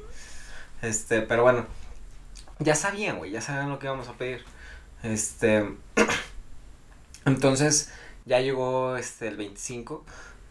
este, 0.81 1.21
pero 1.21 1.43
bueno, 1.43 1.65
ya 2.59 2.75
sabían, 2.75 3.17
güey, 3.17 3.31
ya 3.31 3.41
sabían 3.41 3.69
lo 3.69 3.79
que 3.79 3.85
íbamos 3.87 4.07
a 4.07 4.13
pedir. 4.13 4.43
Este, 5.03 5.75
entonces 7.25 7.91
ya 8.25 8.39
llegó 8.41 8.97
este 8.97 9.27
el 9.27 9.37
25, 9.37 10.05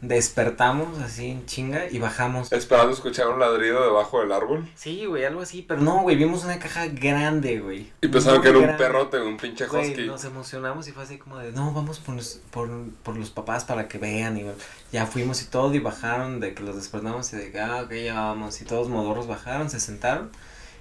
despertamos 0.09 0.99
así 1.01 1.31
en 1.31 1.47
chinga 1.47 1.87
y 1.91 1.99
bajamos. 1.99 2.53
Esperando 2.53 2.93
escuchar 2.93 3.29
un 3.29 3.41
ladrido 3.41 3.83
debajo 3.85 4.21
del 4.21 4.33
árbol. 4.33 4.69
Sí, 4.75 5.05
güey, 5.07 5.25
algo 5.25 5.43
así, 5.43 5.63
pero 5.67 5.81
no, 5.81 6.03
güey, 6.03 6.17
vimos 6.17 6.45
una 6.45 6.59
caja 6.59 6.87
grande, 6.87 7.61
güey. 7.61 7.93
Y 8.01 8.09
pensaban 8.09 8.39
Muy 8.39 8.43
que 8.45 8.49
era 8.51 8.59
un 8.59 8.65
grande. 8.65 8.85
perrote, 8.85 9.21
un 9.21 9.37
pinche 9.37 9.67
Güey, 9.67 9.91
husky. 9.91 10.07
nos 10.07 10.25
emocionamos 10.25 10.89
y 10.89 10.93
fue 10.93 11.03
así 11.03 11.19
como 11.19 11.39
de, 11.39 11.53
no, 11.53 11.73
vamos 11.73 11.99
por, 11.99 12.15
los- 12.17 12.41
por, 12.51 12.69
por 13.03 13.17
los 13.17 13.31
papás 13.31 13.65
para 13.65 13.89
que 13.89 13.99
vean. 13.99 14.37
Y 14.39 14.45
ya 14.93 15.07
fuimos 15.07 15.43
y 15.43 15.47
todo 15.47 15.75
y 15.75 15.79
bajaron 15.79 16.41
de 16.41 16.55
que 16.55 16.63
los 16.63 16.77
despertamos 16.77 17.33
y 17.33 17.37
de 17.37 17.51
que, 17.53 17.61
ah, 17.61 17.83
ok, 17.85 17.93
ya 17.93 18.15
vamos. 18.15 18.61
Y 18.61 18.65
todos 18.65 18.89
modorros 18.89 19.27
bajaron, 19.27 19.71
se 19.71 19.81
sentaron. 19.81 20.31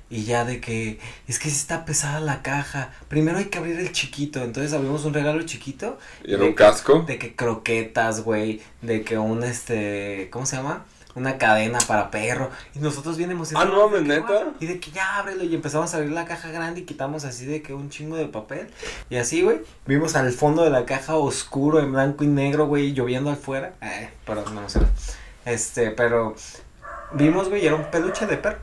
Y 0.09 0.23
ya 0.25 0.45
de 0.45 0.61
que, 0.61 0.99
es 1.27 1.39
que 1.39 1.47
está 1.49 1.83
pesada 1.83 2.19
la 2.19 2.41
caja. 2.43 2.91
Primero 3.07 3.39
hay 3.39 3.45
que 3.45 3.57
abrir 3.57 3.79
el 3.79 3.91
chiquito. 3.91 4.43
Entonces 4.43 4.71
abrimos 4.73 5.03
un 5.05 5.13
regalo 5.13 5.41
chiquito. 5.43 5.97
Y 6.23 6.33
era 6.33 6.43
un 6.43 6.49
que- 6.49 6.55
casco. 6.55 7.03
De 7.07 7.17
que 7.17 7.35
croquetas, 7.35 8.21
güey. 8.23 8.61
De 8.81 9.01
que 9.03 9.17
un, 9.17 9.43
este, 9.43 10.29
¿cómo 10.31 10.45
se 10.45 10.57
llama? 10.57 10.85
Una 11.15 11.37
cadena 11.37 11.79
para 11.87 12.11
perro. 12.11 12.51
Y 12.75 12.79
nosotros 12.79 13.17
bien 13.17 13.31
emocionados. 13.31 13.67
Ah, 13.73 13.73
no. 13.73 14.21
"Guau". 14.21 14.53
Y 14.59 14.65
de 14.67 14.79
que 14.79 14.91
ya 14.91 15.17
ábrelo. 15.17 15.43
Y 15.43 15.55
empezamos 15.55 15.93
a 15.93 15.97
abrir 15.97 16.11
la 16.11 16.25
caja 16.25 16.49
grande 16.49 16.81
y 16.81 16.83
quitamos 16.83 17.23
así 17.25 17.45
de 17.45 17.61
que 17.61 17.73
un 17.73 17.89
chingo 17.89 18.15
de 18.17 18.25
papel. 18.27 18.67
Y 19.09 19.15
así, 19.15 19.41
güey. 19.41 19.61
Vimos 19.87 20.15
al 20.15 20.31
fondo 20.33 20.63
de 20.63 20.69
la 20.69 20.85
caja 20.85 21.15
oscuro, 21.15 21.79
en 21.79 21.91
blanco 21.93 22.23
y 22.23 22.27
negro, 22.27 22.67
güey, 22.67 22.91
lloviendo 22.93 23.31
afuera. 23.31 23.73
Ay, 23.79 24.09
perdón, 24.25 24.53
me 24.53 24.59
emocioné. 24.59 24.87
Este, 25.45 25.89
pero. 25.91 26.35
Vimos, 27.13 27.49
güey, 27.49 27.63
y 27.63 27.67
era 27.67 27.75
un 27.75 27.89
peluche 27.89 28.25
de 28.25 28.35
perro. 28.37 28.57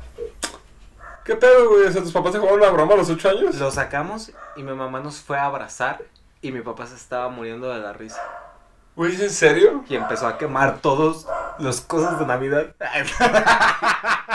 ¿Qué 1.25 1.37
pedo, 1.37 1.69
güey? 1.69 1.87
O 1.87 1.93
sea, 1.93 2.03
tus 2.03 2.13
papás 2.13 2.33
se 2.33 2.39
jugaron 2.39 2.61
la 2.61 2.71
broma 2.71 2.95
a 2.95 2.97
los 2.97 3.09
8 3.09 3.29
años. 3.31 3.55
Lo 3.57 3.71
sacamos 3.71 4.33
y 4.57 4.63
mi 4.63 4.73
mamá 4.73 5.01
nos 5.01 5.21
fue 5.21 5.39
a 5.39 5.47
abrazar. 5.47 6.03
Y 6.41 6.51
mi 6.51 6.61
papá 6.61 6.87
se 6.87 6.97
estaba 6.97 7.29
muriendo 7.29 7.69
de 7.69 7.79
la 7.79 7.93
risa. 7.93 8.21
Güey, 8.97 9.15
¿es 9.15 9.21
en 9.21 9.31
serio? 9.31 9.85
Y 9.89 9.95
empezó 9.95 10.27
a 10.27 10.37
quemar 10.37 10.81
todos 10.81 11.27
los 11.59 11.81
cosas 11.81 12.19
de 12.19 12.27
Navidad. 12.27 12.75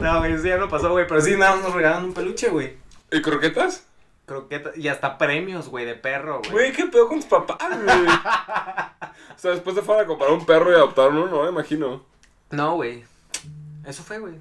No, 0.00 0.18
güey, 0.18 0.32
eso 0.32 0.46
ya 0.46 0.56
no 0.56 0.66
pasó, 0.68 0.90
güey. 0.90 1.06
Pero 1.06 1.20
sí, 1.20 1.36
nada 1.36 1.56
más 1.56 1.64
nos 1.64 1.74
regalaron 1.74 2.06
un 2.06 2.14
peluche, 2.14 2.48
güey. 2.48 2.78
¿Y 3.12 3.20
croquetas? 3.20 3.86
Croqueta 4.24 4.70
y 4.74 4.88
hasta 4.88 5.18
premios, 5.18 5.68
güey, 5.68 5.84
de 5.84 5.94
perro, 5.94 6.38
güey. 6.38 6.50
Güey, 6.50 6.72
¿qué 6.72 6.86
pedo 6.86 7.06
con 7.06 7.18
tus 7.18 7.28
papás, 7.28 7.68
güey? 7.68 8.06
o 9.36 9.38
sea, 9.38 9.50
después 9.50 9.76
se 9.76 9.82
fueron 9.82 10.04
a 10.04 10.06
comprar 10.06 10.30
un 10.30 10.46
perro 10.46 10.70
y 10.72 10.74
adoptaron 10.74 11.18
uno, 11.18 11.26
no 11.26 11.42
me 11.42 11.50
imagino. 11.50 12.02
No, 12.50 12.76
güey. 12.76 13.04
Eso 13.84 14.02
fue, 14.02 14.18
güey. 14.18 14.34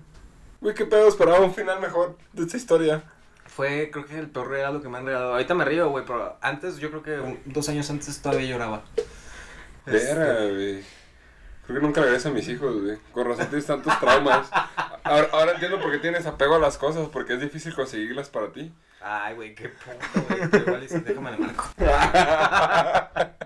Güey, 0.62 0.76
¿qué 0.76 0.86
pedo? 0.86 1.08
Esperaba 1.08 1.40
un 1.40 1.54
final 1.54 1.80
mejor 1.80 2.18
de 2.34 2.44
esta 2.44 2.58
historia. 2.58 3.04
Fue, 3.48 3.90
creo 3.92 4.06
que 4.06 4.20
el 4.20 4.30
peor 4.30 4.50
regalo 4.50 4.82
que 4.82 4.90
me 4.90 4.98
han 4.98 5.06
regalado. 5.06 5.32
Ahorita 5.34 5.54
me 5.56 5.66
río, 5.66 5.90
güey, 5.90 6.06
pero 6.06 6.38
antes, 6.42 6.78
yo 6.78 6.90
creo 6.90 7.04
que 7.04 7.20
un- 7.20 7.40
dos 7.46 7.68
años 7.70 7.90
antes 7.90 8.22
todavía 8.22 8.48
lloraba. 8.50 8.84
Este, 9.86 10.14
Vera, 10.14 10.36
güey. 10.54 10.84
Creo 11.66 11.80
que 11.82 11.86
nunca 11.86 12.02
regreso 12.02 12.30
a 12.30 12.32
mis 12.32 12.48
hijos, 12.50 12.82
güey. 12.82 12.98
Con 13.12 13.28
razón 13.28 13.48
tienes 13.48 13.66
tantos 13.66 13.98
traumas. 14.00 14.50
Ahora, 15.04 15.30
ahora 15.32 15.52
entiendo 15.54 15.80
por 15.80 15.92
qué 15.92 16.00
tienes 16.00 16.26
apego 16.26 16.56
a 16.56 16.60
las 16.60 16.78
cosas, 16.78 17.08
porque 17.10 17.34
es 17.34 17.42
difícil 17.42 17.74
conseguirlas 17.74 18.30
para 18.30 18.52
ti. 18.52 18.72
Ay, 19.02 19.36
güey, 19.36 19.56
qué 19.56 19.70
puto, 19.70 20.26
güey. 20.28 20.62
Igual 20.62 20.88
déjame 21.06 21.32
le 21.32 21.38
marco. 21.38 21.64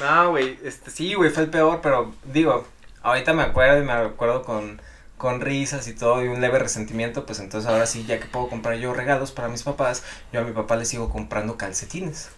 No, 0.00 0.30
güey, 0.30 0.58
este, 0.64 0.90
sí, 0.90 1.14
güey, 1.14 1.30
fue 1.30 1.44
el 1.44 1.50
peor, 1.50 1.80
pero 1.82 2.12
digo, 2.24 2.66
ahorita 3.02 3.32
me 3.32 3.42
acuerdo 3.42 3.80
y 3.82 3.84
me 3.84 3.92
acuerdo 3.92 4.42
con, 4.42 4.80
con 5.18 5.40
risas 5.40 5.88
y 5.88 5.94
todo 5.94 6.24
y 6.24 6.28
un 6.28 6.40
leve 6.40 6.58
resentimiento, 6.58 7.26
pues 7.26 7.40
entonces 7.40 7.68
ahora 7.68 7.86
sí, 7.86 8.04
ya 8.06 8.18
que 8.20 8.26
puedo 8.26 8.48
comprar 8.48 8.76
yo 8.78 8.94
regalos 8.94 9.32
para 9.32 9.48
mis 9.48 9.62
papás, 9.62 10.04
yo 10.32 10.40
a 10.40 10.44
mi 10.44 10.52
papá 10.52 10.76
le 10.76 10.84
sigo 10.86 11.10
comprando 11.10 11.56
calcetines, 11.58 12.30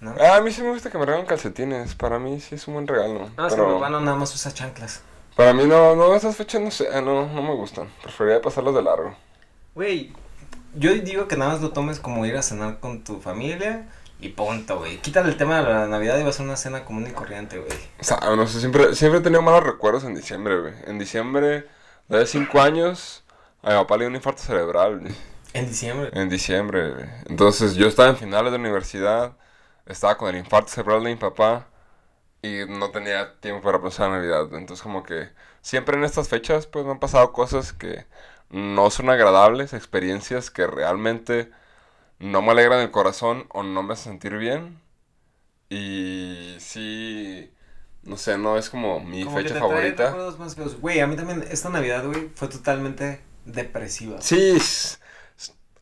¿no? 0.00 0.14
Ah, 0.20 0.36
a 0.36 0.40
mí 0.42 0.52
sí 0.52 0.62
me 0.62 0.70
gusta 0.70 0.90
que 0.90 0.98
me 0.98 1.06
regalen 1.06 1.26
calcetines. 1.26 1.94
Para 1.94 2.18
mí 2.18 2.40
sí 2.40 2.54
es 2.56 2.66
un 2.68 2.74
buen 2.74 2.86
regalo. 2.86 3.30
No, 3.36 3.46
es 3.46 3.54
que 3.54 3.62
mi 3.62 3.68
pero 3.68 3.78
papá 3.78 3.88
no 3.90 4.00
nada 4.00 4.16
más 4.16 4.34
usa 4.34 4.52
chanclas. 4.52 5.02
para 5.34 5.52
mí 5.54 5.64
no, 5.66 5.94
no, 5.96 6.14
esas 6.14 6.36
fechas 6.36 6.60
no 6.60 6.70
sé, 6.70 6.88
no, 7.02 7.26
no 7.26 7.42
me 7.42 7.54
gustan. 7.54 7.88
Preferiría 8.02 8.40
pasarlas 8.42 8.74
de 8.74 8.82
largo. 8.82 9.16
Güey, 9.74 10.12
yo 10.74 10.92
digo 10.94 11.28
que 11.28 11.36
nada 11.36 11.52
más 11.52 11.62
lo 11.62 11.72
tomes 11.72 12.00
como 12.00 12.24
ir 12.26 12.36
a 12.36 12.42
cenar 12.42 12.80
con 12.80 13.04
tu 13.04 13.20
familia 13.20 13.88
y 14.20 14.30
punto, 14.30 14.78
güey. 14.78 15.00
Quítale 15.00 15.28
el 15.28 15.36
tema 15.36 15.58
de 15.58 15.64
la 15.64 15.86
Navidad 15.86 16.18
y 16.18 16.22
va 16.22 16.30
a 16.30 16.32
ser 16.32 16.46
una 16.46 16.56
cena 16.56 16.84
común 16.84 17.06
y 17.06 17.12
corriente, 17.12 17.58
güey. 17.58 17.78
O 18.00 18.04
sea, 18.04 18.18
no 18.36 18.46
sé, 18.46 18.60
siempre, 18.60 18.94
siempre 18.94 19.20
he 19.20 19.22
tenido 19.22 19.42
malos 19.42 19.64
recuerdos 19.64 20.04
en 20.04 20.14
diciembre, 20.14 20.58
güey. 20.60 20.74
En 20.86 20.98
diciembre, 20.98 21.66
de 22.08 22.26
5 22.26 22.60
años, 22.60 23.24
a 23.62 23.70
mi 23.70 23.76
papá 23.76 23.96
le 23.96 24.04
dio 24.04 24.10
un 24.10 24.16
infarto 24.16 24.42
cerebral. 24.42 25.02
En 25.52 25.66
diciembre. 25.66 26.10
En 26.12 26.28
diciembre. 26.28 26.94
Entonces, 27.26 27.74
yo 27.74 27.86
estaba 27.86 28.08
en 28.10 28.16
finales 28.16 28.52
de 28.52 28.58
universidad, 28.58 29.36
estaba 29.86 30.16
con 30.18 30.28
el 30.28 30.36
infarto 30.36 30.68
cerebral 30.68 31.04
de 31.04 31.10
mi 31.10 31.16
papá 31.16 31.66
y 32.42 32.64
no 32.68 32.90
tenía 32.90 33.38
tiempo 33.40 33.62
para 33.62 33.80
pasar 33.80 34.10
Navidad. 34.10 34.42
Entonces, 34.54 34.82
como 34.82 35.02
que 35.02 35.30
siempre 35.62 35.96
en 35.96 36.04
estas 36.04 36.28
fechas, 36.28 36.66
pues 36.66 36.84
me 36.84 36.92
han 36.92 37.00
pasado 37.00 37.32
cosas 37.32 37.72
que 37.72 38.06
no 38.50 38.90
son 38.90 39.10
agradables, 39.10 39.72
experiencias 39.72 40.50
que 40.50 40.66
realmente 40.66 41.50
no 42.18 42.42
me 42.42 42.52
alegran 42.52 42.80
el 42.80 42.90
corazón 42.90 43.46
o 43.50 43.62
no 43.62 43.82
me 43.82 43.94
hacen 43.94 44.12
sentir 44.14 44.36
bien. 44.38 44.80
Y 45.68 46.56
sí, 46.60 47.52
no 48.06 48.16
sé, 48.16 48.38
no 48.38 48.56
es 48.56 48.70
como 48.70 49.00
mi 49.00 49.24
Como 49.24 49.36
que 49.36 49.42
fecha 49.42 49.54
te 49.54 49.60
trae 49.60 49.70
favorita. 49.70 50.04
recuerdos 50.06 50.38
más 50.38 50.54
feos. 50.54 50.80
Güey, 50.80 51.00
a 51.00 51.06
mí 51.06 51.16
también 51.16 51.44
esta 51.50 51.68
Navidad, 51.68 52.04
güey, 52.06 52.30
fue 52.34 52.48
totalmente 52.48 53.20
depresiva. 53.44 54.20
Sí, 54.20 54.56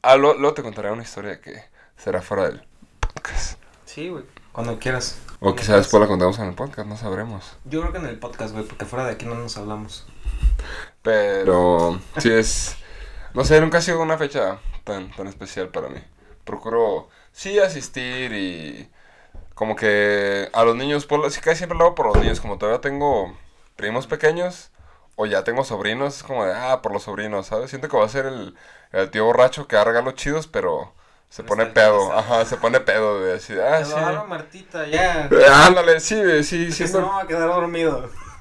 ah, 0.02 0.16
lo- 0.16 0.34
luego 0.34 0.54
te 0.54 0.62
contaré 0.62 0.90
una 0.90 1.02
historia 1.02 1.40
que 1.40 1.62
será 1.96 2.20
fuera 2.22 2.44
del 2.48 2.62
podcast. 3.00 3.58
Sí, 3.84 4.08
güey. 4.08 4.24
Cuando 4.52 4.78
quieras. 4.78 5.18
O 5.40 5.54
quizás 5.54 5.76
después 5.78 6.00
la 6.00 6.06
contamos 6.06 6.38
en 6.38 6.46
el 6.46 6.54
podcast, 6.54 6.88
no 6.88 6.96
sabremos. 6.96 7.56
Yo 7.64 7.80
creo 7.80 7.92
que 7.92 7.98
en 7.98 8.06
el 8.06 8.18
podcast, 8.18 8.52
güey, 8.54 8.64
porque 8.64 8.84
fuera 8.84 9.04
de 9.04 9.12
aquí 9.12 9.26
no 9.26 9.34
nos 9.34 9.56
hablamos. 9.56 10.06
Pero 11.02 12.00
sí 12.18 12.30
es, 12.32 12.76
no 13.34 13.44
sé, 13.44 13.60
nunca 13.60 13.78
ha 13.78 13.82
sido 13.82 14.00
una 14.00 14.16
fecha 14.16 14.60
tan, 14.84 15.10
tan 15.10 15.26
especial 15.26 15.68
para 15.68 15.88
mí. 15.88 16.00
Procuro, 16.44 17.08
sí, 17.32 17.58
asistir 17.58 18.32
y 18.32 18.88
como 19.54 19.76
que 19.76 20.48
a 20.52 20.64
los 20.64 20.76
niños, 20.76 21.06
por, 21.06 21.30
sí, 21.30 21.40
casi 21.40 21.58
siempre 21.58 21.78
lo 21.78 21.84
hago 21.86 21.94
por 21.94 22.06
los 22.06 22.18
niños, 22.18 22.40
como 22.40 22.58
todavía 22.58 22.80
tengo 22.80 23.36
primos 23.76 24.06
pequeños 24.06 24.70
o 25.16 25.26
ya 25.26 25.44
tengo 25.44 25.64
sobrinos, 25.64 26.16
es 26.18 26.22
como 26.22 26.44
de, 26.44 26.52
ah, 26.54 26.82
por 26.82 26.92
los 26.92 27.04
sobrinos, 27.04 27.46
¿sabes? 27.46 27.70
Siento 27.70 27.88
que 27.88 27.96
va 27.96 28.04
a 28.04 28.08
ser 28.08 28.26
el, 28.26 28.56
el 28.92 29.10
tío 29.10 29.24
borracho 29.26 29.68
que 29.68 29.76
da 29.76 29.84
regalos 29.84 30.14
chidos, 30.14 30.46
pero 30.48 30.92
se 31.30 31.42
Pero 31.42 31.48
pone 31.48 31.66
pedo, 31.66 32.16
ajá, 32.16 32.44
se 32.44 32.56
pone 32.56 32.80
pedo 32.80 33.20
de 33.24 33.34
así, 33.34 33.54
de, 33.54 33.66
ah, 33.66 33.84
Te 33.84 33.84
sí. 33.84 34.00
lo 34.00 34.24
Martita, 34.26 34.86
ya. 34.86 35.28
Eh, 35.30 35.46
Ándale, 35.50 36.00
sí, 36.00 36.16
sí, 36.44 36.70
siento, 36.72 37.00
no 37.00 37.06
me 37.08 37.12
va 37.14 37.20
a 37.22 37.26
quedar 37.26 37.48
dormido. 37.48 38.10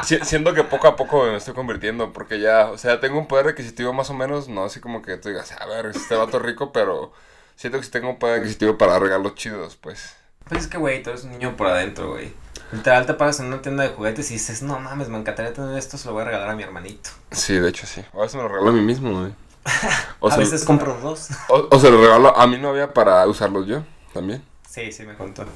Si- 0.00 0.24
siento 0.24 0.52
que 0.54 0.64
poco 0.64 0.88
a 0.88 0.96
poco 0.96 1.24
me 1.24 1.36
estoy 1.36 1.54
convirtiendo, 1.54 2.12
porque 2.12 2.40
ya, 2.40 2.70
o 2.70 2.78
sea, 2.78 2.98
tengo 3.00 3.18
un 3.18 3.28
poder 3.28 3.46
adquisitivo 3.48 3.92
más 3.92 4.10
o 4.10 4.14
menos, 4.14 4.48
no 4.48 4.64
así 4.64 4.80
como 4.80 5.00
que 5.02 5.16
tú 5.16 5.28
digas, 5.28 5.52
a 5.52 5.66
ver, 5.66 5.86
este 5.86 6.14
vato 6.16 6.38
rico, 6.38 6.72
pero 6.72 7.12
siento 7.56 7.78
que 7.78 7.84
sí 7.84 7.90
tengo 7.90 8.08
un 8.10 8.18
poder 8.18 8.40
adquisitivo 8.40 8.76
para 8.78 8.98
regalos 8.98 9.34
chidos, 9.36 9.76
pues. 9.76 10.16
Pues 10.52 10.64
es 10.64 10.70
que, 10.70 10.76
güey, 10.76 11.02
tú 11.02 11.08
eres 11.08 11.24
un 11.24 11.30
niño 11.30 11.56
por 11.56 11.66
adentro, 11.66 12.10
güey. 12.10 12.30
Literal 12.72 13.06
te 13.06 13.14
paras 13.14 13.40
en 13.40 13.46
una 13.46 13.62
tienda 13.62 13.84
de 13.84 13.88
juguetes 13.88 14.30
y 14.30 14.34
dices, 14.34 14.62
no 14.62 14.78
mames, 14.78 15.08
me 15.08 15.16
encantaría 15.16 15.54
tener 15.54 15.74
esto, 15.78 15.96
se 15.96 16.06
lo 16.08 16.12
voy 16.12 16.22
a 16.22 16.24
regalar 16.26 16.50
a 16.50 16.54
mi 16.54 16.62
hermanito. 16.62 17.08
Sí, 17.30 17.54
de 17.54 17.70
hecho 17.70 17.86
sí. 17.86 18.04
A 18.12 18.18
veces 18.18 18.34
me 18.34 18.42
lo 18.42 18.48
regalo 18.48 18.68
a 18.68 18.72
mí 18.72 18.82
mismo, 18.82 19.18
güey. 19.18 19.34
O, 20.20 20.28
a 20.28 20.32
se, 20.32 20.40
veces 20.40 20.64
compro 20.64 20.94
dos. 21.00 21.30
o, 21.48 21.68
o 21.70 21.80
se 21.80 21.90
lo 21.90 22.02
regalo 22.02 22.36
a 22.36 22.46
mi 22.46 22.58
novia 22.58 22.92
para 22.92 23.26
usarlos 23.26 23.66
yo, 23.66 23.82
también. 24.12 24.44
Sí, 24.68 24.92
sí, 24.92 25.04
me 25.04 25.14
contó. 25.14 25.46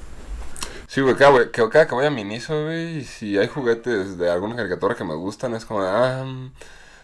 Sí, 0.88 1.02
güey, 1.02 1.14
cada, 1.14 1.50
cada 1.52 1.86
que 1.86 1.94
voy 1.94 2.06
a 2.06 2.10
Miniso, 2.10 2.64
güey, 2.64 2.98
y 2.98 3.04
si 3.04 3.36
hay 3.36 3.48
juguetes 3.48 4.16
de 4.16 4.30
alguna 4.30 4.56
caricatura 4.56 4.94
que 4.94 5.04
me 5.04 5.14
gustan, 5.14 5.54
es 5.54 5.66
como, 5.66 5.82
ah, 5.82 6.24
mm, 6.24 6.52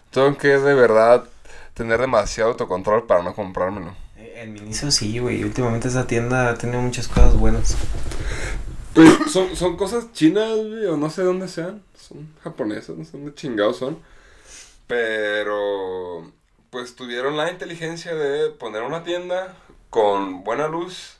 tengo 0.09 0.35
que 0.35 0.47
de 0.47 0.73
verdad 0.73 1.25
tener 1.75 1.99
demasiado 2.01 2.49
autocontrol 2.51 3.05
para 3.05 3.21
no 3.21 3.35
comprármelo. 3.35 3.93
En 4.43 4.51
mi 4.51 4.59
inicio 4.59 4.91
sí, 4.91 5.19
güey. 5.19 5.41
Últimamente 5.41 5.87
esa 5.87 6.05
tienda 6.05 6.49
ha 6.49 6.55
tenido 6.55 6.81
muchas 6.81 7.07
cosas 7.07 7.33
buenas. 7.37 7.77
Güey, 8.93 9.09
son, 9.29 9.55
son 9.55 9.77
cosas 9.77 10.11
chinas, 10.11 10.57
güey, 10.57 10.85
o 10.85 10.97
no 10.97 11.09
sé 11.09 11.23
dónde 11.23 11.47
sean. 11.47 11.81
Son 11.97 12.27
japonesas, 12.43 12.97
no 12.97 13.05
sé 13.05 13.11
dónde 13.13 13.33
chingados 13.33 13.77
son. 13.77 13.99
Pero, 14.85 16.29
pues 16.71 16.93
tuvieron 16.97 17.37
la 17.37 17.49
inteligencia 17.49 18.13
de 18.15 18.49
poner 18.49 18.83
una 18.83 19.05
tienda 19.05 19.55
con 19.89 20.43
buena 20.43 20.67
luz, 20.67 21.19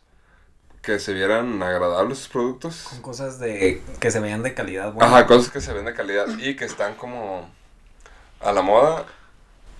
que 0.81 0.99
se 0.99 1.13
vieran 1.13 1.63
agradables 1.63 2.17
sus 2.17 2.27
productos. 2.27 2.87
Con 2.89 3.01
cosas 3.01 3.39
de 3.39 3.81
que 4.01 4.11
se 4.11 4.19
vean 4.19 4.43
de 4.43 4.53
calidad 4.53 4.91
buena. 4.91 5.07
Ajá, 5.07 5.27
cosas 5.27 5.49
que 5.49 5.61
se 5.61 5.71
ven 5.71 5.85
de 5.85 5.93
calidad 5.93 6.27
y 6.39 6.57
que 6.57 6.65
están 6.65 6.95
como 6.95 7.49
a 8.41 8.51
la 8.51 8.61
moda. 8.61 9.05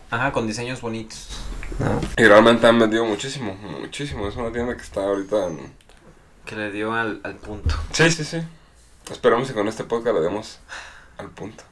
Ajá, 0.09 0.31
con 0.31 0.47
diseños 0.47 0.79
bonitos. 0.79 1.27
¿No? 1.79 2.01
Y 2.17 2.25
realmente 2.25 2.67
han 2.67 2.79
vendido 2.79 3.05
muchísimo, 3.05 3.55
muchísimo. 3.55 4.27
Es 4.27 4.35
una 4.35 4.51
tienda 4.51 4.75
que 4.75 4.83
está 4.83 5.01
ahorita 5.03 5.47
en... 5.47 5.73
Que 6.45 6.55
le 6.55 6.71
dio 6.71 6.93
al, 6.93 7.21
al 7.23 7.35
punto. 7.35 7.75
Sí, 7.91 8.11
sí, 8.11 8.23
sí. 8.23 8.41
Esperamos 9.11 9.47
que 9.47 9.53
con 9.53 9.67
este 9.67 9.83
podcast 9.83 10.15
le 10.15 10.21
demos 10.21 10.59
al 11.17 11.29
punto. 11.29 11.63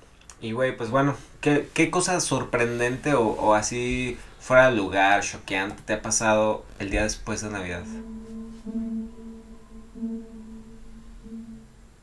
Y, 0.42 0.54
güey, 0.54 0.76
pues 0.76 0.90
bueno, 0.90 1.16
¿qué, 1.40 1.70
qué 1.74 1.92
cosa 1.92 2.20
sorprendente 2.20 3.14
o, 3.14 3.22
o 3.28 3.54
así 3.54 4.18
fuera 4.40 4.72
de 4.72 4.76
lugar, 4.76 5.22
choqueante 5.22 5.82
te 5.86 5.94
ha 5.94 6.02
pasado 6.02 6.66
el 6.80 6.90
día 6.90 7.04
después 7.04 7.42
de 7.42 7.50
Navidad? 7.52 7.84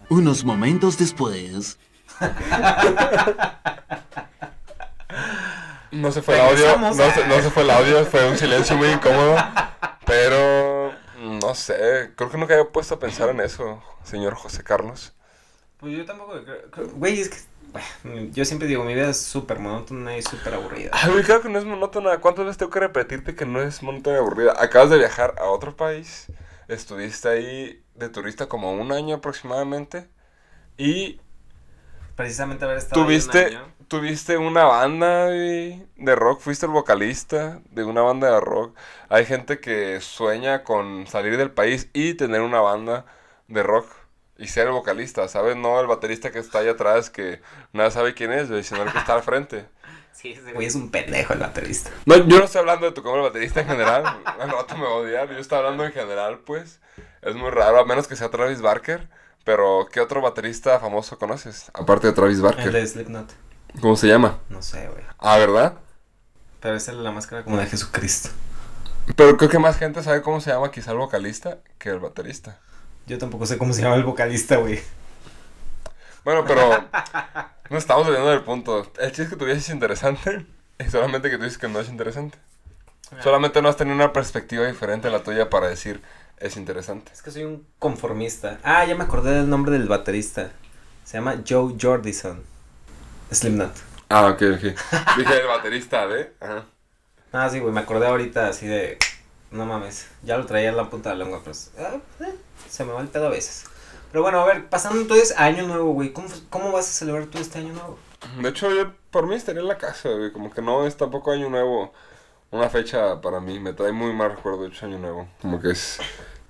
Unos 0.09 0.45
momentos 0.45 0.97
después. 0.99 1.79
No 5.91 6.13
se 6.13 6.23
fue 6.23 6.35
el 6.35 6.41
audio, 6.41 6.77
no 6.79 6.93
se, 6.95 7.27
no 7.27 7.41
se 7.43 7.51
fue 7.51 7.63
el 7.63 7.71
audio, 7.71 8.05
fue 8.07 8.29
un 8.29 8.37
silencio 8.37 8.77
muy 8.77 8.89
incómodo. 8.89 9.37
Pero 10.05 10.93
no 11.19 11.55
sé, 11.55 12.13
creo 12.17 12.31
que 12.31 12.39
nunca 12.39 12.55
había 12.55 12.71
puesto 12.73 12.95
a 12.95 12.99
pensar 12.99 13.29
en 13.31 13.41
eso, 13.41 13.83
señor 14.05 14.35
José 14.35 14.63
Carlos. 14.65 15.15
Pues 15.79 15.97
yo 15.97 16.05
tampoco 16.05 16.35
creo- 16.71 16.89
Güey, 16.95 17.21
es 17.21 17.29
que... 17.31 17.37
bueno, 18.05 18.31
Yo 18.33 18.45
siempre 18.45 18.69
digo, 18.69 18.85
mi 18.85 18.95
vida 18.95 19.11
es 19.11 19.21
súper 19.21 19.59
monótona 19.61 20.17
y 20.17 20.23
súper 20.23 20.55
aburrida. 20.55 20.93
Ay, 20.93 21.11
güey, 21.13 21.23
claro 21.25 21.43
que 21.43 21.49
no 21.51 21.59
es 21.59 21.65
monótona. 21.65 22.19
¿Cuántas 22.21 22.45
veces 22.47 22.59
tengo 22.59 22.71
que 22.73 22.81
repetirte 22.81 23.35
que 23.35 23.45
no 23.47 23.61
es 23.63 23.83
monótona 23.83 24.17
y 24.17 24.19
aburrida? 24.21 24.55
Acabas 24.59 24.91
de 24.91 24.99
viajar 24.99 25.35
a 25.39 25.45
otro 25.45 25.77
país, 25.77 26.33
estuviste 26.69 27.29
ahí 27.29 27.85
de 27.95 28.09
turista 28.09 28.49
como 28.49 28.73
un 28.73 28.93
año 28.93 29.17
aproximadamente 29.17 30.09
y 30.79 31.21
Precisamente 32.17 32.65
haber 32.65 32.79
estado 32.79 33.07
ahí 33.07 33.19
un 33.19 33.31
tuviste, 33.31 33.39
año. 33.49 33.73
Tuviste 33.89 34.37
una 34.39 34.65
banda 34.65 35.27
güey, 35.27 35.87
de 35.97 36.15
rock, 36.15 36.41
fuiste 36.41 36.67
el 36.67 36.73
vocalista 36.73 37.61
de 37.71 37.85
una 37.85 38.03
banda 38.03 38.31
de 38.33 38.41
rock. 38.41 38.77
Hay 39.09 39.25
gente 39.27 39.61
que 39.61 40.01
sueña 40.01 40.63
con 40.65 41.07
salir 41.07 41.37
del 41.37 41.51
país 41.51 41.89
y 41.93 42.15
tener 42.15 42.43
una 42.43 42.61
banda 42.61 43.07
de 43.49 43.63
rock 43.63 43.87
y 44.37 44.47
ser 44.49 44.69
el 44.69 44.73
vocalista, 44.73 45.27
¿sabes? 45.29 45.57
No 45.57 45.81
el 45.81 45.87
baterista 45.87 46.31
que 46.31 46.39
está 46.39 46.61
ahí 46.61 46.69
atrás 46.69 47.11
que 47.11 47.41
nada 47.73 47.91
sabe 47.91 48.15
quién 48.15 48.33
es, 48.33 48.49
güey, 48.51 48.63
sino 48.63 48.83
el 48.83 48.93
que 48.93 48.99
está 48.99 49.15
al 49.15 49.23
frente. 49.23 49.67
Sí, 50.13 50.33
ese 50.33 50.53
güey 50.53 50.67
es 50.67 50.75
un 50.75 50.91
pendejo 50.91 51.33
el 51.33 51.39
baterista. 51.39 51.91
No, 52.05 52.17
yo 52.17 52.39
no 52.41 52.45
estoy 52.45 52.59
hablando 52.59 52.87
de 52.87 52.93
tu 52.93 53.05
como 53.05 53.15
el 53.19 53.23
baterista 53.23 53.61
en 53.61 53.69
general. 53.69 54.03
El 54.43 54.51
vato 54.51 54.77
me 54.77 54.83
va 54.83 54.91
a 54.91 54.95
odiar. 54.95 55.29
Yo 55.31 55.39
estoy 55.39 55.59
hablando 55.59 55.85
en 55.85 55.93
general, 55.93 56.41
pues. 56.41 56.81
Es 57.23 57.37
muy 57.37 57.51
raro, 57.51 57.79
a 57.79 57.85
menos 57.85 58.09
que 58.09 58.17
sea 58.17 58.29
Travis 58.29 58.61
Barker. 58.61 59.09
Pero, 59.45 59.87
¿qué 59.93 60.01
otro 60.01 60.21
baterista 60.21 60.81
famoso 60.81 61.21
conoces? 61.21 61.71
Aparte 61.73 62.09
de 62.09 62.15
Travis 62.15 62.39
El 62.39 62.43
Barker. 62.43 62.73
de 62.73 62.85
Slipknot. 62.85 63.33
¿Cómo 63.81 63.97
se 63.97 64.09
llama? 64.09 64.39
No 64.49 64.63
sé, 64.63 64.89
güey. 64.89 65.05
Ah, 65.19 65.39
¿verdad? 65.39 65.75
Pero 66.61 66.75
esa 66.75 66.93
es 66.93 66.99
la 66.99 67.13
máscara 67.13 67.45
como 67.45 67.57
de 67.57 67.67
Jesucristo. 67.67 68.31
Pero 69.17 69.37
creo 69.37 69.49
que 69.49 69.59
más 69.59 69.79
gente 69.79 70.03
sabe 70.03 70.23
cómo 70.23 70.41
se 70.41 70.51
llama 70.51 70.71
quizá 70.71 70.93
el 70.93 70.99
vocalista 70.99 71.59
que 71.79 71.91
el 71.91 72.01
baterista. 72.01 72.59
Yo 73.07 73.19
tampoco 73.19 73.47
sé 73.47 73.57
cómo 73.57 73.73
se 73.73 73.83
llama 73.83 73.97
el 73.97 74.05
vocalista, 74.05 74.57
güey. 74.57 74.81
Bueno, 76.25 76.45
pero 76.47 76.85
no 77.71 77.79
estamos 77.79 78.07
olvidando 78.07 78.31
del 78.31 78.43
punto. 78.43 78.93
El 78.99 79.09
chiste 79.09 79.23
es 79.23 79.29
que 79.31 79.37
tu 79.37 79.45
vida 79.45 79.55
es 79.55 79.69
interesante 79.71 80.45
y 80.79 80.91
solamente 80.91 81.31
que 81.31 81.39
tú 81.39 81.45
dices 81.45 81.59
que 81.59 81.69
no 81.69 81.81
es 81.81 81.89
interesante. 81.89 82.39
Solamente 83.23 83.63
no 83.63 83.69
has 83.69 83.77
tenido 83.77 83.97
una 83.97 84.13
perspectiva 84.13 84.67
diferente 84.67 85.09
a 85.09 85.11
la 85.11 85.23
tuya 85.23 85.49
para 85.49 85.69
decir 85.69 86.03
es 86.37 86.57
interesante. 86.57 87.11
Es 87.13 87.23
que 87.23 87.31
soy 87.31 87.45
un 87.45 87.67
conformista. 87.79 88.59
Ah, 88.63 88.85
ya 88.85 88.95
me 88.95 89.05
acordé 89.05 89.37
del 89.37 89.49
nombre 89.49 89.73
del 89.73 89.89
baterista. 89.89 90.51
Se 91.05 91.17
llama 91.17 91.43
Joe 91.49 91.75
Jordison. 91.81 92.43
Slipknot. 93.31 93.73
Ah, 94.09 94.27
ok, 94.29 94.43
ok. 94.55 94.63
Dije 95.19 95.41
el 95.41 95.47
baterista 95.47 96.07
de. 96.07 96.33
Ajá. 96.41 96.65
Ah, 97.33 97.49
sí, 97.51 97.61
güey, 97.61 97.73
me 97.73 97.81
acordé 97.81 98.07
ahorita 98.07 98.49
así 98.49 98.67
de... 98.67 98.99
No 99.51 99.67
mames, 99.67 100.09
ya 100.23 100.39
lo 100.39 100.47
traía 100.47 100.71
en 100.71 100.77
la 100.77 100.89
punta 100.89 101.11
de 101.11 101.17
la 101.17 101.25
lengua, 101.25 101.43
pero... 101.45 101.57
ah, 101.79 101.99
eh, 102.21 102.35
se 102.69 102.85
me 102.85 102.93
va 102.93 103.01
el 103.03 103.09
pedo 103.09 103.27
a 103.27 103.31
veces. 103.31 103.65
Pero 104.11 104.23
bueno, 104.23 104.41
a 104.41 104.47
ver, 104.47 104.69
pasando 104.69 105.01
entonces 105.01 105.35
a 105.37 105.45
Año 105.45 105.67
Nuevo, 105.67 105.93
güey. 105.93 106.13
¿Cómo, 106.13 106.29
¿Cómo 106.49 106.73
vas 106.73 106.89
a 106.89 106.93
celebrar 106.93 107.27
tú 107.27 107.39
este 107.39 107.59
Año 107.59 107.75
Nuevo? 107.75 107.99
De 108.41 108.49
hecho, 108.49 108.71
yo 108.71 108.93
por 109.11 109.27
mí 109.27 109.35
estaría 109.35 109.61
en 109.63 109.69
la 109.69 109.79
casa, 109.79 110.09
güey. 110.11 110.33
Como 110.33 110.51
que 110.51 110.61
no 110.63 110.87
es 110.87 110.97
tampoco 110.97 111.31
año 111.33 111.49
nuevo. 111.49 111.93
Una 112.51 112.69
fecha 112.69 113.21
para 113.21 113.41
mí. 113.41 113.61
Me 113.61 113.73
trae 113.73 113.93
muy 113.93 114.13
mal 114.13 114.31
recuerdo 114.35 114.63
de 114.63 114.69
hecho 114.69 114.87
año 114.87 114.99
nuevo. 114.99 115.29
Como 115.41 115.61
que 115.61 115.71
es. 115.71 115.99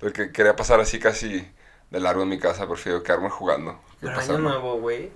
Lo 0.01 0.11
que 0.11 0.31
quería 0.31 0.55
pasar 0.55 0.79
así 0.79 0.97
casi 0.99 1.47
de 1.89 1.99
largo 1.99 2.23
en 2.23 2.29
mi 2.29 2.39
casa. 2.39 2.67
Prefiero 2.67 3.03
quedarme 3.03 3.29
jugando. 3.29 3.73
que 3.73 4.07
Pero 4.07 4.11
Año 4.13 4.19
pasarme. 4.19 4.49
Nuevo, 4.49 4.79
güey. 4.79 5.11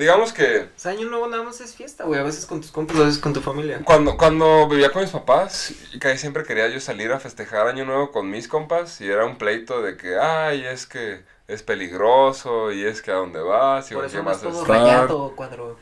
Digamos 0.00 0.32
que 0.32 0.62
O 0.62 0.78
sea, 0.78 0.92
año 0.92 1.08
nuevo 1.08 1.28
nada 1.28 1.42
más 1.42 1.60
es 1.60 1.74
fiesta, 1.74 2.04
güey. 2.04 2.18
A 2.18 2.22
veces 2.22 2.46
con 2.46 2.60
tus 2.60 2.72
compas, 2.72 2.96
a 2.96 3.00
veces 3.04 3.18
con 3.18 3.32
tu 3.32 3.40
familia. 3.40 3.80
cuando, 3.84 4.16
cuando 4.16 4.66
vivía 4.66 4.90
con 4.90 5.02
mis 5.02 5.10
papás, 5.10 5.74
casi 6.00 6.18
siempre 6.18 6.42
quería 6.44 6.68
yo 6.68 6.80
salir 6.80 7.12
a 7.12 7.20
festejar 7.20 7.66
Año 7.68 7.84
Nuevo 7.84 8.10
con 8.10 8.30
mis 8.30 8.48
compas 8.48 9.00
y 9.00 9.08
era 9.08 9.26
un 9.26 9.36
pleito 9.36 9.82
de 9.82 9.96
que, 9.96 10.18
ay, 10.18 10.64
es 10.64 10.86
que 10.86 11.22
es 11.46 11.62
peligroso 11.62 12.72
y 12.72 12.84
es 12.84 13.02
que 13.02 13.10
a 13.10 13.14
dónde 13.14 13.40
vas 13.40 13.90
y 13.90 13.94
Por 13.94 14.04
eso 14.06 14.22
vas 14.24 14.38
a 14.38 14.48
todo 14.48 14.62
estar, 14.62 14.80
rayado, 14.80 15.36
cuadro. 15.36 15.76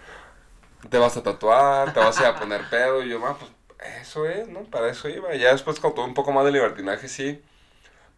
te 0.90 0.98
vas 0.98 1.16
a 1.16 1.22
tatuar, 1.22 1.92
te 1.92 2.00
vas 2.00 2.18
a 2.18 2.22
ir 2.22 2.26
a 2.26 2.40
poner 2.40 2.68
pedo 2.68 3.02
y 3.04 3.10
yo, 3.10 3.24
ah, 3.24 3.36
pues 3.38 3.52
eso 4.02 4.26
es, 4.26 4.48
¿no? 4.48 4.64
Para 4.64 4.88
eso 4.88 5.08
iba. 5.08 5.34
Y 5.34 5.40
ya 5.40 5.52
después 5.52 5.78
con 5.78 5.94
todo 5.94 6.04
un 6.04 6.14
poco 6.14 6.32
más 6.32 6.44
de 6.44 6.52
libertinaje, 6.52 7.08
sí. 7.08 7.40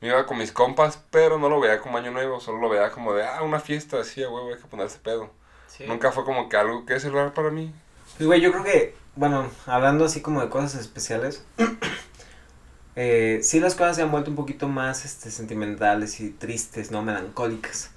Me 0.00 0.08
iba 0.08 0.24
con 0.26 0.38
mis 0.38 0.52
compas, 0.52 0.98
pero 1.10 1.38
no 1.38 1.50
lo 1.50 1.60
veía 1.60 1.80
como 1.80 1.98
año 1.98 2.10
nuevo, 2.10 2.40
solo 2.40 2.58
lo 2.58 2.70
veía 2.70 2.90
como 2.90 3.12
de, 3.12 3.24
ah, 3.26 3.42
una 3.42 3.60
fiesta, 3.60 4.00
así, 4.00 4.22
a 4.22 4.30
huevo, 4.30 4.48
hay 4.48 4.56
que 4.60 4.66
ponerse 4.66 4.98
pedo. 4.98 5.30
Sí. 5.76 5.84
Nunca 5.86 6.12
fue 6.12 6.24
como 6.24 6.48
que 6.48 6.56
algo 6.56 6.84
que 6.84 6.96
es 6.96 7.02
celular 7.02 7.32
para 7.32 7.50
mí. 7.50 7.72
Pues, 8.16 8.26
güey, 8.26 8.40
yo 8.40 8.52
creo 8.52 8.64
que, 8.64 8.94
bueno, 9.16 9.48
hablando 9.66 10.04
así 10.04 10.20
como 10.20 10.40
de 10.42 10.48
cosas 10.48 10.74
especiales, 10.80 11.42
eh, 12.96 13.40
sí 13.42 13.60
las 13.60 13.74
cosas 13.74 13.96
se 13.96 14.02
han 14.02 14.10
vuelto 14.10 14.30
un 14.30 14.36
poquito 14.36 14.68
más 14.68 15.04
este, 15.04 15.30
sentimentales 15.30 16.20
y 16.20 16.30
tristes, 16.30 16.90
¿no? 16.90 17.02
Melancólicas. 17.02 17.90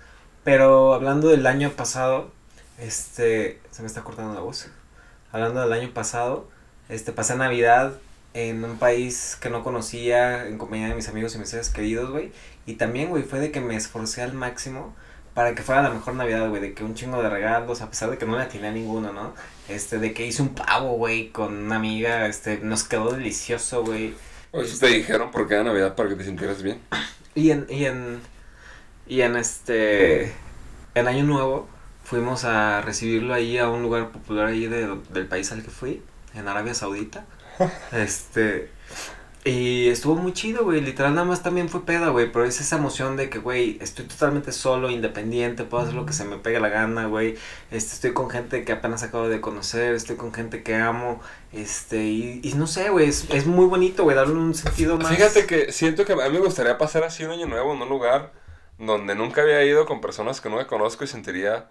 Pero 0.44 0.94
hablando 0.94 1.30
del 1.30 1.48
año 1.48 1.72
pasado, 1.72 2.32
este, 2.80 3.60
se 3.72 3.82
me 3.82 3.88
está 3.88 4.04
cortando 4.04 4.34
la 4.34 4.42
voz. 4.42 4.68
Hablando 5.32 5.62
del 5.62 5.74
año 5.74 5.94
pasado, 5.94 6.48
este, 6.90 7.12
pasé 7.12 7.36
Navidad 7.36 7.94
en 8.34 8.64
un 8.64 8.78
país 8.78 9.38
que 9.40 9.50
no 9.50 9.64
conocía, 9.64 10.48
en 10.48 10.58
compañía 10.58 10.90
de 10.90 10.96
mis 10.96 11.08
amigos 11.08 11.36
y 11.36 11.40
mis 11.40 11.50
seres 11.50 11.70
queridos, 11.70 12.12
güey. 12.12 12.32
Y 12.66 12.76
también, 12.76 13.10
güey, 13.10 13.24
fue 13.24 13.40
de 13.40 13.52
que 13.52 13.62
me 13.62 13.76
esforcé 13.76 14.22
al 14.22 14.34
máximo 14.34 14.94
para 15.34 15.56
que 15.56 15.64
fuera 15.64 15.82
la 15.82 15.90
mejor 15.90 16.16
Navidad, 16.16 16.48
güey, 16.50 16.62
de 16.62 16.74
que 16.74 16.84
un 16.84 16.96
chingo 16.96 17.22
de 17.24 17.30
regalos, 17.30 17.82
a 17.82 17.90
pesar 17.90 18.10
de 18.12 18.18
que 18.18 18.26
no 18.26 18.36
le 18.38 18.44
atiné 18.44 18.68
a 18.68 18.72
ninguno, 18.72 19.14
¿no? 19.14 19.34
Este, 19.68 19.98
de 20.00 20.14
que 20.14 20.26
hice 20.28 20.42
un 20.42 20.54
pavo, 20.56 20.94
güey, 20.98 21.32
con 21.32 21.56
una 21.58 21.78
amiga, 21.78 22.28
este, 22.28 22.60
nos 22.60 22.84
quedó 22.84 23.12
delicioso, 23.12 23.84
güey. 23.84 24.16
O 24.52 24.62
eso 24.62 24.78
te 24.80 24.88
dijeron 24.88 25.32
porque 25.32 25.56
era 25.56 25.64
Navidad 25.64 25.96
para 25.96 26.10
que 26.10 26.16
te 26.16 26.24
sintieras 26.26 26.62
bien. 26.62 26.82
Y 27.36 27.50
en, 27.50 27.66
y 27.68 27.86
en, 27.86 28.22
y 29.08 29.22
en 29.22 29.36
este, 29.36 30.34
en 30.96 31.08
Año 31.08 31.24
Nuevo, 31.24 31.68
fuimos 32.04 32.46
a 32.46 32.82
recibirlo 32.82 33.34
ahí 33.34 33.58
a 33.58 33.70
un 33.70 33.82
lugar 33.84 34.12
popular 34.12 34.48
ahí 34.48 34.68
de- 34.68 35.00
del 35.10 35.28
país 35.28 35.52
al 35.52 35.64
que 35.64 35.72
fui, 35.72 36.04
en 36.36 36.48
Arabia 36.48 36.74
Saudita. 36.76 37.26
Este, 37.92 38.70
y 39.46 39.90
estuvo 39.90 40.16
muy 40.16 40.32
chido, 40.32 40.64
güey, 40.64 40.80
literal 40.80 41.14
nada 41.16 41.28
más 41.28 41.44
también 41.44 41.68
fue 41.68 41.86
peda, 41.86 42.10
güey, 42.10 42.32
pero 42.32 42.46
es 42.46 42.62
esa 42.62 42.78
emoción 42.78 43.18
de 43.18 43.30
que, 43.30 43.40
güey, 43.40 43.78
estoy 43.82 44.06
totalmente 44.06 44.54
solo, 44.54 44.90
independiente, 44.90 45.66
puedo 45.66 45.84
hacer 45.84 45.96
lo 45.96 46.06
que 46.06 46.14
se 46.14 46.24
me 46.24 46.38
pegue 46.38 46.62
la 46.62 46.70
gana, 46.70 47.08
güey, 47.08 47.36
este, 47.70 47.94
estoy 47.94 48.14
con 48.14 48.30
gente 48.30 48.64
que 48.64 48.72
apenas 48.72 49.04
acabo 49.04 49.28
de 49.28 49.42
conocer, 49.42 49.96
estoy 49.96 50.16
con 50.16 50.34
gente 50.34 50.64
que 50.64 50.76
amo, 50.76 51.20
este, 51.52 52.04
y, 52.04 52.40
y 52.42 52.54
no 52.54 52.68
sé, 52.68 52.90
güey, 52.90 53.10
es, 53.10 53.30
es 53.32 53.46
muy 53.46 53.66
bonito, 53.66 54.04
güey, 54.04 54.16
darle 54.16 54.36
un 54.36 54.56
sentido 54.56 54.98
más. 54.98 55.14
Fíjate 55.14 55.46
que 55.46 55.74
siento 55.74 56.06
que 56.06 56.14
a 56.14 56.30
mí 56.30 56.30
me 56.30 56.40
gustaría 56.40 56.78
pasar 56.78 57.04
así 57.04 57.26
un 57.26 57.32
año 57.32 57.46
nuevo 57.46 57.74
en 57.74 57.82
un 57.82 57.90
lugar 57.90 58.32
donde 58.78 59.14
nunca 59.14 59.42
había 59.42 59.64
ido 59.66 59.86
con 59.86 60.00
personas 60.00 60.40
que 60.40 60.50
no 60.50 60.56
me 60.56 60.68
conozco 60.68 61.04
y 61.04 61.08
sentiría 61.08 61.70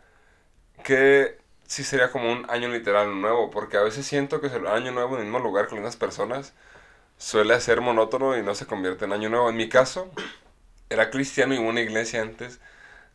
que 0.84 1.38
sí 1.66 1.84
sería 1.84 2.10
como 2.10 2.30
un 2.30 2.44
año 2.50 2.68
literal 2.68 3.18
nuevo, 3.20 3.50
porque 3.50 3.78
a 3.78 3.82
veces 3.82 4.06
siento 4.06 4.42
que 4.42 4.48
el 4.48 4.66
año 4.66 4.92
nuevo 4.92 5.14
en 5.14 5.20
el 5.20 5.26
mismo 5.26 5.38
lugar 5.38 5.68
con 5.68 5.82
las 5.82 5.96
personas 5.96 6.52
suele 7.22 7.60
ser 7.60 7.80
monótono 7.80 8.36
y 8.36 8.42
no 8.42 8.54
se 8.54 8.66
convierte 8.66 9.04
en 9.04 9.12
año 9.12 9.28
nuevo. 9.28 9.48
En 9.50 9.56
mi 9.56 9.68
caso, 9.68 10.10
era 10.90 11.10
cristiano 11.10 11.54
y 11.54 11.58
una 11.58 11.80
iglesia 11.80 12.22
antes, 12.22 12.60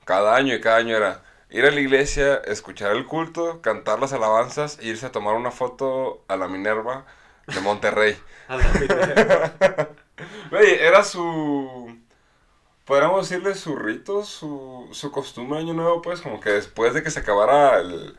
cada 0.05 0.36
año 0.36 0.55
y 0.55 0.62
cada 0.62 0.78
año 0.78 0.97
era 0.97 1.24
ir 1.49 1.66
a 1.66 1.72
la 1.72 1.80
iglesia, 1.82 2.38
escuchar 2.45 2.93
el 2.95 3.05
culto, 3.08 3.62
cantar 3.62 3.99
las 3.99 4.14
alabanzas 4.14 4.80
e 4.82 4.88
irse 4.88 5.08
a 5.08 5.12
tomar 5.14 5.36
una 5.36 5.51
foto 5.51 6.24
a 6.30 6.38
la 6.38 6.47
Minerva 6.49 7.05
de 7.47 7.62
Monterrey. 7.62 8.18
A 8.47 8.55
la. 8.58 9.89
Güey, 10.51 10.76
era 10.80 11.03
su. 11.03 11.97
Podríamos 12.86 13.30
decirle 13.30 13.55
su 13.55 13.76
rito, 13.76 14.24
su, 14.26 14.88
su 14.93 15.12
costumbre 15.12 15.60
año 15.60 15.74
nuevo, 15.74 16.01
pues, 16.01 16.22
como 16.22 16.39
que 16.39 16.51
después 16.51 16.93
de 16.93 17.03
que 17.03 17.12
se 17.12 17.20
acabara 17.20 17.80
el- 17.80 18.18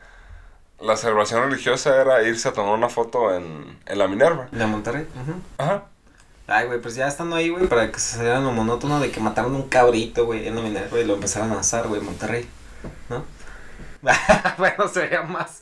la 0.81 0.95
celebración 0.97 1.43
religiosa 1.49 1.99
era 2.01 2.23
irse 2.23 2.49
a 2.49 2.53
tomar 2.53 2.73
una 2.73 2.89
foto 2.89 3.33
en, 3.35 3.77
en 3.85 3.97
la 3.97 4.07
Minerva. 4.07 4.47
De 4.51 4.65
Monterrey. 4.65 5.05
ujú. 5.21 5.33
Ajá. 5.57 5.83
Ay, 6.47 6.65
güey, 6.65 6.81
pues 6.81 6.95
ya 6.95 7.07
estando 7.07 7.35
ahí, 7.35 7.49
güey, 7.49 7.67
para 7.67 7.91
que 7.91 7.99
se 7.99 8.15
saliera 8.17 8.39
lo 8.39 8.51
monótono 8.51 8.99
de 8.99 9.11
que 9.11 9.19
mataron 9.19 9.53
un 9.53 9.69
cabrito, 9.69 10.25
güey, 10.25 10.47
en 10.47 10.55
la 10.55 10.61
Minerva 10.61 10.99
y 10.99 11.05
lo 11.05 11.13
empezaron 11.13 11.51
a 11.51 11.59
asar, 11.59 11.87
güey, 11.87 11.99
en 11.99 12.05
Monterrey, 12.07 12.49
¿no? 13.09 13.23
bueno, 14.57 14.87
sería 14.87 15.21
más, 15.23 15.61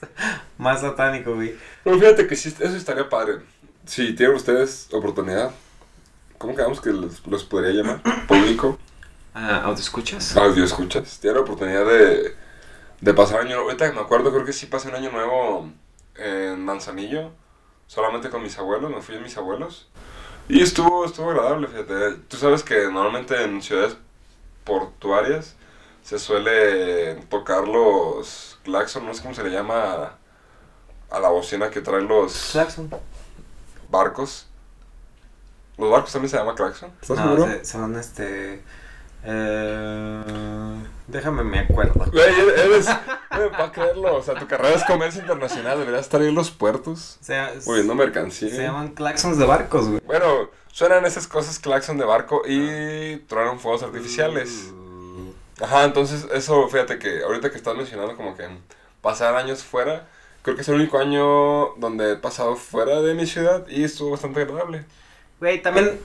más 0.57 0.82
satánico, 0.82 1.36
güey. 1.36 1.55
Pero 1.84 1.99
fíjate 1.99 2.28
que 2.28 2.36
sí, 2.36 2.49
eso 2.59 2.76
estaría 2.78 3.09
padre. 3.09 3.39
Si 3.86 4.13
tienen 4.15 4.36
ustedes 4.36 4.88
oportunidad, 4.93 5.51
¿cómo 6.38 6.55
quedamos 6.55 6.80
que 6.80 6.91
los, 6.91 7.26
los 7.26 7.43
podría 7.43 7.72
llamar? 7.72 8.01
Público, 8.28 8.78
Ah, 9.34 9.61
¿audio 9.65 9.82
escuchas? 9.82 10.36
audio 10.38 10.63
escuchas. 10.63 11.20
Tienen 11.20 11.36
la 11.38 11.41
oportunidad 11.43 11.86
de, 11.86 12.34
de 13.02 13.14
pasar 13.14 13.39
año 13.41 13.56
nuevo. 13.56 13.64
Ahorita 13.70 13.91
me 13.93 14.02
acuerdo, 14.02 14.32
creo 14.32 14.45
que 14.45 14.54
sí 14.54 14.66
pasé 14.68 14.89
un 14.89 14.95
año 14.95 15.12
nuevo 15.12 15.70
en 16.16 16.64
Manzanillo, 16.66 17.32
solamente 17.88 18.30
con 18.30 18.41
mis 18.43 18.58
abuelos, 18.58 18.89
me 18.91 19.02
fui 19.02 19.16
a 19.16 19.20
mis 19.20 19.38
abuelos. 19.38 19.88
Y 20.50 20.62
estuvo, 20.62 21.06
estuvo 21.06 21.30
agradable, 21.30 21.68
fíjate. 21.68 22.16
Tú 22.28 22.38
sabes 22.38 22.64
que 22.64 22.86
normalmente 22.89 23.43
en 23.43 23.62
ciudades 23.62 23.98
portuarias 24.64 25.56
se 26.04 26.18
suele 26.20 27.16
tocar 27.30 27.68
los 27.68 28.58
claxon, 28.64 29.06
no 29.06 29.14
sé 29.14 29.22
cómo 29.22 29.34
se 29.34 29.43
le 29.43 29.50
llama 29.52 30.14
a 31.10 31.20
la 31.20 31.30
bocina 31.30 31.70
que 31.70 31.82
trae 31.82 32.02
los 32.02 32.52
Claxon. 32.54 32.89
barcos. 33.89 34.48
Los 35.78 35.91
barcos 35.91 36.12
también 36.14 36.30
se 36.32 36.38
llama 36.38 36.56
claxon. 36.56 36.91
¿Estás 37.02 37.18
No, 37.20 37.24
seguro? 37.36 37.45
se- 37.45 37.66
son 37.66 37.95
este. 37.98 38.64
Eh, 39.24 40.24
déjame 41.08 41.43
me 41.43 41.60
acuerdo. 41.60 42.05
Güey, 42.12 42.34
eres, 42.58 42.88
para 43.30 43.72
creerlo, 43.72 44.16
o 44.16 44.24
sea, 44.24 44.36
tu 44.36 44.47
carrera 44.47 44.76
es 44.76 44.84
comercio 44.84 45.22
internacional, 45.22 45.80
deberías 45.80 46.01
estar 46.01 46.22
ahí 46.22 46.28
en 46.28 46.36
los 46.36 46.51
puertos, 46.51 47.18
O 47.22 47.24
sea, 47.24 47.53
moviendo 47.66 47.95
mercancía. 47.95 48.49
se 48.49 48.64
llaman 48.64 48.89
claxons 48.89 49.38
de 49.38 49.45
barcos, 49.45 49.88
güey. 49.88 50.01
Bueno, 50.05 50.49
suenan 50.72 51.05
esas 51.05 51.28
cosas 51.28 51.60
claxon 51.60 51.97
de 51.97 52.05
barco 52.05 52.43
y 52.45 53.18
truenan 53.28 53.60
fuegos 53.60 53.84
artificiales. 53.84 54.72
Ajá, 55.62 55.86
entonces 55.86 56.28
eso, 56.34 56.68
fíjate 56.68 56.99
que 56.99 57.24
ahorita 57.24 57.49
que 57.49 57.58
estás 57.58 57.76
mencionando 57.76 58.16
como 58.16 58.38
que 58.38 58.47
pasar 59.01 59.36
años 59.36 59.64
fuera, 59.64 60.08
creo 60.43 60.55
que 60.55 60.62
es 60.62 60.70
el 60.70 60.76
único 60.76 60.99
año 60.99 61.74
donde 61.78 62.14
he 62.14 62.16
pasado 62.16 62.55
fuera 62.55 63.01
de 63.01 63.16
mi 63.16 63.26
ciudad 63.26 63.68
y 63.68 63.84
estuvo 63.84 64.12
bastante 64.12 64.41
agradable. 64.41 64.86
Güey, 65.39 65.62
también, 65.62 65.99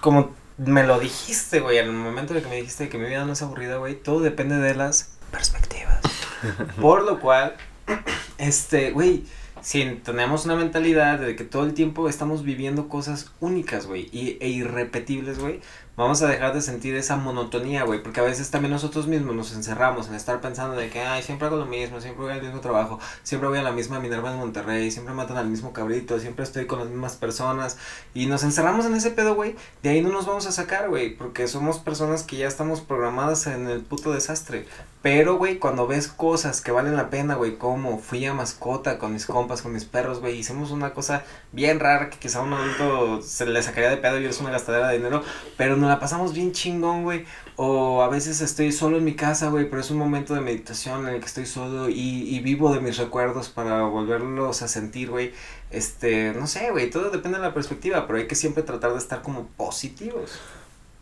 como 0.00 0.34
me 0.58 0.84
lo 0.84 0.98
dijiste, 0.98 1.60
güey, 1.60 1.78
en 1.78 1.86
el 1.86 1.92
momento 1.92 2.32
en 2.32 2.38
el 2.38 2.42
que 2.42 2.48
me 2.48 2.56
dijiste 2.56 2.88
que 2.88 2.98
mi 2.98 3.08
vida 3.08 3.24
no 3.24 3.32
es 3.32 3.42
aburrida, 3.42 3.76
güey, 3.76 3.94
todo 3.94 4.20
depende 4.20 4.56
de 4.56 4.74
las 4.74 5.10
perspectivas. 5.30 6.00
Por 6.80 7.04
lo 7.04 7.20
cual, 7.20 7.56
este, 8.38 8.92
güey, 8.92 9.24
si 9.60 9.84
tenemos 10.04 10.44
una 10.44 10.56
mentalidad 10.56 11.18
de 11.18 11.36
que 11.36 11.44
todo 11.44 11.64
el 11.64 11.74
tiempo 11.74 12.08
estamos 12.08 12.42
viviendo 12.42 12.88
cosas 12.88 13.32
únicas, 13.40 13.86
güey, 13.86 14.08
e 14.12 14.48
irrepetibles, 14.48 15.38
güey, 15.38 15.60
vamos 15.96 16.20
a 16.20 16.28
dejar 16.28 16.52
de 16.52 16.60
sentir 16.60 16.94
esa 16.94 17.16
monotonía, 17.16 17.84
güey, 17.84 18.02
porque 18.02 18.20
a 18.20 18.22
veces 18.22 18.50
también 18.50 18.72
nosotros 18.72 19.06
mismos 19.06 19.34
nos 19.34 19.54
encerramos 19.54 20.08
en 20.08 20.14
estar 20.14 20.40
pensando 20.40 20.76
de 20.76 20.90
que, 20.90 21.00
ay, 21.00 21.22
siempre 21.22 21.46
hago 21.46 21.56
lo 21.56 21.66
mismo, 21.66 22.00
siempre 22.00 22.24
voy 22.24 22.34
al 22.34 22.42
mismo 22.42 22.60
trabajo, 22.60 23.00
siempre 23.22 23.48
voy 23.48 23.58
a 23.58 23.62
la 23.62 23.72
misma 23.72 23.98
Minerva 23.98 24.30
en 24.30 24.38
Monterrey, 24.38 24.90
siempre 24.90 25.14
matan 25.14 25.38
al 25.38 25.48
mismo 25.48 25.72
cabrito, 25.72 26.20
siempre 26.20 26.44
estoy 26.44 26.66
con 26.66 26.80
las 26.80 26.88
mismas 26.88 27.16
personas, 27.16 27.78
y 28.12 28.26
nos 28.26 28.42
encerramos 28.44 28.84
en 28.84 28.94
ese 28.94 29.10
pedo, 29.10 29.34
güey, 29.34 29.56
de 29.82 29.90
ahí 29.90 30.02
no 30.02 30.10
nos 30.10 30.26
vamos 30.26 30.46
a 30.46 30.52
sacar, 30.52 30.88
güey, 30.90 31.16
porque 31.16 31.48
somos 31.48 31.78
personas 31.78 32.22
que 32.22 32.36
ya 32.36 32.46
estamos 32.46 32.82
programadas 32.82 33.46
en 33.46 33.66
el 33.66 33.80
puto 33.80 34.12
desastre. 34.12 34.66
Pero, 35.06 35.36
güey, 35.36 35.60
cuando 35.60 35.86
ves 35.86 36.08
cosas 36.08 36.60
que 36.60 36.72
valen 36.72 36.96
la 36.96 37.10
pena, 37.10 37.36
güey, 37.36 37.58
como 37.58 38.00
fui 38.00 38.24
a 38.26 38.34
mascota 38.34 38.98
con 38.98 39.12
mis 39.12 39.24
compas, 39.24 39.62
con 39.62 39.72
mis 39.72 39.84
perros, 39.84 40.18
güey, 40.18 40.36
hicimos 40.36 40.72
una 40.72 40.94
cosa 40.94 41.22
bien 41.52 41.78
rara 41.78 42.10
que 42.10 42.18
quizá 42.18 42.40
a 42.40 42.42
un 42.42 42.52
adulto 42.52 43.22
se 43.22 43.46
le 43.46 43.62
sacaría 43.62 43.88
de 43.88 43.98
pedo 43.98 44.18
y 44.20 44.26
es 44.26 44.40
una 44.40 44.50
gastadera 44.50 44.88
de 44.88 44.96
dinero, 44.96 45.22
pero 45.56 45.76
nos 45.86 45.94
la 45.94 46.00
pasamos 46.00 46.34
bien 46.34 46.52
chingón, 46.52 47.04
güey. 47.04 47.24
O 47.54 48.02
a 48.02 48.08
veces 48.08 48.40
estoy 48.40 48.72
solo 48.72 48.98
en 48.98 49.04
mi 49.04 49.14
casa, 49.14 49.48
güey, 49.48 49.70
pero 49.70 49.80
es 49.80 49.90
un 49.90 49.98
momento 49.98 50.34
de 50.34 50.40
meditación 50.40 51.06
en 51.06 51.14
el 51.14 51.20
que 51.20 51.26
estoy 51.26 51.46
solo 51.46 51.88
y, 51.88 52.38
vivo 52.40 52.74
de 52.74 52.80
mis 52.80 52.96
recuerdos 52.98 53.48
para 53.48 53.82
volverlos 53.82 54.62
a 54.62 54.68
sentir, 54.68 55.10
güey. 55.10 55.32
Este, 55.70 56.32
no 56.34 56.46
sé, 56.46 56.70
güey, 56.70 56.90
todo 56.90 57.10
depende 57.10 57.38
de 57.38 57.44
la 57.44 57.54
perspectiva, 57.54 58.06
pero 58.06 58.18
hay 58.18 58.26
que 58.26 58.34
siempre 58.34 58.62
tratar 58.62 58.92
de 58.92 58.98
estar 58.98 59.22
como 59.22 59.46
positivos. 59.46 60.38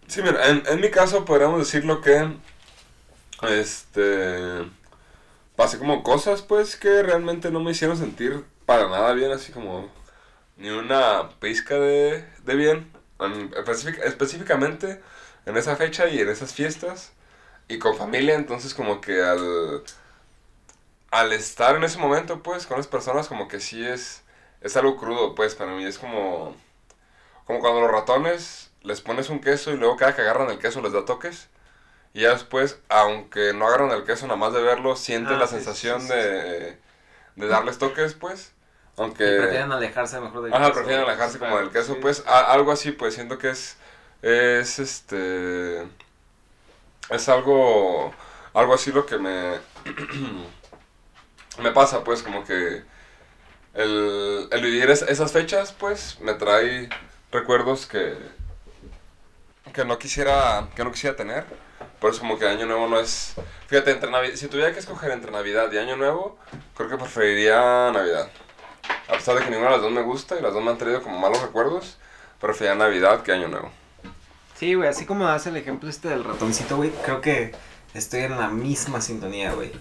Sí, 0.07 0.21
mira, 0.23 0.49
en, 0.49 0.63
en 0.67 0.81
mi 0.81 0.91
caso 0.91 1.25
podríamos 1.25 1.59
decirlo 1.59 2.01
que, 2.03 2.29
este, 3.49 4.71
pasé 5.57 5.79
como 5.79 6.03
cosas 6.03 6.43
pues 6.43 6.77
que 6.77 7.03
realmente 7.03 7.51
no 7.51 7.61
me 7.61 7.73
hicieron 7.73 7.97
sentir 7.97 8.45
para 8.67 8.89
nada 8.89 9.13
bien, 9.15 9.33
así 9.33 9.51
como 9.51 9.89
ni 10.57 10.69
una 10.69 11.31
pizca 11.41 11.75
de, 11.75 12.25
de 12.45 12.55
bien, 12.55 12.94
en- 13.21 13.51
específic- 13.53 14.01
específicamente 14.05 15.03
en 15.47 15.57
esa 15.57 15.77
fecha 15.77 16.09
y 16.09 16.21
en 16.21 16.29
esas 16.29 16.55
fiestas 16.55 17.13
y 17.69 17.79
con 17.79 17.97
familia, 17.97 18.35
entonces 18.37 18.75
como 18.75 19.01
que 19.01 19.23
al, 19.23 19.85
al 21.11 21.33
estar 21.33 21.77
en 21.77 21.85
ese 21.85 21.99
momento, 21.99 22.43
pues, 22.43 22.67
con 22.67 22.77
las 22.77 22.87
personas, 22.87 23.29
como 23.29 23.49
que 23.49 23.61
sí 23.61 23.85
es, 23.87 24.23
es 24.61 24.77
algo 24.77 24.97
crudo, 24.97 25.35
pues, 25.35 25.55
para 25.55 25.73
mí 25.75 25.85
es 25.85 25.99
como, 25.99 26.57
como 27.47 27.61
cuando 27.61 27.83
los 27.83 27.93
ratones 27.93 28.73
les 28.83 29.03
pones 29.03 29.31
un 29.31 29.41
queso 29.41 29.73
y 29.73 29.79
luego 29.79 29.97
cada 29.97 30.17
que 30.17 30.23
agarran 30.23 30.51
el 30.51 30.61
queso 30.61 30.83
les 30.83 30.93
da 30.95 31.07
toques. 31.07 31.49
Y 32.15 32.23
ya 32.23 32.31
después, 32.33 32.81
aunque 32.91 33.55
no 33.55 33.69
agarran 33.69 33.93
el 33.93 34.05
queso, 34.05 34.27
nada 34.29 34.39
más 34.39 34.55
de 34.55 34.63
verlo, 34.63 34.97
sienten 34.97 35.39
Ah, 35.39 35.41
la 35.41 35.49
sí, 35.49 35.57
sensación 35.57 36.09
sí, 36.09 36.09
sí, 36.09 36.19
de, 36.19 36.79
de 37.37 37.49
darles 37.49 37.79
toques, 37.79 38.15
pues. 38.15 38.54
Aunque... 38.97 39.25
Y 39.25 39.39
prefieren 39.39 39.73
alejarse 39.73 40.21
mejor 40.21 40.43
del 40.43 40.55
Ajá, 40.55 40.65
queso, 40.67 40.75
prefieren 40.75 41.03
güey. 41.05 41.13
alejarse 41.15 41.39
como 41.39 41.59
del 41.59 41.71
queso, 41.71 41.95
sí. 41.95 41.99
pues 42.01 42.23
a- 42.27 42.53
algo 42.53 42.71
así, 42.73 42.93
pues 42.93 43.15
siento 43.15 43.39
que 43.39 43.51
es, 43.51 43.77
es 44.23 44.79
este, 44.79 45.83
es 47.11 47.29
algo, 47.29 48.15
algo 48.53 48.75
así 48.75 48.93
lo 48.93 49.05
que 49.05 49.19
me, 49.19 49.59
me 51.63 51.71
pasa, 51.73 52.05
pues 52.05 52.23
como 52.23 52.45
que 52.45 52.83
el, 53.75 54.49
el 54.51 54.63
vivir 54.63 54.91
es- 54.91 55.03
esas 55.03 55.33
fechas, 55.33 55.73
pues 55.73 56.19
me 56.21 56.35
trae 56.35 56.89
recuerdos 57.33 57.87
que, 57.87 58.17
que 59.73 59.85
no 59.85 59.99
quisiera, 59.99 60.69
que 60.77 60.85
no 60.85 60.93
quisiera 60.93 61.17
tener, 61.17 61.45
por 62.01 62.11
eso 62.11 62.21
como 62.21 62.39
que 62.39 62.47
Año 62.47 62.67
Nuevo 62.67 62.87
no 62.87 63.01
es, 63.01 63.35
fíjate, 63.67 63.91
entre 63.91 64.11
Navi- 64.11 64.37
si 64.37 64.47
tuviera 64.47 64.73
que 64.73 64.79
escoger 64.79 65.11
entre 65.11 65.31
Navidad 65.33 65.71
y 65.73 65.79
Año 65.79 65.97
Nuevo, 65.97 66.39
creo 66.77 66.89
que 66.89 66.97
preferiría 66.97 67.91
Navidad. 67.93 68.29
A 69.09 69.13
pesar 69.13 69.37
de 69.37 69.45
que 69.45 69.51
ninguna 69.51 69.71
de 69.71 69.77
las 69.77 69.83
dos 69.83 69.93
me 69.93 70.03
gusta 70.03 70.39
y 70.39 70.43
las 70.43 70.53
dos 70.55 70.63
me 70.63 70.71
han 70.71 70.79
traído 70.79 71.03
como 71.03 71.19
malos 71.19 71.41
recuerdos, 71.43 71.99
prefería 72.41 72.75
Navidad 72.75 73.23
que 73.23 73.33
Año 73.33 73.49
Nuevo. 73.49 73.71
Sí, 74.59 74.75
güey, 74.75 74.89
así 74.89 75.05
como 75.05 75.27
das 75.27 75.47
el 75.47 75.57
ejemplo 75.57 75.89
este 75.91 76.09
del 76.09 76.25
ratoncito, 76.25 76.77
güey, 76.77 76.91
creo 77.05 77.21
que 77.21 77.53
estoy 77.93 78.21
en 78.21 78.39
la 78.39 78.49
misma 78.49 79.01
sintonía, 79.01 79.53
güey. 79.53 79.73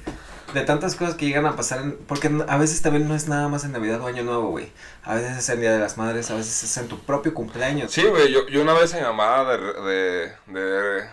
De 0.53 0.61
tantas 0.61 0.95
cosas 0.95 1.15
que 1.15 1.25
llegan 1.25 1.45
a 1.45 1.55
pasar, 1.55 1.79
en- 1.81 1.97
porque 2.07 2.29
a 2.47 2.57
veces 2.57 2.81
también 2.81 3.07
no 3.07 3.15
es 3.15 3.27
nada 3.27 3.47
más 3.47 3.63
en 3.65 3.71
Navidad 3.71 4.01
o 4.01 4.07
Año 4.07 4.23
Nuevo, 4.23 4.49
güey. 4.49 4.71
A 5.03 5.15
veces 5.15 5.37
es 5.37 5.49
el 5.49 5.61
Día 5.61 5.71
de 5.73 5.79
las 5.79 5.97
Madres, 5.97 6.29
a 6.31 6.35
veces 6.35 6.63
es 6.63 6.77
en 6.77 6.87
tu 6.87 6.99
propio 6.99 7.33
cumpleaños. 7.33 7.91
Sí, 7.91 8.03
güey, 8.03 8.31
yo, 8.31 8.47
yo 8.47 8.61
una 8.61 8.73
vez 8.73 8.93
a 8.93 8.97
mi 8.97 9.03
mamá 9.03 9.43
de, 9.45 9.57
de, 9.57 10.33
de 10.47 11.09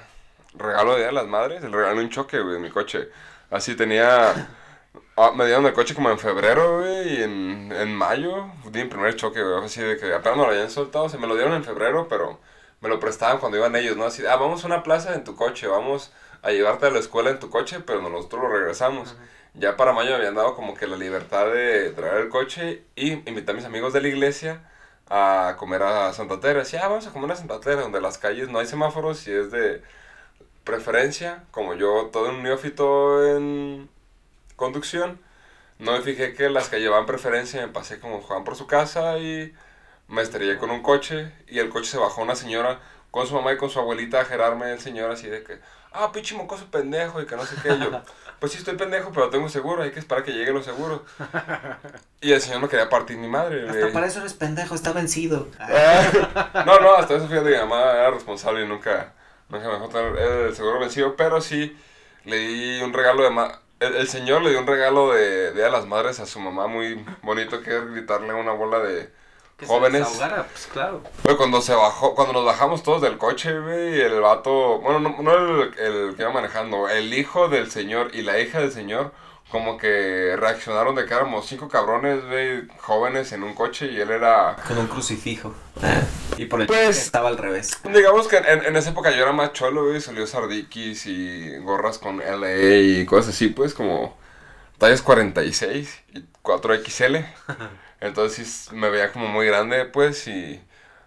regalo 0.55 0.93
de 0.93 0.99
Día 0.99 1.07
de 1.07 1.13
las 1.13 1.27
Madres, 1.27 1.63
le 1.63 1.69
regalé 1.71 2.01
un 2.01 2.11
choque, 2.11 2.41
güey, 2.41 2.57
en 2.57 2.63
mi 2.63 2.71
coche. 2.71 3.09
Así 3.51 3.75
tenía... 3.77 4.49
ah, 5.25 5.33
me 5.33 5.47
dieron 5.47 5.67
el 5.67 5.73
coche 5.73 5.95
como 5.95 6.11
en 6.11 6.19
febrero, 6.19 6.79
güey, 6.81 7.15
y 7.21 7.23
en, 7.23 7.73
en 7.73 7.95
mayo 7.95 8.51
di 8.71 8.83
mi 8.83 8.89
primer 8.89 9.17
choque, 9.17 9.43
güey. 9.43 9.65
Así 9.65 9.81
de 9.83 9.97
que 9.97 10.13
apenas 10.15 10.39
me 10.39 10.45
lo 10.45 10.51
habían 10.51 10.71
soltado, 10.71 11.09
se 11.09 11.19
me 11.19 11.27
lo 11.27 11.35
dieron 11.35 11.55
en 11.55 11.65
febrero, 11.65 12.07
pero 12.09 12.39
me 12.81 12.89
lo 12.89 12.99
prestaban 13.01 13.39
cuando 13.39 13.59
iban 13.59 13.77
ellos, 13.77 13.97
¿no? 13.97 14.05
Así, 14.05 14.25
ah, 14.27 14.37
vamos 14.37 14.65
a 14.65 14.67
una 14.67 14.83
plaza 14.83 15.15
en 15.15 15.25
tu 15.25 15.37
coche, 15.37 15.67
vamos 15.67 16.13
a 16.43 16.51
llevarte 16.53 16.87
a 16.87 16.91
la 16.91 16.99
escuela 16.99 17.31
en 17.31 17.39
tu 17.39 17.51
coche, 17.51 17.81
pero 17.81 18.01
nosotros 18.09 18.43
lo 18.43 18.49
regresamos. 18.49 19.17
Ya 19.55 19.77
para 19.77 19.93
mayo 19.93 20.11
me 20.11 20.17
habían 20.17 20.35
dado 20.35 20.55
como 20.55 20.75
que 20.75 20.87
la 20.87 20.97
libertad 20.97 21.47
de 21.53 21.91
traer 21.91 22.23
el 22.23 22.29
coche 22.29 22.85
y 22.95 23.13
invité 23.29 23.51
a 23.53 23.55
mis 23.55 23.65
amigos 23.65 23.93
de 23.93 24.01
la 24.01 24.09
iglesia 24.09 24.63
a 25.09 25.57
comer 25.59 25.83
a 25.83 26.13
Santa 26.13 26.41
Teresa. 26.41 26.61
Decía, 26.65 26.81
ah, 26.85 26.89
vamos 26.89 27.07
a 27.07 27.13
comer 27.13 27.33
a 27.33 27.37
Santa 27.37 27.61
Teresa, 27.61 27.83
donde 27.83 28.01
las 28.01 28.19
calles 28.19 28.49
no 28.49 28.61
hay 28.61 28.67
semáforos 28.67 29.27
y 29.27 29.33
es 29.33 29.51
de 29.51 29.83
preferencia. 30.65 31.45
Como 31.51 31.75
yo, 31.75 32.11
todo 32.13 32.31
un 32.31 32.43
neófito 32.43 33.27
en 33.27 33.91
conducción, 34.61 35.21
no 35.81 35.93
me 35.93 36.03
fijé 36.03 36.35
que 36.35 36.49
las 36.51 36.69
que 36.69 36.79
llevaban 36.81 37.07
preferencia, 37.07 37.61
me 37.67 37.73
pasé 37.73 37.99
como 37.99 38.21
Juan 38.21 38.45
por 38.45 38.55
su 38.57 38.67
casa 38.69 39.19
y 39.19 39.53
me 40.09 40.23
estrellé 40.23 40.59
con 40.59 40.71
un 40.71 40.83
coche 40.83 41.33
y 41.49 41.59
el 41.59 41.71
coche 41.71 41.91
se 41.91 41.99
bajó 41.99 42.23
una 42.23 42.37
señora 42.37 42.81
con 43.11 43.27
su 43.27 43.35
mamá 43.35 43.53
y 43.53 43.57
con 43.57 43.71
su 43.71 43.81
abuelita 43.81 44.21
a 44.21 44.25
gerarme 44.25 44.71
el 44.73 44.81
señor 44.81 45.11
así 45.11 45.29
de 45.29 45.43
que, 45.43 45.59
ah, 45.93 46.13
pinche 46.13 46.37
mocoso 46.37 46.67
pendejo 46.71 47.21
y 47.21 47.27
que 47.27 47.35
no 47.37 47.45
sé 47.45 47.57
qué. 47.63 47.71
Y 47.73 47.81
yo, 47.81 47.91
pues 48.39 48.53
sí 48.53 48.59
estoy 48.59 48.77
pendejo, 48.77 49.11
pero 49.13 49.31
tengo 49.31 49.49
seguro, 49.49 49.83
hay 49.83 49.91
que 49.91 49.99
esperar 49.99 50.23
que 50.23 50.33
llegue 50.33 50.53
lo 50.53 50.63
seguro. 50.63 51.05
Y 52.23 52.33
el 52.33 52.41
señor 52.43 52.61
me 52.61 52.69
quería 52.69 52.91
partir 52.91 53.17
mi 53.17 53.29
madre. 53.29 53.67
Hasta 53.69 53.93
para 53.93 54.07
eso 54.07 54.21
eres 54.21 54.35
pendejo, 54.35 54.75
está 54.75 54.93
vencido. 54.93 55.49
No, 56.67 56.79
no, 56.81 56.95
hasta 56.95 57.17
eso 57.17 57.27
fíjate 57.27 57.51
mi 57.51 57.57
mamá 57.57 57.93
era 57.93 58.11
responsable 58.11 58.63
y 58.65 58.69
nunca, 58.69 59.13
nunca 59.49 59.67
me 59.67 59.73
dejó 59.75 59.89
tener 59.89 60.17
el 60.19 60.55
seguro 60.55 60.79
vencido, 60.81 61.17
pero 61.17 61.41
sí 61.41 61.75
le 62.27 62.37
di 62.37 62.83
un 62.83 62.93
regalo 62.93 63.23
de 63.25 63.31
ma- 63.31 63.61
el, 63.81 63.97
el 63.97 64.09
señor 64.09 64.43
le 64.43 64.51
dio 64.51 64.61
un 64.61 64.67
regalo 64.67 65.13
de, 65.13 65.53
de 65.53 65.53
Día 65.53 65.65
de 65.65 65.71
las 65.71 65.87
madres 65.87 66.21
a 66.21 66.27
su 66.27 66.41
mamá 66.41 66.67
muy 66.67 67.05
bonito 67.23 67.63
que 67.63 67.77
es 67.77 67.87
gritarle 67.91 68.33
una 68.35 68.53
bola 68.53 68.79
de 68.81 69.11
Que 69.57 69.67
se 69.67 69.73
jóvenes. 69.73 70.01
desahogara, 70.01 70.45
pues 70.45 70.67
claro. 70.73 71.03
Güey, 71.25 71.37
cuando 71.37 71.61
se 71.61 71.75
bajó, 71.75 72.15
cuando 72.15 72.33
nos 72.33 72.45
bajamos 72.45 72.83
todos 72.83 73.03
del 73.03 73.19
coche, 73.19 73.59
güey, 73.59 73.97
y 73.97 74.01
el 74.01 74.21
vato, 74.21 74.79
bueno, 74.81 75.01
no, 75.01 75.17
no 75.23 75.35
el, 75.35 75.75
el 75.79 76.15
que 76.17 76.23
iba 76.23 76.33
manejando, 76.33 76.89
el 76.89 77.13
hijo 77.15 77.49
del 77.49 77.71
señor 77.71 78.11
y 78.15 78.23
la 78.23 78.39
hija 78.41 78.61
del 78.61 78.73
señor, 78.73 79.13
como 79.51 79.77
que 79.79 80.37
reaccionaron 80.39 80.95
de 80.95 81.05
que 81.07 81.15
éramos 81.15 81.47
cinco 81.47 81.69
cabrones, 81.69 82.25
güey, 82.27 82.69
jóvenes 82.79 83.33
en 83.33 83.43
un 83.43 83.55
coche 83.55 83.87
y 83.87 84.01
él 84.01 84.11
era... 84.11 84.57
Con 84.67 84.79
un 84.79 84.87
crucifijo. 84.87 85.55
Y 86.37 86.47
por 86.47 86.61
el 86.61 86.67
Pues- 86.67 86.99
estaba 86.99 87.29
al 87.29 87.37
revés. 87.39 87.73
Digamos 87.93 88.29
que 88.29 88.37
en, 88.39 88.65
en 88.65 88.77
esa 88.77 88.91
época 88.91 89.11
yo 89.11 89.23
era 89.23 89.33
más 89.33 89.53
cholo, 89.53 89.87
güey, 89.89 90.01
salió 90.01 90.27
sardikis 90.27 91.07
y 91.07 91.57
gorras 91.59 91.99
con 91.99 92.19
LA 92.19 92.77
y 92.79 93.07
cosas 93.07 93.35
así, 93.35 93.49
pues, 93.49 93.75
como 93.75 94.17
tallas 94.79 95.03
46 95.03 96.03
y 96.15 96.25
4XL. 96.43 97.27
Entonces 98.01 98.69
me 98.73 98.89
veía 98.89 99.13
como 99.13 99.29
muy 99.29 99.47
grande, 99.47 99.85
pues, 99.85 100.27
y 100.29 100.61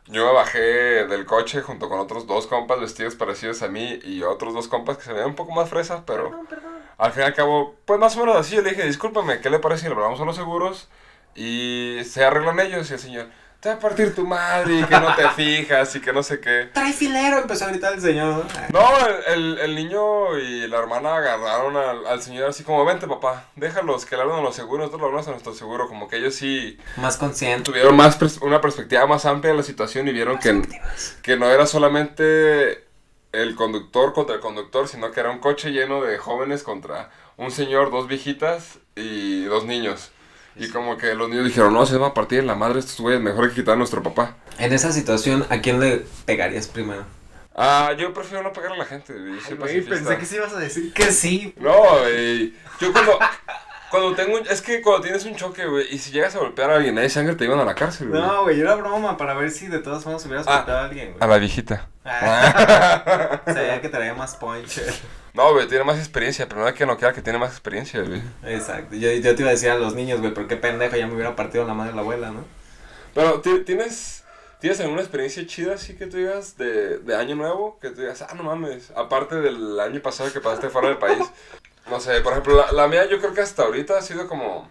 yo 0.07 0.27
me 0.27 0.33
bajé 0.33 0.59
del 1.07 1.25
coche 1.25 1.61
junto 1.61 1.87
con 1.89 1.99
otros 1.99 2.27
dos 2.27 2.45
compas 2.45 2.79
vestidos 2.81 3.15
parecidos 3.15 3.61
a 3.63 3.69
mí 3.69 3.99
y 4.03 4.21
otros 4.23 4.53
dos 4.53 4.67
compas 4.67 4.97
que 4.97 5.03
se 5.05 5.13
veían 5.13 5.29
un 5.29 5.35
poco 5.35 5.53
más 5.53 5.69
fresas, 5.69 6.01
pero 6.05 6.43
al 6.97 7.11
fin 7.11 7.23
y 7.23 7.25
al 7.25 7.33
cabo, 7.33 7.75
pues 7.85 7.99
más 7.99 8.15
o 8.15 8.19
menos 8.21 8.35
así, 8.37 8.55
yo 8.55 8.61
le 8.61 8.71
dije, 8.71 8.83
discúlpame, 8.85 9.39
¿qué 9.41 9.49
le 9.49 9.59
parece 9.59 9.83
si 9.83 9.87
le 9.89 9.95
hablamos 9.95 10.19
a 10.21 10.25
los 10.25 10.35
seguros? 10.35 10.89
Y 11.35 11.99
se 12.05 12.23
arreglan 12.23 12.59
ellos 12.59 12.89
y 12.89 12.93
el 12.93 12.99
señor, 12.99 13.27
te 13.59 13.69
va 13.69 13.75
a 13.75 13.79
partir 13.79 14.13
tu 14.13 14.27
madre 14.27 14.79
y 14.81 14.83
que 14.83 14.99
no 14.99 15.15
te 15.15 15.27
fijas 15.29 15.95
y 15.95 16.01
que 16.01 16.11
no 16.13 16.21
sé 16.21 16.39
qué. 16.41 16.69
Trae 16.73 16.91
filero, 16.93 17.39
empezó 17.39 17.63
a 17.65 17.69
gritar 17.69 17.93
el 17.93 18.01
señor. 18.01 18.45
No, 18.73 18.85
el, 19.07 19.33
el, 19.33 19.57
el 19.59 19.75
niño 19.75 20.37
y 20.37 20.67
la 20.67 20.79
hermana 20.79 21.15
agarraron 21.15 21.75
al, 21.77 22.05
al 22.05 22.21
señor 22.21 22.49
así 22.49 22.63
como, 22.65 22.83
vente 22.85 23.07
papá, 23.07 23.45
déjalos 23.55 24.05
que 24.05 24.15
le 24.17 24.21
hablen 24.23 24.39
a 24.39 24.41
los 24.41 24.55
seguros, 24.55 24.79
nosotros 24.87 25.01
le 25.01 25.05
hablamos 25.07 25.27
a 25.29 25.31
nuestro 25.31 25.53
seguro, 25.53 25.87
como 25.87 26.07
que 26.09 26.17
ellos 26.17 26.35
sí 26.35 26.77
Más 26.97 27.15
consciente. 27.17 27.63
tuvieron 27.71 27.95
más 27.95 28.19
pers- 28.19 28.41
una 28.41 28.59
perspectiva 28.61 29.07
más 29.07 29.25
amplia 29.25 29.51
de 29.53 29.57
la 29.57 29.63
situación 29.63 30.07
y 30.09 30.11
vieron 30.11 30.37
que, 30.39 30.61
que 31.21 31.37
no 31.37 31.49
era 31.49 31.65
solamente 31.65 32.83
el 33.33 33.55
conductor 33.55 34.13
contra 34.13 34.35
el 34.35 34.41
conductor, 34.41 34.87
sino 34.87 35.11
que 35.11 35.19
era 35.19 35.31
un 35.31 35.39
coche 35.39 35.71
lleno 35.71 36.01
de 36.01 36.17
jóvenes 36.17 36.63
contra 36.63 37.11
un 37.35 37.51
señor, 37.51 37.91
dos 37.91 38.07
viejitas 38.07 38.79
y 38.95 39.43
dos 39.45 39.65
niños. 39.65 40.11
Y 40.55 40.69
como 40.69 40.97
que 40.97 41.15
los 41.15 41.29
niños 41.29 41.45
dijeron, 41.45 41.73
no, 41.73 41.85
se 41.85 41.97
va 41.97 42.07
a 42.07 42.13
partir 42.13 42.39
en 42.39 42.47
la 42.47 42.55
madre 42.55 42.79
estos 42.79 42.99
güeyes, 42.99 43.19
mejor 43.19 43.45
hay 43.45 43.49
que 43.49 43.55
quitar 43.57 43.73
a 43.73 43.77
nuestro 43.77 44.03
papá. 44.03 44.37
En 44.59 44.71
esa 44.71 44.91
situación, 44.91 45.45
¿a 45.49 45.61
quién 45.61 45.79
le 45.79 46.05
pegarías 46.25 46.67
primero? 46.67 47.05
Ah, 47.55 47.93
yo 47.97 48.13
prefiero 48.13 48.43
no 48.43 48.53
pegar 48.53 48.71
a 48.71 48.77
la 48.77 48.85
gente, 48.85 49.13
yo 49.13 49.41
soy 49.41 49.57
pacifista. 49.57 50.25
sí 50.25 50.35
ibas 50.35 50.53
a 50.53 50.59
decir 50.59 50.93
que 50.93 51.11
sí. 51.11 51.53
No, 51.57 51.99
güey. 51.99 52.53
Yo 52.79 52.91
cuando, 52.91 53.17
cuando 53.93 54.15
tengo 54.15 54.37
un... 54.39 54.47
Es 54.47 54.61
que 54.63 54.81
cuando 54.81 55.03
tienes 55.03 55.23
un 55.25 55.35
choque, 55.35 55.67
güey, 55.67 55.85
y 55.93 55.99
si 55.99 56.11
llegas 56.11 56.35
a 56.35 56.39
golpear 56.39 56.71
a 56.71 56.75
alguien, 56.77 56.97
hay 56.97 57.09
sangre, 57.09 57.35
te 57.35 57.43
llevan 57.43 57.59
a 57.59 57.65
la 57.65 57.75
cárcel, 57.75 58.09
güey. 58.09 58.19
No, 58.21 58.43
güey, 58.43 58.59
era 58.59 58.73
broma 58.75 59.15
para 59.17 59.35
ver 59.35 59.51
si 59.51 59.67
de 59.67 59.77
todas 59.79 60.03
formas 60.03 60.25
hubieras 60.25 60.47
Ah, 60.47 60.65
a 60.67 60.85
alguien, 60.85 61.09
A 61.19 61.25
güey. 61.25 61.29
la 61.29 61.37
viejita. 61.37 61.87
Ah. 62.03 63.41
Sabía 63.45 63.79
que 63.81 63.89
traía 63.89 64.13
más 64.15 64.35
punch. 64.35 64.81
No, 65.35 65.51
güey, 65.51 65.67
tiene 65.67 65.83
más 65.83 65.97
experiencia, 65.97 66.47
pero 66.47 66.61
no 66.61 66.67
hay 66.67 66.73
que 66.75 66.85
noquear 66.85 67.11
que 67.13 67.21
tiene 67.23 67.39
más 67.39 67.49
experiencia, 67.51 68.01
güey. 68.03 68.21
Exacto. 68.45 68.95
Yo, 68.95 69.11
yo 69.11 69.33
te 69.35 69.41
iba 69.41 69.49
a 69.49 69.53
decir 69.53 69.71
a 69.71 69.75
los 69.77 69.95
niños, 69.95 70.19
güey, 70.19 70.31
pero 70.31 70.47
qué 70.47 70.57
pendejo, 70.57 70.95
ya 70.95 71.07
me 71.07 71.13
hubiera 71.15 71.35
partido 71.35 71.65
la 71.65 71.73
madre 71.73 71.93
la 71.95 72.01
abuela, 72.01 72.29
¿no? 72.29 72.45
Pero, 73.15 73.41
¿ti- 73.41 73.63
¿tienes, 73.65 74.23
¿tienes 74.59 74.79
alguna 74.79 75.01
experiencia 75.01 75.43
chida 75.47 75.73
así 75.73 75.95
que 75.95 76.05
tú 76.05 76.17
digas 76.17 76.55
de, 76.57 76.99
de 76.99 77.15
año 77.15 77.35
nuevo? 77.35 77.79
Que 77.79 77.89
tú 77.89 78.01
digas, 78.01 78.21
ah, 78.21 78.33
no 78.35 78.43
mames, 78.43 78.91
aparte 78.95 79.37
del 79.37 79.79
año 79.79 79.99
pasado 80.01 80.31
que 80.31 80.39
pasaste 80.39 80.69
fuera 80.69 80.89
del 80.89 80.97
país. 80.99 81.17
No 81.89 81.99
sé, 81.99 82.21
por 82.21 82.31
ejemplo, 82.33 82.55
la, 82.55 82.71
la 82.71 82.87
mía 82.87 83.05
yo 83.09 83.19
creo 83.19 83.33
que 83.33 83.41
hasta 83.41 83.63
ahorita 83.63 83.97
ha 83.97 84.01
sido 84.01 84.27
como 84.27 84.69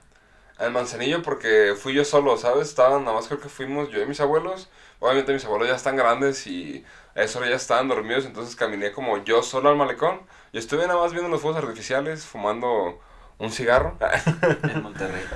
el 0.59 0.71
manzanillo 0.73 1.23
porque 1.23 1.75
fui 1.79 1.95
yo 1.95 2.05
solo, 2.05 2.37
¿sabes? 2.39 2.69
Estaban, 2.69 3.05
nada 3.05 3.17
más 3.17 3.29
creo 3.29 3.41
que 3.41 3.49
fuimos 3.49 3.91
yo 3.91 4.03
y 4.03 4.07
mis 4.07 4.21
abuelos. 4.21 4.71
Obviamente 5.01 5.33
mis 5.33 5.45
abuelos 5.45 5.69
ya 5.69 5.77
están 5.77 5.97
grandes 5.97 6.47
y 6.47 6.85
a 7.17 7.23
hora 7.39 7.49
ya 7.51 7.57
estaban 7.57 7.89
dormidos, 7.89 8.25
entonces 8.27 8.57
caminé 8.57 8.93
como 8.93 9.23
yo 9.25 9.43
solo 9.43 9.71
al 9.71 9.77
malecón. 9.77 10.23
Y 10.53 10.59
estuve 10.59 10.87
nada 10.87 11.01
más 11.01 11.13
viendo 11.13 11.31
los 11.31 11.43
fuegos 11.43 11.63
artificiales, 11.63 12.25
fumando 12.27 13.01
un 13.39 13.51
cigarro. 13.53 13.99
En 14.69 14.83
Monterrey. 14.83 15.29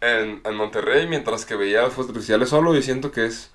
en, 0.00 0.40
en 0.44 0.54
Monterrey 0.54 1.06
mientras 1.06 1.44
que 1.44 1.56
veía 1.56 1.82
los 1.82 1.92
fuegos 1.94 2.10
artificiales 2.10 2.48
solo 2.48 2.74
y 2.76 2.82
siento 2.82 3.10
que 3.12 3.26
es 3.26 3.52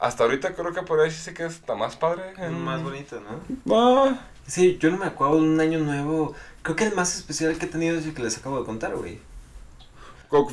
hasta 0.00 0.24
ahorita 0.24 0.54
creo 0.54 0.72
que 0.72 0.82
por 0.82 1.00
ahí 1.00 1.10
sí 1.10 1.18
sé 1.20 1.34
que 1.34 1.44
está 1.44 1.74
más 1.74 1.96
padre 1.96 2.32
en- 2.38 2.60
Más 2.64 2.82
bonito, 2.82 3.20
¿no? 3.20 3.74
Ah, 3.74 4.18
Sí, 4.46 4.78
yo 4.78 4.90
no 4.90 4.96
me 4.96 5.06
acuerdo 5.06 5.34
de 5.36 5.42
un 5.42 5.60
año 5.60 5.78
nuevo. 5.78 6.34
Creo 6.62 6.74
que 6.74 6.84
el 6.84 6.94
más 6.94 7.14
especial 7.16 7.58
que 7.58 7.66
he 7.66 7.68
tenido 7.68 7.98
es 7.98 8.06
el 8.06 8.14
que 8.14 8.22
les 8.22 8.38
acabo 8.38 8.58
de 8.58 8.64
contar, 8.64 8.96
güey. 8.96 9.20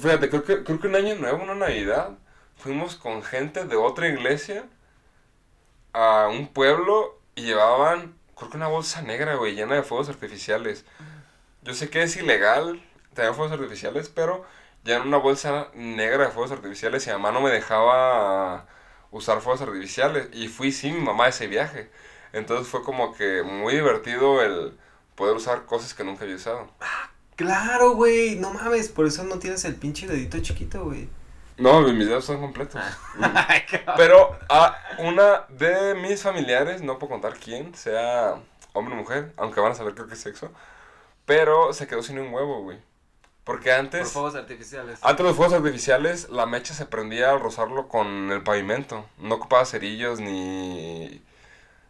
fíjate 0.01 0.29
creo 0.29 0.43
que 0.43 0.63
creo 0.63 0.79
que 0.79 0.87
un 0.87 0.95
año 0.95 1.15
nuevo 1.15 1.43
una 1.43 1.55
navidad 1.55 2.11
fuimos 2.57 2.95
con 2.95 3.23
gente 3.23 3.65
de 3.65 3.75
otra 3.75 4.07
iglesia 4.07 4.65
a 5.93 6.27
un 6.29 6.47
pueblo 6.47 7.19
y 7.35 7.43
llevaban 7.43 8.15
creo 8.37 8.49
que 8.49 8.57
una 8.57 8.67
bolsa 8.67 9.01
negra 9.01 9.35
güey 9.35 9.55
llena 9.55 9.75
de 9.75 9.83
fuegos 9.83 10.09
artificiales 10.09 10.85
yo 11.63 11.73
sé 11.73 11.89
que 11.89 12.03
es 12.03 12.15
ilegal 12.17 12.81
tenían 13.13 13.35
fuegos 13.35 13.53
artificiales, 13.53 14.09
pero 14.09 14.45
ya 14.83 14.97
en 14.97 15.03
una 15.07 15.17
bolsa 15.17 15.69
negra 15.73 16.25
de 16.25 16.31
fuegos 16.31 16.51
artificiales 16.51 17.07
y 17.07 17.11
mamá 17.11 17.31
no 17.31 17.41
me 17.41 17.49
dejaba 17.49 18.67
usar 19.15 19.41
fuegos 19.41 19.61
artificiales. 19.61 20.27
Y 20.33 20.47
fui 20.47 20.71
sin 20.71 20.95
mi 20.95 21.01
mamá 21.01 21.25
a 21.25 21.29
ese 21.29 21.47
viaje. 21.47 21.89
Entonces 22.33 22.67
fue 22.67 22.83
como 22.83 23.13
que 23.13 23.43
muy 23.43 23.73
divertido 23.73 24.41
el 24.41 24.77
poder 25.15 25.35
usar 25.35 25.65
cosas 25.65 25.93
que 25.93 26.03
nunca 26.03 26.23
había 26.23 26.35
usado. 26.35 26.69
Claro, 27.35 27.91
güey. 27.95 28.35
No 28.35 28.53
mames, 28.53 28.89
por 28.89 29.05
eso 29.05 29.23
no 29.23 29.39
tienes 29.39 29.63
el 29.65 29.75
pinche 29.75 30.07
dedito 30.07 30.39
chiquito, 30.39 30.83
güey. 30.83 31.09
No, 31.57 31.81
mis 31.81 32.07
dedos 32.07 32.25
son 32.25 32.41
completos. 32.41 32.81
Ah. 33.21 33.47
Pero 33.97 34.37
a 34.49 34.77
una 34.99 35.45
de 35.49 35.95
mis 35.95 36.21
familiares, 36.21 36.81
no 36.81 36.99
puedo 36.99 37.11
contar 37.11 37.35
quién, 37.35 37.73
sea 37.75 38.35
hombre 38.73 38.93
o 38.93 38.97
mujer, 38.97 39.31
aunque 39.37 39.61
van 39.61 39.71
a 39.71 39.75
saber 39.75 39.95
creo 39.95 40.07
que 40.07 40.15
es 40.15 40.19
sexo, 40.19 40.51
pero 41.25 41.73
se 41.73 41.87
quedó 41.87 42.03
sin 42.03 42.19
un 42.19 42.33
huevo, 42.33 42.61
güey. 42.61 42.77
Porque 43.45 43.69
Por 43.69 43.79
antes, 43.79 44.11
fuegos 44.11 44.35
artificiales. 44.35 44.99
antes 45.03 45.25
los 45.25 45.35
fuegos 45.35 45.53
artificiales, 45.53 46.29
la 46.29 46.45
mecha 46.47 46.73
se 46.73 46.85
prendía 46.87 47.29
al 47.31 47.39
rozarlo 47.39 47.87
con 47.87 48.31
el 48.31 48.41
pavimento. 48.43 49.05
No 49.19 49.35
ocupaba 49.35 49.65
cerillos 49.65 50.19
ni, 50.19 51.23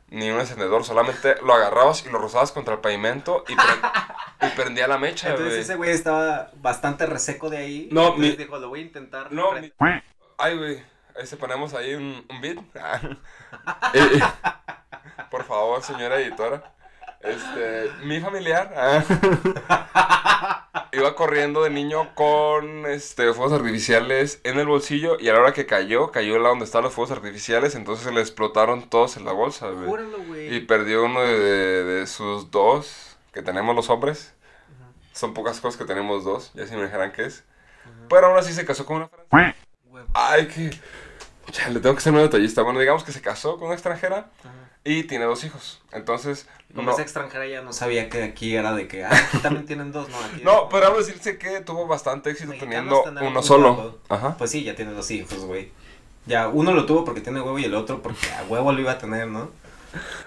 ni 0.10 0.30
un 0.30 0.40
encendedor, 0.42 0.84
solamente 0.84 1.36
lo 1.42 1.54
agarrabas 1.54 2.06
y 2.06 2.10
lo 2.10 2.20
rozabas 2.20 2.52
contra 2.52 2.74
el 2.74 2.82
pavimento 2.82 3.46
y, 3.48 3.56
pre- 3.56 4.48
y 4.48 4.50
prendía 4.56 4.88
la 4.90 4.98
mecha, 4.98 5.30
Entonces 5.30 5.60
ese 5.60 5.76
güey 5.76 5.92
estaba 5.92 6.52
bastante 6.56 7.06
reseco 7.06 7.50
de 7.50 7.58
ahí. 7.58 7.90
No, 7.92 8.16
mi- 8.18 8.36
dijo, 8.36 8.58
lo 8.60 8.68
voy 8.70 8.80
a 8.82 8.84
intentar. 8.84 9.32
No, 9.32 9.54
mi- 9.54 9.72
Ay, 10.38 10.58
güey. 10.58 10.84
Ahí 11.18 11.26
se 11.26 11.38
ponemos 11.38 11.74
ahí 11.74 11.94
un, 11.94 12.26
un 12.30 12.42
beat. 12.42 12.58
Eh, 13.94 14.20
por 15.32 15.46
favor, 15.46 15.82
señora 15.82 16.20
editora. 16.20 16.74
Este, 17.22 17.90
mi 18.04 18.20
familiar 18.20 18.72
ah, 18.78 20.65
iba 20.96 21.16
corriendo 21.16 21.64
de 21.64 21.70
niño 21.70 22.14
con 22.16 22.86
este 22.86 23.32
fuegos 23.34 23.54
artificiales 23.54 24.40
en 24.44 24.60
el 24.60 24.66
bolsillo 24.68 25.18
y 25.20 25.30
a 25.30 25.34
la 25.34 25.40
hora 25.40 25.54
que 25.54 25.66
cayó, 25.66 26.12
cayó 26.12 26.36
lado 26.38 26.50
donde 26.50 26.66
estaban 26.66 26.86
los 26.86 26.94
fuegos 26.94 27.12
artificiales, 27.12 27.76
entonces 27.76 28.06
se 28.06 28.12
le 28.12 28.22
explotaron 28.22 28.90
todos 28.90 29.18
en 29.18 29.26
la 29.26 29.32
bolsa, 29.34 29.70
güey. 29.70 29.86
Júralo, 29.88 30.18
güey. 30.28 30.56
Y 30.56 30.60
perdió 30.62 31.06
uno 31.06 31.22
de, 31.22 31.40
de- 31.40 31.84
de 31.84 32.08
sus 32.08 32.52
dos 32.52 33.18
que 33.34 33.42
tenemos 33.42 33.76
los 33.76 33.90
hombres. 33.90 34.34
Son 35.14 35.34
pocas 35.34 35.60
cosas 35.62 35.78
que 35.78 35.86
tenemos 35.86 36.24
dos, 36.26 36.52
ya 36.56 36.68
se 36.68 36.76
me 36.76 36.84
dijeran 36.84 37.12
qué 37.12 37.26
es. 37.26 37.44
Pero 38.10 38.28
aún 38.28 38.38
así 38.38 38.52
se 38.54 38.66
casó 38.66 38.86
con 38.86 38.98
una 38.98 39.08
francesa. 39.08 39.30
Ay, 40.14 40.48
que. 40.48 40.72
le 41.72 41.80
tengo 41.80 41.96
que 41.96 42.02
ser 42.02 42.12
muy 42.12 42.22
detallista. 42.22 42.64
Bueno, 42.64 42.80
digamos 42.80 43.04
que 43.04 43.12
se 43.12 43.22
casó 43.22 43.56
con 43.58 43.66
una 43.68 43.76
extranjera 43.76 44.30
Ajá. 44.40 44.65
Y 44.86 45.04
tiene 45.04 45.26
dos 45.26 45.44
hijos. 45.44 45.82
Entonces. 45.92 46.48
Como 46.74 46.90
no, 46.90 46.94
es 46.94 47.00
extranjera 47.00 47.46
ya 47.48 47.62
no 47.62 47.74
sabía 47.74 48.10
que 48.10 48.24
aquí 48.24 48.56
era 48.56 48.74
de 48.74 48.88
que, 48.88 49.04
ah, 49.06 49.10
aquí 49.12 49.40
también 49.40 49.66
tienen 49.66 49.92
dos, 49.92 50.10
¿no? 50.10 50.18
Aquí 50.18 50.42
no, 50.44 50.68
pero 50.70 50.84
vamos 50.88 51.04
a 51.04 51.08
decirse 51.08 51.38
que 51.38 51.62
tuvo 51.62 51.88
bastante 51.88 52.30
éxito 52.30 52.50
Mexicanos 52.50 53.04
teniendo 53.04 53.28
uno 53.30 53.40
un 53.40 53.46
solo. 53.46 54.00
Ajá. 54.10 54.36
Pues 54.38 54.52
sí, 54.52 54.64
ya 54.64 54.76
tiene 54.76 54.92
dos 54.92 55.10
hijos, 55.12 55.40
güey. 55.46 55.72
Ya, 56.26 56.48
uno 56.50 56.74
lo 56.74 56.86
tuvo 56.86 57.06
porque 57.06 57.22
tiene 57.22 57.40
huevo 57.42 57.58
y 57.60 57.66
el 57.66 57.76
otro 57.76 58.02
porque 58.02 58.28
a 58.32 58.44
huevo 58.44 58.72
lo 58.72 58.82
iba 58.82 58.92
a 58.94 58.98
tener, 58.98 59.28
¿no? 59.28 59.50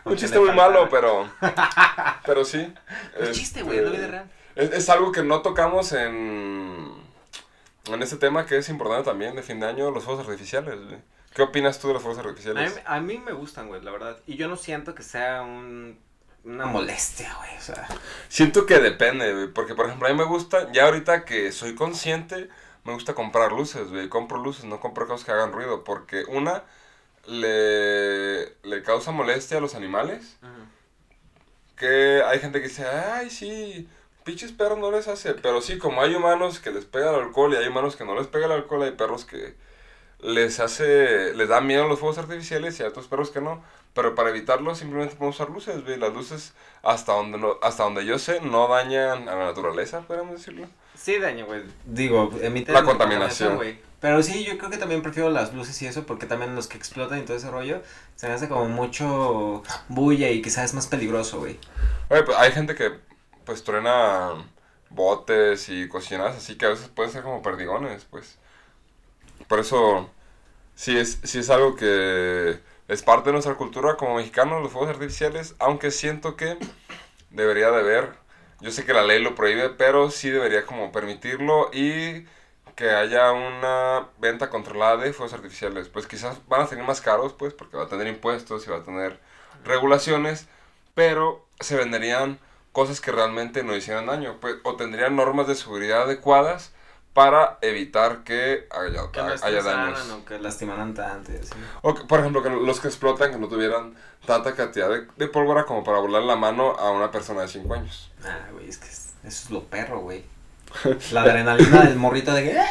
Un 0.05 0.17
chiste 0.17 0.39
muy 0.39 0.53
malo, 0.53 0.89
pero. 0.91 1.29
Pero 2.25 2.45
sí. 2.45 2.73
Es 3.19 3.33
chiste, 3.33 3.63
güey, 3.63 3.79
la 3.81 3.85
Este, 3.87 3.97
vida 3.99 4.09
real. 4.09 4.31
Es, 4.57 4.71
es 4.73 4.89
algo 4.89 5.13
que 5.13 5.23
no 5.23 5.43
tocamos 5.43 5.93
en. 5.93 6.89
En 7.93 8.03
este 8.03 8.17
tema 8.17 8.47
que 8.47 8.57
es 8.59 8.69
importante 8.69 9.05
también 9.05 9.35
de 9.37 9.43
fin 9.43 9.61
de 9.61 9.67
año, 9.67 9.91
los 9.91 10.05
fuegos 10.05 10.27
artificiales. 10.27 10.75
güey. 10.77 10.99
¿Qué 11.35 11.43
opinas 11.43 11.79
tú 11.79 11.89
de 11.89 11.95
los 11.95 12.03
fuegos 12.03 12.19
A 12.19 12.23
mí, 12.23 12.29
artificiales? 12.29 12.81
a 12.85 13.01
mí 13.01 13.19
me 13.19 13.33
gustan, 13.33 13.69
güey, 13.69 13.81
la 13.83 13.91
verdad. 13.93 14.19
Y 14.27 14.37
yo 14.37 14.49
no 14.49 14.57
siento 14.57 14.95
que 14.95 15.03
sea 15.03 15.43
un, 15.43 15.99
una 16.45 16.67
molestia, 16.67 17.35
güey. 17.39 17.57
O 17.57 17.61
sea, 17.61 17.87
Siento 18.29 18.67
que 18.67 18.79
depende, 18.81 19.33
güey, 19.33 19.49
porque 19.49 19.75
por 19.75 19.87
ejemplo 19.87 20.09
a 20.09 20.11
mí 20.11 20.17
me 20.19 20.25
gusta, 20.25 20.71
ya 20.73 20.85
ahorita 20.87 21.25
que 21.25 21.53
soy 21.53 21.75
consciente, 21.75 22.49
me 22.85 22.93
gusta 22.93 23.15
comprar 23.15 23.53
luces, 23.53 23.89
güey, 23.91 24.09
compro 24.09 24.39
luces, 24.39 24.65
no 24.65 24.81
compro 24.81 25.07
cosas 25.07 25.25
que 25.27 25.33
hagan 25.33 25.53
ruido, 25.53 25.85
porque 25.85 26.25
una, 26.29 26.65
le, 27.27 28.57
le 28.63 28.83
causa 28.83 29.11
molestia 29.13 29.59
a 29.59 29.61
los 29.61 29.75
animales, 29.75 30.37
que 31.77 32.23
hay 32.25 32.41
gente 32.41 32.61
que 32.61 32.69
dice, 32.69 32.87
ay, 32.87 33.31
sí, 33.31 33.89
pinches 34.25 34.53
perros 34.53 34.79
no 34.79 34.91
les 34.91 35.07
hace, 35.09 35.35
pero 35.35 35.61
sí, 35.61 35.79
como 35.79 36.03
hay 36.03 36.15
humanos 36.15 36.59
que 36.59 36.71
les 36.71 36.85
pega 36.85 37.11
el 37.11 37.23
alcohol 37.27 37.53
y 37.53 37.57
hay 37.57 37.69
humanos 37.69 37.95
que 37.97 38.05
no 38.05 38.15
les 38.17 38.27
pega 38.27 38.47
el 38.47 38.53
alcohol, 38.53 38.83
hay 38.83 38.93
perros 38.93 39.25
que 39.25 39.55
les 40.21 40.61
hace, 40.61 41.35
les 41.35 41.49
da 41.49 41.61
miedo 41.61 41.87
los 41.87 42.01
fuegos 42.01 42.19
artificiales 42.19 42.79
y 42.79 42.83
hay 42.83 42.89
otros 42.89 43.07
perros 43.07 43.31
que 43.31 43.41
no, 43.41 43.63
pero 43.95 44.15
para 44.15 44.31
evitarlo 44.31 44.75
simplemente 44.75 45.15
podemos 45.17 45.37
usar 45.37 45.51
luces, 45.51 45.85
güey, 45.85 45.97
las 45.97 46.13
luces 46.13 46.55
hasta 46.83 47.13
donde, 47.13 47.39
no, 47.39 47.57
hasta 47.63 47.85
donde 47.85 48.05
yo 48.05 48.19
sé 48.19 48.41
no 48.41 48.69
dañan 48.69 49.29
a 49.29 49.37
la 49.37 49.45
naturaleza, 49.47 50.01
podríamos 50.03 50.35
decirlo. 50.35 50.67
sí 50.95 51.19
daño, 51.19 51.47
güey. 51.47 51.63
Digo, 51.85 52.31
emiten 52.41 52.75
La 52.75 52.83
contaminación. 52.85 53.57
güey. 53.57 53.79
Pero 54.01 54.23
sí, 54.23 54.45
yo 54.45 54.59
creo 54.59 54.71
que 54.71 54.77
también 54.77 55.03
prefiero 55.03 55.29
las 55.29 55.53
luces 55.55 55.81
y 55.83 55.87
eso, 55.87 56.07
porque 56.07 56.27
también 56.27 56.55
los 56.55 56.69
que 56.69 56.77
explotan 56.79 57.19
y 57.19 57.23
todo 57.23 57.37
ese 57.37 57.51
rollo, 57.51 57.83
se 58.15 58.29
me 58.29 58.35
hace 58.35 58.49
como 58.49 58.67
mucho 58.67 59.65
bulla 59.89 60.31
y 60.31 60.41
quizás 60.41 60.67
es 60.67 60.75
más 60.75 60.87
peligroso, 60.87 61.41
güey. 61.41 61.59
Oye, 62.09 62.23
pues 62.23 62.37
hay 62.39 62.53
gente 62.53 62.75
que 62.77 62.93
pues 63.45 63.65
truena 63.65 64.35
botes 64.91 65.69
y 65.69 65.89
cocinas 65.89 66.37
así 66.37 66.57
que 66.57 66.67
a 66.67 66.71
veces 66.71 66.89
pueden 66.89 67.11
ser 67.13 67.23
como 67.23 67.43
perdigones, 67.43 68.05
pues. 68.05 68.39
Por 69.49 69.61
eso 69.61 70.11
sí 70.75 70.97
es, 70.97 71.21
sí 71.25 71.39
es 71.41 71.51
algo 71.51 71.77
que 71.77 72.61
es 72.89 73.03
parte 73.03 73.31
de 73.31 73.33
nuestra 73.33 73.55
cultura 73.57 73.97
como 73.97 74.17
mexicanos, 74.17 74.63
los 74.63 74.73
fuegos 74.73 74.91
artificiales, 74.91 75.55
aunque 75.59 75.91
siento 75.91 76.37
que 76.37 76.59
debería 77.31 77.71
de 77.71 77.79
haber, 77.79 78.13
yo 78.61 78.71
sé 78.71 78.85
que 78.85 78.95
la 78.95 79.03
ley 79.05 79.23
lo 79.23 79.35
prohíbe, 79.35 79.71
pero 79.71 80.11
sí 80.11 80.31
debería 80.31 80.67
como 80.67 80.93
permitirlo 80.93 81.71
y 81.73 82.27
que 82.77 82.91
haya 82.91 83.33
una 83.33 84.09
venta 84.19 84.51
controlada 84.51 84.99
de 84.99 85.13
fuegos 85.13 85.33
artificiales. 85.35 85.89
Pues 85.89 86.07
quizás 86.07 86.47
van 86.47 86.63
a 86.63 86.67
salir 86.67 86.85
más 86.85 87.01
caros, 87.01 87.33
pues, 87.33 87.53
porque 87.53 87.77
va 87.77 87.85
a 87.85 87.89
tener 87.89 88.07
impuestos 88.07 88.67
y 88.67 88.71
va 88.71 88.79
a 88.79 88.85
tener 88.85 89.19
regulaciones, 89.65 90.47
pero 90.95 91.45
se 91.61 91.77
venderían 91.77 92.39
cosas 92.73 93.01
que 93.01 93.13
realmente 93.13 93.65
no 93.65 93.75
hicieran 93.75 94.07
daño, 94.07 94.37
pues, 94.41 94.57
o 94.63 94.77
tendrían 94.77 95.17
normas 95.17 95.49
de 95.49 95.57
seguridad 95.57 96.03
adecuadas 96.03 96.73
para 97.19 97.59
evitar 97.63 98.23
que 98.23 98.69
haya, 98.71 99.11
Que 99.11 99.21
haya 99.21 99.61
daños. 99.61 100.09
o 100.11 100.25
que 100.25 100.39
lastimaran 100.39 100.95
tanto. 100.95 101.33
O 101.83 101.93
que, 101.93 102.05
por 102.05 102.21
ejemplo, 102.21 102.45
que 102.45 102.49
los 102.51 102.79
que 102.79 102.87
explotan 102.87 103.33
que 103.33 103.39
no 103.39 103.49
tuvieran 103.49 103.95
tanta 104.25 104.55
cantidad 104.55 104.89
de, 104.89 105.09
de 105.17 105.27
pólvora 105.27 105.65
como 105.65 105.83
para 105.83 105.99
volar 105.99 106.23
la 106.23 106.37
mano 106.37 106.77
a 106.79 106.93
una 106.93 107.11
persona 107.11 107.41
de 107.43 107.49
5 107.49 107.75
años. 107.75 108.13
Ah, 108.25 108.47
güey, 108.53 108.69
es 108.69 108.79
que 108.79 108.87
es- 108.87 109.15
eso 109.25 109.45
es 109.47 109.51
lo 109.51 109.65
perro, 109.65 109.99
güey. 109.99 110.23
La 111.11 111.23
adrenalina 111.23 111.83
del 111.83 111.97
morrito 111.97 112.33
de 112.33 112.45
que... 112.45 112.51
"¡Eh! 112.57 112.65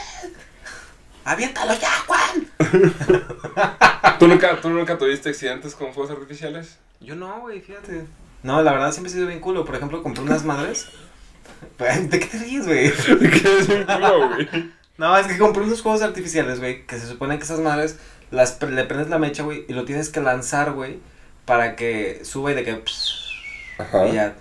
¡Aviéntalo 1.25 1.73
ya, 1.73 1.91
Juan! 2.07 2.47
¿Tú 4.19 4.29
nunca, 4.29 4.61
¿Tú 4.61 4.69
nunca 4.69 4.97
tuviste 4.97 5.27
accidentes 5.29 5.75
con 5.75 5.93
fuegos 5.93 6.11
artificiales? 6.13 6.77
Yo 7.01 7.15
no, 7.17 7.41
güey, 7.41 7.59
fíjate. 7.59 8.05
No, 8.43 8.61
la 8.61 8.71
verdad 8.71 8.93
siempre 8.93 9.11
he 9.11 9.13
sido 9.13 9.27
bien 9.27 9.41
culo. 9.41 9.65
Por 9.65 9.75
ejemplo, 9.75 10.01
compré 10.01 10.23
unas 10.23 10.45
madres. 10.45 10.87
¿De 12.09 12.19
qué 12.19 12.25
te 12.25 12.37
ríes, 12.39 12.65
güey? 12.65 12.91
¿Qué 13.31 13.57
es 13.59 13.67
culo, 13.67 14.29
güey? 14.29 14.77
No, 14.97 15.15
es 15.15 15.27
que 15.27 15.37
compré 15.37 15.61
unos 15.61 15.83
juegos 15.83 16.01
artificiales, 16.01 16.59
güey. 16.59 16.87
Que 16.87 16.99
se 16.99 17.05
supone 17.05 17.37
que 17.37 17.43
esas 17.43 17.59
madres 17.59 17.99
las 18.31 18.53
pre- 18.53 18.71
le 18.71 18.83
prendes 18.83 19.09
la 19.09 19.19
mecha, 19.19 19.43
güey, 19.43 19.63
y 19.67 19.73
lo 19.73 19.85
tienes 19.85 20.09
que 20.09 20.21
lanzar, 20.21 20.71
güey, 20.71 20.97
para 21.45 21.75
que 21.75 22.21
suba 22.23 22.51
y 22.51 22.55
de 22.55 22.63
que. 22.63 22.73
pss, 22.77 23.31
Ajá. 23.77 24.07
y 24.07 24.13
ya. 24.13 24.35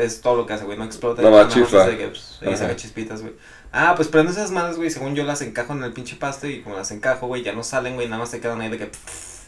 Es 0.00 0.22
todo 0.22 0.36
lo 0.36 0.46
que 0.46 0.54
hace, 0.54 0.64
güey. 0.64 0.78
No 0.78 0.84
explota. 0.84 1.20
No 1.20 1.30
nada 1.30 1.46
chifla. 1.48 1.86
de 1.86 1.98
que, 1.98 2.08
pss, 2.08 2.40
y 2.40 2.56
saca 2.56 2.74
chispitas, 2.74 3.20
güey. 3.20 3.34
Ah, 3.70 3.92
pues 3.96 4.08
prendo 4.08 4.32
esas 4.32 4.50
madres, 4.50 4.78
güey. 4.78 4.88
Según 4.88 5.14
yo 5.14 5.24
las 5.24 5.42
encajo 5.42 5.74
en 5.74 5.82
el 5.82 5.92
pinche 5.92 6.16
pasto 6.16 6.46
y 6.46 6.62
como 6.62 6.76
las 6.76 6.90
encajo, 6.90 7.26
güey, 7.26 7.42
ya 7.42 7.52
no 7.52 7.62
salen, 7.62 7.94
güey. 7.96 8.08
Nada 8.08 8.20
más 8.20 8.30
se 8.30 8.40
quedan 8.40 8.62
ahí 8.62 8.70
de 8.70 8.78
que. 8.78 8.86
pss. 8.86 9.42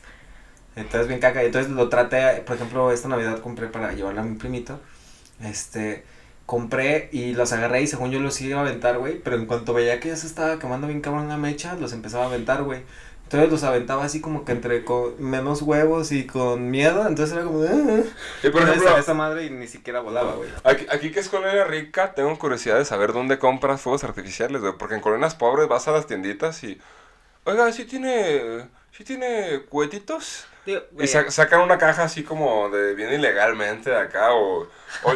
Entonces, 0.77 1.09
bien 1.09 1.21
caca. 1.21 1.43
Entonces 1.43 1.73
lo 1.73 1.89
traté, 1.89 2.43
por 2.45 2.57
ejemplo, 2.57 2.93
esta 2.93 3.09
Navidad 3.09 3.39
compré 3.41 3.69
para 3.69 3.93
llevarle 3.95 4.21
a 4.21 4.25
mi 4.25 4.37
primito. 4.37 4.79
Este. 5.43 6.05
Compré 6.51 7.09
y 7.13 7.33
los 7.35 7.53
agarré 7.53 7.83
y 7.83 7.87
según 7.87 8.11
yo 8.11 8.19
los 8.19 8.41
iba 8.41 8.59
a 8.59 8.63
aventar, 8.63 8.99
güey. 8.99 9.21
Pero 9.23 9.37
en 9.37 9.47
cuanto 9.47 9.73
veía 9.73 10.01
que 10.01 10.09
ya 10.09 10.17
se 10.17 10.27
estaba 10.27 10.59
quemando 10.59 10.89
bien 10.89 11.01
cabrón 11.01 11.29
la 11.29 11.37
mecha, 11.37 11.77
los 11.77 11.93
empezaba 11.93 12.25
a 12.25 12.27
aventar, 12.27 12.65
güey. 12.65 12.81
Entonces 13.23 13.49
los 13.53 13.63
aventaba 13.63 14.05
así 14.05 14.21
como 14.21 14.45
que 14.45 14.51
entre 14.51 14.85
con 14.85 15.15
menos 15.23 15.63
huevos 15.63 16.11
y 16.11 16.27
con 16.27 16.69
miedo. 16.69 17.07
Entonces 17.07 17.37
era 17.37 17.45
como 17.45 17.61
de. 17.61 17.69
"Ah". 17.69 18.03
Y 18.43 18.49
por 18.51 18.63
Entonces, 18.63 18.83
ejemplo, 18.83 18.99
esa 18.99 19.15
madre 19.15 19.45
y 19.47 19.51
ni 19.51 19.69
siquiera 19.69 20.01
volaba, 20.01 20.33
güey. 20.35 20.51
aquí, 20.65 20.87
aquí 20.91 21.13
que 21.13 21.21
es 21.21 21.29
colonia 21.29 21.63
rica, 21.63 22.15
tengo 22.15 22.37
curiosidad 22.37 22.79
de 22.79 22.85
saber 22.85 23.13
dónde 23.13 23.39
compras 23.39 23.81
fuegos 23.81 24.03
artificiales, 24.03 24.61
güey. 24.61 24.73
Porque 24.77 24.97
en 24.97 25.01
colonias 25.03 25.37
pobres 25.37 25.69
vas 25.69 25.87
a 25.87 25.93
las 25.93 26.09
tienditas 26.09 26.65
y. 26.65 26.81
Oiga, 27.45 27.71
¿sí 27.71 27.85
tiene. 27.85 28.67
¿Sí 28.91 29.05
tiene 29.05 29.61
cuetitos? 29.69 30.47
Y 30.99 31.07
sa- 31.07 31.31
sacan 31.31 31.61
una 31.61 31.79
caja 31.79 32.05
así 32.05 32.23
como 32.23 32.69
de 32.71 32.95
bien 32.95 33.13
ilegalmente 33.13 33.91
de 33.91 33.99
acá. 33.99 34.33
O, 34.35 34.63
o, 34.63 34.69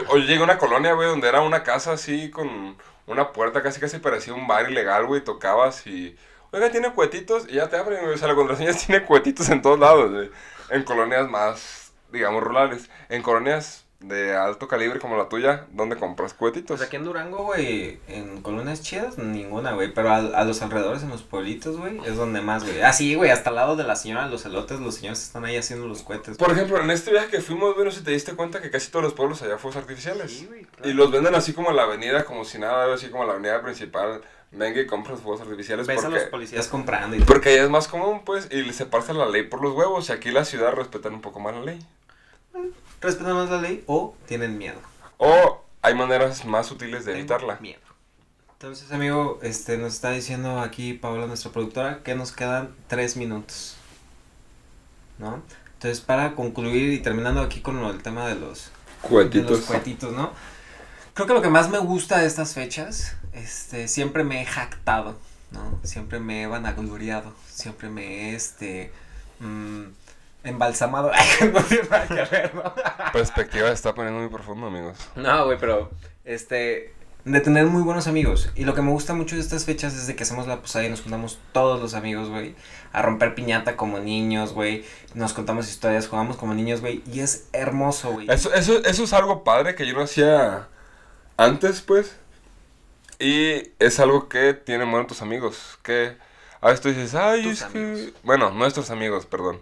o 0.09 0.17
yo 0.17 0.25
llegué 0.27 0.41
a 0.41 0.45
una 0.45 0.59
colonia, 0.59 0.93
güey, 0.95 1.09
donde 1.09 1.29
era 1.29 1.41
una 1.43 1.63
casa 1.63 1.93
así 1.93 2.31
con 2.31 2.77
una 3.07 3.33
puerta 3.33 3.63
casi 3.63 3.81
casi 3.81 3.99
parecía 3.99 4.35
un 4.35 4.47
bar 4.47 4.71
ilegal, 4.71 5.07
güey. 5.07 5.23
Tocabas 5.23 5.87
y. 5.87 6.17
Oiga, 6.53 6.71
tiene 6.71 6.93
cuetitos. 6.93 7.47
Y 7.49 7.55
ya 7.55 7.69
te 7.69 7.77
abren, 7.77 8.03
güey. 8.03 8.15
O 8.15 8.19
sea, 8.19 8.29
la 8.29 8.35
contraseña 8.35 8.73
tiene 8.87 9.05
cuetitos 9.05 9.49
en 9.51 9.63
todos 9.63 9.79
lados, 9.79 10.11
güey. 10.13 10.31
En 10.71 10.83
colonias 10.85 11.29
más, 11.29 11.93
digamos, 12.11 12.43
rurales. 12.43 12.89
En 13.09 13.23
colonias 13.23 13.84
de 14.09 14.37
alto 14.37 14.69
calibre 14.69 15.01
como 15.01 15.17
la 15.17 15.29
tuya, 15.29 15.67
¿dónde 15.73 15.97
compras 15.97 16.35
cohetitos? 16.35 16.77
Pues 16.77 16.87
aquí 16.87 16.97
en 16.97 17.05
Durango, 17.05 17.45
güey, 17.45 17.99
en 18.09 18.43
colonias 18.43 18.83
chidas, 18.83 19.19
ninguna, 19.19 19.73
güey. 19.73 19.93
Pero 19.95 20.11
a, 20.11 20.17
a 20.17 20.45
los 20.45 20.61
alrededores, 20.63 21.03
en 21.03 21.09
los 21.09 21.23
pueblitos, 21.23 21.79
güey, 21.79 21.99
es 22.05 22.17
donde 22.17 22.41
más, 22.43 22.65
güey. 22.65 22.83
Ah, 22.83 22.93
sí, 22.93 23.15
güey, 23.15 23.31
hasta 23.31 23.51
al 23.51 23.57
lado 23.57 23.77
de 23.77 23.85
la 23.85 23.97
señora 23.97 24.27
los 24.29 24.45
elotes, 24.45 24.81
los 24.81 24.97
señores 24.97 25.23
están 25.23 25.45
ahí 25.45 25.57
haciendo 25.57 25.87
los 25.87 26.03
cohetes. 26.03 26.37
Por 26.37 26.51
ejemplo, 26.51 26.81
en 26.81 26.91
este 26.91 27.11
viaje 27.11 27.29
que 27.29 27.41
fuimos, 27.41 27.75
güey, 27.75 27.87
no 27.87 27.91
sé 27.91 28.01
si 28.01 28.05
te 28.05 28.11
diste 28.11 28.35
cuenta 28.35 28.61
que 28.61 28.71
casi 28.71 28.91
todos 28.91 29.05
los 29.05 29.15
pueblos 29.15 29.41
allá 29.43 29.59
fuegos 29.59 29.77
artificiales. 29.77 30.31
Sí, 30.31 30.47
güey, 30.47 30.65
claro. 30.65 30.91
Y 30.91 30.93
los 30.93 31.11
venden 31.11 31.35
así 31.35 31.53
como 31.53 31.71
en 31.71 31.77
la 31.77 31.85
avenida, 31.85 32.25
como 32.25 32.45
si 32.45 32.59
nada, 32.59 32.93
así 32.95 33.09
como 33.09 33.23
en 33.23 33.29
la 33.29 33.35
avenida 33.35 33.63
principal. 33.63 34.21
Venga 34.51 34.81
y 34.81 34.87
compra 34.87 35.13
los 35.13 35.21
fuegos 35.21 35.41
artificiales 35.41 35.87
Ves 35.87 35.99
a 35.99 36.03
porque... 36.03 36.21
los 36.21 36.29
policías 36.29 36.69
comprando 36.69 37.17
y. 37.17 37.21
Porque 37.21 37.49
allá 37.49 37.65
es 37.65 37.71
más 37.71 37.89
común, 37.89 38.23
pues, 38.25 38.49
y 38.53 38.73
se 38.73 38.87
pasa 38.87 39.13
la 39.13 39.27
ley 39.27 39.43
por 39.43 39.61
los 39.61 39.75
huevos. 39.75 40.09
Y 40.09 40.13
aquí 40.13 40.31
la 40.31 40.45
ciudad 40.45 40.73
respetan 40.73 41.15
un 41.15 41.21
poco 41.21 41.41
más 41.41 41.55
la 41.55 41.63
ley. 41.63 41.81
¿Respetan 43.05 43.35
más 43.35 43.51
la 43.51 43.61
ley 43.61 43.85
o 43.87 44.15
tienen 44.27 44.57
miedo? 44.57 44.79
O 45.19 45.63
hay 45.83 45.95
maneras 45.95 46.47
más 46.47 46.71
útiles 46.71 47.05
de 47.05 47.13
Tengo 47.13 47.19
evitarla. 47.19 47.59
Miedo. 47.61 47.81
Entonces, 48.55 48.91
amigo, 48.93 49.39
este, 49.43 49.77
nos 49.77 49.93
está 49.93 50.13
diciendo 50.13 50.59
aquí 50.59 50.95
Paola, 50.95 51.27
nuestra 51.27 51.53
productora, 51.53 52.03
que 52.03 52.15
nos 52.15 52.33
quedan 52.33 52.75
tres 52.89 53.19
minutos. 53.19 53.77
¿No? 55.19 55.43
Entonces, 55.75 56.01
para 56.01 56.35
concluir 56.35 56.95
y 56.95 56.99
terminando 57.01 57.43
aquí 57.43 57.61
con 57.61 57.77
el 57.85 58.03
tema 58.03 58.27
de 58.27 58.37
los, 58.37 58.71
de 59.03 59.09
Cuetitos. 59.11 59.51
los 59.51 59.61
cohetitos, 59.67 60.15
¿no? 60.15 60.33
Creo 61.13 61.27
que 61.27 61.35
lo 61.35 61.43
que 61.43 61.51
más 61.51 61.69
me 61.69 61.79
gusta 61.81 62.21
de 62.21 62.27
estas 62.27 62.55
fechas, 62.55 63.17
este, 63.35 63.87
siempre 63.87 64.25
me 64.25 64.41
he 64.41 64.47
jactado, 64.47 65.19
¿no? 65.51 65.79
Siempre 65.83 66.21
me 66.21 66.45
he 66.45 66.47
vanagloriado, 66.47 67.35
siempre 67.51 67.91
me 67.91 68.31
he, 68.31 68.35
este, 68.35 68.91
mm, 69.41 69.83
embalsamado. 70.45 71.11
no 71.53 71.63
tiene 71.63 71.89
nada 71.89 72.07
que 72.07 72.15
ver, 72.15 72.55
¿no? 72.55 72.75
Perspectiva 73.13 73.71
está 73.71 73.95
poniendo 73.95 74.21
muy 74.21 74.29
profundo, 74.29 74.67
amigos. 74.67 74.99
No, 75.17 75.47
güey, 75.47 75.59
pero 75.59 75.91
este 76.25 76.95
de 77.25 77.41
tener 77.41 77.65
muy 77.67 77.83
buenos 77.83 78.07
amigos. 78.07 78.51
Y 78.55 78.65
lo 78.65 78.75
que 78.75 78.83
me 78.83 78.91
gusta 78.91 79.15
mucho 79.15 79.35
de 79.35 79.41
estas 79.41 79.65
fechas 79.65 79.95
es 79.95 80.07
de 80.07 80.15
que 80.15 80.25
hacemos 80.25 80.47
la 80.47 80.61
posada 80.61 80.85
y 80.85 80.91
nos 80.91 81.01
juntamos 81.01 81.39
todos 81.53 81.81
los 81.81 81.95
amigos, 81.95 82.29
güey, 82.29 82.55
a 82.93 83.01
romper 83.01 83.35
piñata 83.35 83.77
como 83.77 83.99
niños, 83.99 84.53
güey. 84.53 84.85
Nos 85.15 85.33
contamos 85.33 85.69
historias, 85.71 86.07
jugamos 86.07 86.37
como 86.37 86.53
niños, 86.53 86.83
güey, 86.83 87.03
y 87.11 87.21
es 87.21 87.49
hermoso, 87.53 88.13
güey. 88.13 88.31
Eso, 88.31 88.53
eso, 88.53 88.85
eso 88.85 89.05
es 89.05 89.13
algo 89.15 89.43
padre 89.43 89.75
que 89.75 89.87
yo 89.87 89.95
no 89.95 90.03
hacía 90.03 90.69
antes, 91.39 91.81
pues. 91.81 92.15
Y 93.19 93.71
es 93.79 94.01
algo 94.01 94.29
que 94.29 94.53
tienen 94.53 94.91
bueno 94.91 95.07
tus 95.07 95.23
amigos. 95.23 95.79
Que 95.83 96.17
a 96.61 96.69
veces 96.69 96.81
tú 96.83 96.89
dices, 96.89 97.15
ay, 97.15 97.43
Tus 97.45 97.53
es 97.53 97.63
amigos. 97.63 98.01
que. 98.01 98.13
Bueno, 98.23 98.51
nuestros 98.51 98.91
amigos, 98.91 99.25
perdón. 99.25 99.61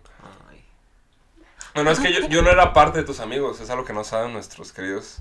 Ay. 1.74 1.82
Bueno, 1.82 1.90
es 1.90 2.00
que 2.00 2.12
yo, 2.12 2.28
yo 2.28 2.42
no 2.42 2.50
era 2.50 2.72
parte 2.72 2.98
de 2.98 3.04
tus 3.04 3.20
amigos. 3.20 3.60
Es 3.60 3.70
algo 3.70 3.84
que 3.84 3.92
no 3.92 4.04
saben 4.04 4.32
nuestros 4.32 4.72
queridos. 4.72 5.18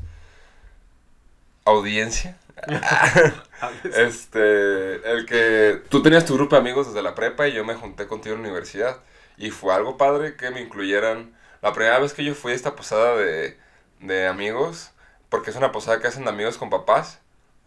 Audiencia. 1.65 2.37
Este, 3.83 4.95
el 5.11 5.27
que 5.27 5.83
tú 5.89 6.01
tenías 6.01 6.25
tu 6.25 6.33
grupo 6.33 6.55
de 6.55 6.61
amigos 6.61 6.87
desde 6.87 7.03
la 7.03 7.13
prepa 7.13 7.47
y 7.47 7.53
yo 7.53 7.63
me 7.63 7.75
junté 7.75 8.07
contigo 8.07 8.35
en 8.35 8.41
la 8.41 8.47
universidad. 8.49 8.97
Y 9.37 9.51
fue 9.51 9.73
algo 9.73 9.97
padre 9.97 10.35
que 10.35 10.49
me 10.49 10.61
incluyeran. 10.61 11.35
La 11.61 11.71
primera 11.71 11.99
vez 11.99 12.13
que 12.13 12.23
yo 12.23 12.33
fui 12.33 12.53
a 12.53 12.55
esta 12.55 12.75
posada 12.75 13.15
de, 13.15 13.59
de 13.99 14.27
amigos, 14.27 14.91
porque 15.29 15.51
es 15.51 15.55
una 15.55 15.71
posada 15.71 15.99
que 15.99 16.07
hacen 16.07 16.27
amigos 16.27 16.57
con 16.57 16.71
papás, 16.71 17.19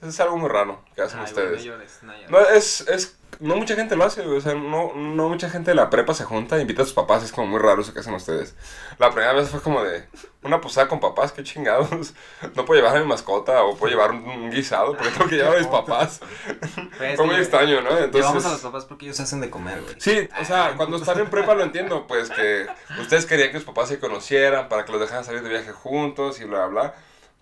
es 0.03 0.18
algo 0.20 0.37
muy 0.37 0.49
raro 0.51 0.85
que 0.95 1.03
hacen 1.03 1.20
Ay, 1.20 1.26
ustedes. 1.26 1.59
no 1.59 1.64
llores, 1.64 1.99
no 2.03 2.12
llores. 2.12 2.30
No, 2.30 2.41
es, 2.41 2.80
es, 2.89 3.16
no 3.41 3.57
mucha 3.57 3.74
gente 3.74 3.97
lo 3.97 4.05
hace, 4.05 4.22
güey, 4.22 4.39
o 4.39 4.41
sea, 4.41 4.55
no, 4.55 4.93
no 4.95 5.28
mucha 5.28 5.51
gente 5.51 5.70
de 5.70 5.74
la 5.74 5.91
prepa 5.91 6.14
se 6.14 6.24
junta, 6.24 6.61
invita 6.61 6.82
a 6.82 6.85
sus 6.85 6.95
papás, 6.95 7.22
es 7.22 7.32
como 7.32 7.47
muy 7.47 7.59
raro 7.59 7.82
eso 7.82 7.93
que 7.93 8.01
hacen 8.01 8.14
ustedes. 8.14 8.55
La 8.99 9.11
primera 9.11 9.32
vez 9.32 9.49
fue 9.49 9.61
como 9.61 9.82
de, 9.82 10.05
una 10.43 10.61
posada 10.61 10.89
con 10.89 11.01
papás, 11.01 11.32
qué 11.32 11.43
chingados, 11.43 12.14
no 12.55 12.64
puedo 12.64 12.80
llevar 12.80 12.97
a 12.97 13.01
mi 13.01 13.07
mascota 13.07 13.62
o 13.64 13.76
puedo 13.76 13.91
llevar 13.91 14.12
un, 14.12 14.51
guisado, 14.51 14.97
porque 14.97 15.11
tengo 15.11 15.28
que 15.28 15.37
llevar 15.37 15.57
a 15.57 15.59
mis 15.59 15.68
papás. 15.68 16.20
Pues, 16.97 17.16
Fue 17.16 17.26
muy 17.26 17.37
extraño, 17.37 17.80
¿no? 17.80 17.91
Llevamos 17.91 18.14
a 18.14 18.24
los 18.24 18.35
Entonces, 18.35 18.61
papás 18.61 18.85
porque 18.85 19.07
ellos 19.07 19.18
hacen 19.18 19.41
de 19.41 19.51
comer, 19.51 19.82
güey. 19.82 19.97
sí, 19.99 20.28
o 20.41 20.45
sea, 20.45 20.74
cuando 20.76 20.97
están 20.97 21.18
en 21.18 21.28
prepa 21.28 21.55
lo 21.55 21.64
entiendo, 21.64 22.07
pues 22.07 22.30
que 22.30 22.66
ustedes 23.01 23.26
querían 23.26 23.51
que 23.51 23.57
sus 23.57 23.64
papás 23.64 23.89
se 23.89 23.99
conocieran 23.99 24.68
para 24.68 24.85
que 24.85 24.93
los 24.93 25.01
dejaran 25.01 25.24
salir 25.24 25.43
de 25.43 25.49
viaje 25.49 25.72
juntos 25.72 26.41
y 26.41 26.45
bla, 26.45 26.66
bla. 26.66 26.95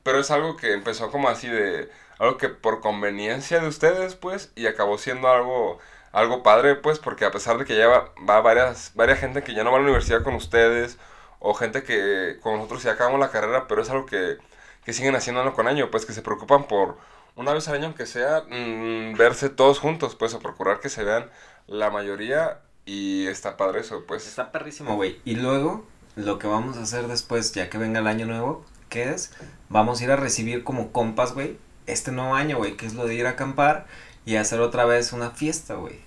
Pero 0.03 0.21
es 0.21 0.31
algo 0.31 0.57
que 0.57 0.73
empezó 0.73 1.11
como 1.11 1.29
así 1.29 1.49
de, 1.49 1.91
algo 2.19 2.39
que 2.39 2.49
por 2.49 2.81
conveniencia 2.81 3.61
de 3.61 3.69
ustedes, 3.69 4.15
pues, 4.15 4.53
y 4.55 4.67
acabó 4.67 4.99
siendo 4.99 5.29
algo, 5.29 5.79
algo 6.13 6.43
padre, 6.43 6.77
pues, 6.77 6.99
porque 6.99 7.25
a 7.25 7.31
pesar 7.31 7.59
de 7.59 7.65
que 7.65 7.77
ya 7.77 7.89
va, 7.89 8.13
va 8.29 8.41
varias, 8.41 8.93
varias 8.95 9.19
gente 9.21 9.43
que 9.43 9.55
ya 9.55 9.65
no 9.65 9.71
va 9.71 9.79
a 9.79 9.81
la 9.81 9.87
universidad 9.87 10.23
con 10.23 10.35
ustedes, 10.35 10.99
o 11.41 11.55
gente 11.55 11.83
que 11.83 12.39
con 12.43 12.57
nosotros 12.57 12.83
ya 12.83 12.93
acabamos 12.93 13.21
la 13.21 13.31
carrera, 13.31 13.67
pero 13.69 13.83
es 13.83 13.91
algo 13.91 14.07
que, 14.07 14.39
que 14.85 14.93
siguen 14.93 15.17
haciendo 15.17 15.43
año 15.43 15.55
con 15.55 15.69
año, 15.69 15.91
pues, 15.91 16.07
que 16.07 16.13
se 16.13 16.23
preocupan 16.23 16.69
por, 16.69 16.97
una 17.37 17.53
vez 17.53 17.69
al 17.69 17.77
año, 17.77 17.87
aunque 17.87 18.07
sea, 18.07 18.43
mm, 18.49 19.17
verse 19.17 19.49
todos 19.49 19.79
juntos, 19.79 20.15
pues, 20.17 20.35
o 20.35 20.41
procurar 20.41 20.81
que 20.81 20.89
se 20.89 21.05
vean 21.05 21.31
la 21.67 21.91
mayoría, 21.91 22.61
y 22.85 23.27
está 23.27 23.57
padre 23.57 23.81
eso, 23.81 24.05
pues. 24.07 24.27
Está 24.27 24.53
perrísimo, 24.53 24.97
güey. 24.97 25.21
Y 25.25 25.37
luego, 25.37 25.87
lo 26.17 26.39
que 26.39 26.47
vamos 26.47 26.77
a 26.77 26.83
hacer 26.83 27.07
después, 27.07 27.53
ya 27.53 27.71
que 27.71 27.79
venga 27.79 28.01
el 28.01 28.07
año 28.07 28.27
nuevo, 28.27 28.65
¿qué 28.89 29.11
es? 29.11 29.33
Vamos 29.69 30.01
a 30.01 30.05
ir 30.05 30.11
a 30.11 30.17
recibir 30.17 30.65
como 30.65 30.93
compas, 30.93 31.33
güey, 31.35 31.59
este 31.87 32.13
nuevo 32.13 32.35
año, 32.35 32.59
güey, 32.59 32.77
que 32.77 32.87
es 32.87 32.95
lo 32.95 33.07
de 33.07 33.15
ir 33.15 33.27
a 33.27 33.31
acampar 33.31 33.87
y 34.25 34.37
hacer 34.37 34.61
otra 34.61 34.85
vez 34.85 35.13
una 35.13 35.31
fiesta, 35.31 35.75
güey. 35.75 36.01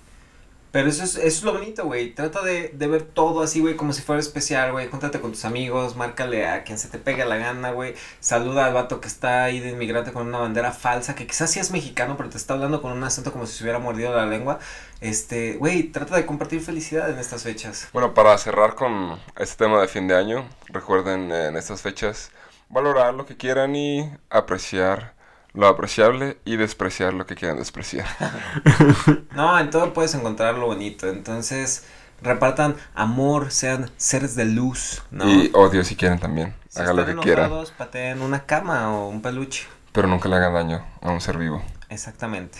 Pero 0.76 0.90
eso 0.90 1.04
es, 1.04 1.16
eso 1.16 1.26
es 1.26 1.42
lo 1.42 1.54
bonito, 1.54 1.86
güey. 1.86 2.12
Trata 2.12 2.42
de, 2.42 2.68
de 2.68 2.86
ver 2.86 3.00
todo 3.00 3.40
así, 3.40 3.60
güey, 3.60 3.76
como 3.76 3.94
si 3.94 4.02
fuera 4.02 4.20
especial, 4.20 4.72
güey. 4.72 4.88
Júntate 4.88 5.22
con 5.22 5.30
tus 5.32 5.46
amigos, 5.46 5.96
márcale 5.96 6.46
a 6.46 6.64
quien 6.64 6.76
se 6.76 6.88
te 6.88 6.98
pegue 6.98 7.24
la 7.24 7.38
gana, 7.38 7.70
güey. 7.70 7.94
Saluda 8.20 8.66
al 8.66 8.74
vato 8.74 9.00
que 9.00 9.08
está 9.08 9.44
ahí 9.44 9.58
de 9.58 9.70
inmigrante 9.70 10.12
con 10.12 10.26
una 10.26 10.36
bandera 10.36 10.72
falsa, 10.72 11.14
que 11.14 11.26
quizás 11.26 11.50
sí 11.50 11.60
es 11.60 11.70
mexicano, 11.70 12.18
pero 12.18 12.28
te 12.28 12.36
está 12.36 12.52
hablando 12.52 12.82
con 12.82 12.92
un 12.92 13.02
acento 13.04 13.32
como 13.32 13.46
si 13.46 13.56
se 13.56 13.64
hubiera 13.64 13.78
mordido 13.78 14.14
la 14.14 14.26
lengua. 14.26 14.58
Este, 15.00 15.54
güey, 15.54 15.84
trata 15.84 16.14
de 16.14 16.26
compartir 16.26 16.60
felicidad 16.60 17.08
en 17.08 17.18
estas 17.18 17.44
fechas. 17.44 17.88
Bueno, 17.94 18.12
para 18.12 18.36
cerrar 18.36 18.74
con 18.74 19.18
este 19.38 19.64
tema 19.64 19.80
de 19.80 19.88
fin 19.88 20.06
de 20.08 20.14
año, 20.14 20.46
recuerden 20.68 21.32
eh, 21.32 21.46
en 21.46 21.56
estas 21.56 21.80
fechas 21.80 22.32
valorar 22.68 23.14
lo 23.14 23.24
que 23.24 23.38
quieran 23.38 23.74
y 23.76 24.12
apreciar 24.28 25.15
lo 25.56 25.66
apreciable 25.66 26.38
y 26.44 26.56
despreciar 26.56 27.14
lo 27.14 27.26
que 27.26 27.34
quieran 27.34 27.58
despreciar. 27.58 28.06
No, 29.34 29.58
en 29.58 29.70
todo 29.70 29.92
puedes 29.92 30.14
encontrar 30.14 30.54
lo 30.54 30.66
bonito. 30.66 31.08
Entonces, 31.08 31.86
repartan 32.22 32.76
amor, 32.94 33.50
sean 33.50 33.90
seres 33.96 34.34
de 34.34 34.44
luz, 34.46 35.02
¿no? 35.10 35.28
Y 35.30 35.50
odio 35.54 35.84
si 35.84 35.96
quieren 35.96 36.18
también. 36.18 36.54
si 36.68 36.80
Hagan 36.80 36.96
lo 36.96 37.06
que 37.06 37.16
quieran. 37.16 37.50
pateen 37.76 38.22
una 38.22 38.46
cama 38.46 38.92
o 38.92 39.08
un 39.08 39.20
peluche. 39.20 39.66
Pero 39.92 40.08
nunca 40.08 40.28
le 40.28 40.36
hagan 40.36 40.54
daño 40.54 40.86
a 41.02 41.10
un 41.10 41.20
ser 41.20 41.38
vivo. 41.38 41.62
Exactamente. 41.88 42.58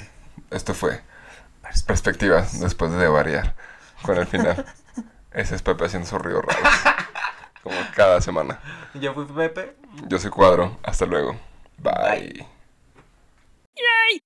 Esto 0.50 0.74
fue 0.74 1.00
Perspectivas 1.86 2.60
después 2.60 2.92
de 2.92 3.08
variar 3.08 3.54
con 4.02 4.16
el 4.16 4.26
final. 4.26 4.64
Ese 5.32 5.54
es 5.54 5.62
Pepe 5.62 5.84
haciendo 5.84 6.08
sus 6.08 6.20
ríos 6.20 6.42
raros. 6.44 6.78
Como 7.62 7.76
cada 7.94 8.20
semana. 8.20 8.58
Yo 8.94 9.12
fui 9.12 9.24
Pepe. 9.26 9.76
Yo 10.08 10.18
soy 10.18 10.30
Cuadro. 10.30 10.78
Hasta 10.82 11.04
luego. 11.04 11.36
Bye. 11.78 11.92
Bye. 12.32 12.55
Yay! 13.78 14.20